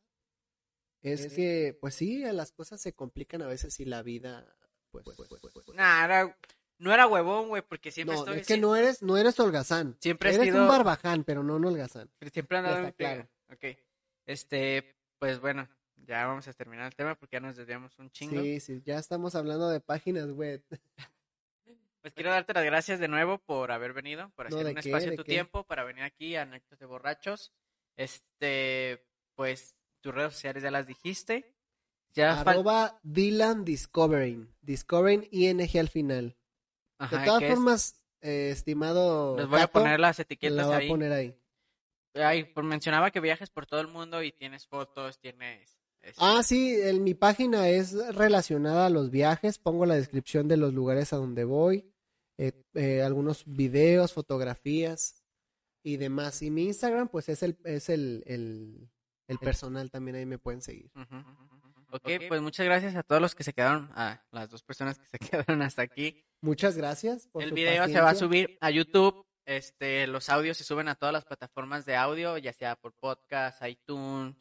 es 1.01 1.33
que, 1.33 1.75
pues 1.81 1.95
sí, 1.95 2.19
las 2.19 2.51
cosas 2.51 2.79
se 2.81 2.93
complican 2.93 3.41
a 3.41 3.47
veces 3.47 3.79
y 3.79 3.85
la 3.85 4.03
vida, 4.03 4.45
pues, 4.91 5.03
pues, 5.05 5.17
pues, 5.17 5.41
pues, 5.41 5.53
pues. 5.53 5.75
Nah, 5.75 6.05
era- 6.05 6.37
no 6.79 6.93
era 6.93 7.07
huevón, 7.07 7.47
güey, 7.49 7.61
porque 7.61 7.91
siempre 7.91 8.15
No, 8.15 8.21
estoy... 8.23 8.39
es 8.39 8.47
que 8.47 8.57
no 8.57 8.75
eres, 8.75 9.01
no 9.01 9.17
eres 9.17 9.39
holgazán. 9.39 9.95
Siempre 9.99 10.33
eres 10.33 10.43
sido- 10.47 10.61
un 10.61 10.67
barbaján, 10.67 11.23
pero 11.23 11.43
no 11.43 11.55
un 11.55 11.65
holgazán. 11.65 12.09
Siempre 12.31 12.57
han 12.57 12.63
dado 12.65 12.77
está 12.77 12.87
en 12.87 12.93
claro. 12.93 13.29
Ok. 13.53 13.77
Este, 14.25 14.95
pues 15.19 15.39
bueno, 15.39 15.67
ya 16.05 16.25
vamos 16.27 16.47
a 16.47 16.53
terminar 16.53 16.85
el 16.87 16.95
tema 16.95 17.15
porque 17.15 17.37
ya 17.37 17.39
nos 17.39 17.55
desviamos 17.55 17.97
un 17.99 18.09
chingo. 18.11 18.41
Sí, 18.41 18.59
sí, 18.59 18.81
ya 18.85 18.97
estamos 18.99 19.35
hablando 19.35 19.69
de 19.69 19.79
páginas 19.79 20.29
web. 20.31 20.63
Pues 22.01 22.13
quiero 22.13 22.29
darte 22.31 22.53
las 22.53 22.63
gracias 22.63 22.99
de 22.99 23.07
nuevo 23.09 23.37
por 23.39 23.71
haber 23.71 23.91
venido, 23.91 24.29
por 24.35 24.47
hacer 24.47 24.63
¿de 24.63 24.69
un 24.69 24.75
qué? 24.75 24.79
espacio 24.79 25.09
¿De 25.11 25.17
tu 25.17 25.23
qué? 25.23 25.31
tiempo 25.33 25.63
para 25.65 25.83
venir 25.83 26.03
aquí 26.03 26.35
a 26.37 26.43
Anécdotas 26.43 26.79
de 26.79 26.85
Borrachos. 26.85 27.51
Este, 27.97 29.03
pues 29.35 29.75
tus 29.99 30.13
redes 30.15 30.31
sociales 30.33 30.63
ya 30.63 30.71
las 30.71 30.87
dijiste. 30.87 31.53
Ya 32.13 32.39
Arroba 32.39 32.97
Dylan 33.03 33.65
Discovering. 33.65 34.53
Discovering 34.61 35.27
ING 35.31 35.59
al 35.77 35.89
final. 35.89 36.36
Ajá, 36.99 37.19
de 37.19 37.25
todas 37.25 37.43
es- 37.43 37.49
formas, 37.53 38.01
eh, 38.21 38.49
estimado. 38.51 39.37
les 39.37 39.47
voy 39.47 39.61
a 39.61 39.67
poner 39.67 39.99
las 39.99 40.17
la 40.17 40.21
etiquetas 40.23 40.67
va 40.69 40.75
a 40.75 40.77
ahí. 40.77 40.87
poner 40.87 41.11
ahí. 41.11 41.35
Ay, 42.15 42.45
pues 42.45 42.65
mencionaba 42.65 43.11
que 43.11 43.19
viajes 43.19 43.49
por 43.51 43.65
todo 43.67 43.79
el 43.81 43.87
mundo 43.87 44.23
y 44.23 44.31
tienes 44.31 44.65
fotos, 44.67 45.19
tienes... 45.19 45.77
este, 46.01 46.15
Ah, 46.19 46.41
sí, 46.43 46.75
en 46.81 47.03
mi 47.03 47.13
página 47.13 47.69
es 47.69 47.93
relacionada 48.15 48.87
a 48.87 48.89
los 48.89 49.11
viajes. 49.11 49.59
Pongo 49.59 49.85
la 49.85 49.93
descripción 49.95 50.47
de 50.47 50.57
los 50.57 50.73
lugares 50.73 51.13
a 51.13 51.17
donde 51.17 51.43
voy, 51.43 51.93
eh, 52.39 52.53
eh, 52.73 53.03
algunos 53.03 53.43
videos, 53.45 54.13
fotografías 54.13 55.23
y 55.83 55.97
demás. 55.97 56.41
Y 56.41 56.49
mi 56.49 56.63
Instagram, 56.65 57.07
pues 57.09 57.29
es 57.29 57.43
el, 57.43 57.59
es 57.65 57.89
el, 57.89 58.23
el, 58.25 58.89
el 59.27 59.37
personal 59.37 59.91
también 59.91 60.15
ahí 60.17 60.25
me 60.25 60.39
pueden 60.39 60.61
seguir. 60.63 60.89
Ujú. 60.95 61.17
Ok, 61.91 62.09
pues 62.27 62.41
muchas 62.41 62.65
gracias 62.65 62.95
a 62.95 63.03
todos 63.03 63.21
los 63.21 63.33
que 63.35 63.43
se 63.43 63.53
quedaron, 63.53 63.89
a 63.93 64.25
las 64.31 64.49
dos 64.49 64.63
personas 64.63 64.97
que 64.99 65.05
se 65.07 65.19
quedaron 65.45 65.61
hasta 65.61 65.83
aquí. 65.83 66.23
Muchas 66.41 66.77
gracias 66.77 67.27
por 67.27 67.43
El 67.43 67.49
su 67.49 67.55
video 67.55 67.87
se 67.87 67.99
va 67.99 68.11
a 68.11 68.15
subir 68.15 68.57
a 68.61 68.69
YouTube. 68.69 69.25
Este, 69.45 70.07
los 70.07 70.29
audios 70.29 70.57
se 70.57 70.63
suben 70.63 70.89
a 70.89 70.95
todas 70.95 71.13
las 71.13 71.25
plataformas 71.25 71.85
de 71.85 71.95
audio, 71.95 72.37
ya 72.37 72.51
sea 72.51 72.75
por 72.75 72.93
podcast, 72.93 73.61
iTunes, 73.65 74.35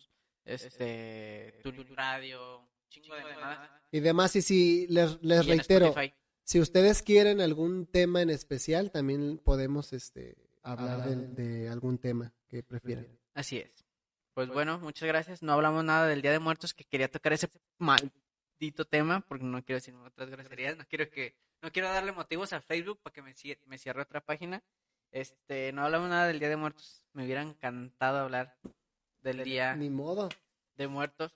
este, 0.45 1.63
Radio, 1.95 2.69
chingo 2.89 3.15
de 3.15 3.23
nada. 3.23 3.83
Y 3.93 4.01
demás, 4.01 4.35
y 4.37 4.43
si 4.43 4.87
les, 4.89 5.23
les 5.23 5.45
Y 5.47 5.49
reitero, 5.49 5.95
si 6.43 6.61
ustedes 6.61 7.03
quieren 7.03 7.41
algún 7.41 7.87
tema 7.87 8.21
en 8.21 8.31
especial, 8.31 8.91
también 8.91 9.39
podemos 9.39 9.93
este, 9.93 10.37
hablar 10.63 11.09
de, 11.09 11.17
de 11.43 11.69
algún 11.69 11.99
tema 11.99 12.35
que 12.49 12.63
prefieran. 12.63 13.07
Así 13.35 13.59
es. 13.59 13.87
Pues 14.35 14.49
bueno, 14.49 14.79
muchas 14.81 15.07
gracias. 15.09 15.43
No 15.43 15.53
hablamos 15.53 15.85
nada 15.85 16.07
del 16.07 16.21
Día 16.21 16.33
de 16.33 16.41
Muertos, 16.41 16.75
que 16.75 16.85
quería 16.85 17.11
tocar 17.11 17.33
ese 17.33 17.49
maldito 17.79 18.85
tema, 18.85 19.25
porque 19.27 19.45
no 19.45 19.65
quiero 19.65 19.79
decir 19.79 19.95
otras 19.95 20.31
groserías, 20.31 20.77
no 20.77 20.85
quiero 20.87 21.09
que, 21.09 21.35
no 21.63 21.73
quiero 21.73 21.89
darle 21.89 22.13
motivos 22.13 22.53
a 22.53 22.61
Facebook 22.61 23.01
para 23.03 23.13
que 23.15 23.23
me, 23.23 23.35
me 23.67 23.79
cierre 23.79 24.03
otra 24.03 24.21
página. 24.21 24.63
Este, 25.11 25.73
no 25.73 25.85
hablamos 25.85 26.09
nada 26.11 26.27
del 26.27 26.39
Día 26.39 26.49
de 26.49 26.57
Muertos. 26.57 27.05
Me 27.13 27.25
hubiera 27.25 27.43
encantado 27.43 28.19
hablar 28.19 28.57
del 29.23 29.45
Día 29.45 29.75
Ni 29.77 29.89
modo. 29.91 30.29
de 30.77 30.89
Muertos. 30.89 31.33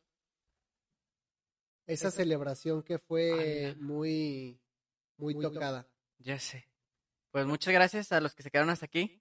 Esa 1.87 2.11
celebración 2.11 2.83
que 2.83 2.99
fue 2.99 3.65
Ala. 3.71 3.77
muy, 3.81 4.61
muy 5.17 5.35
Muy 5.35 5.43
to- 5.45 5.51
tocada. 5.53 5.89
Ya 6.19 6.39
sé. 6.39 6.67
Pues 7.31 7.47
muchas 7.47 7.73
gracias 7.73 8.13
a 8.13 8.21
los 8.21 8.35
que 8.35 8.43
se 8.43 8.51
quedaron 8.51 8.71
hasta 8.71 8.87
aquí. 8.87 9.20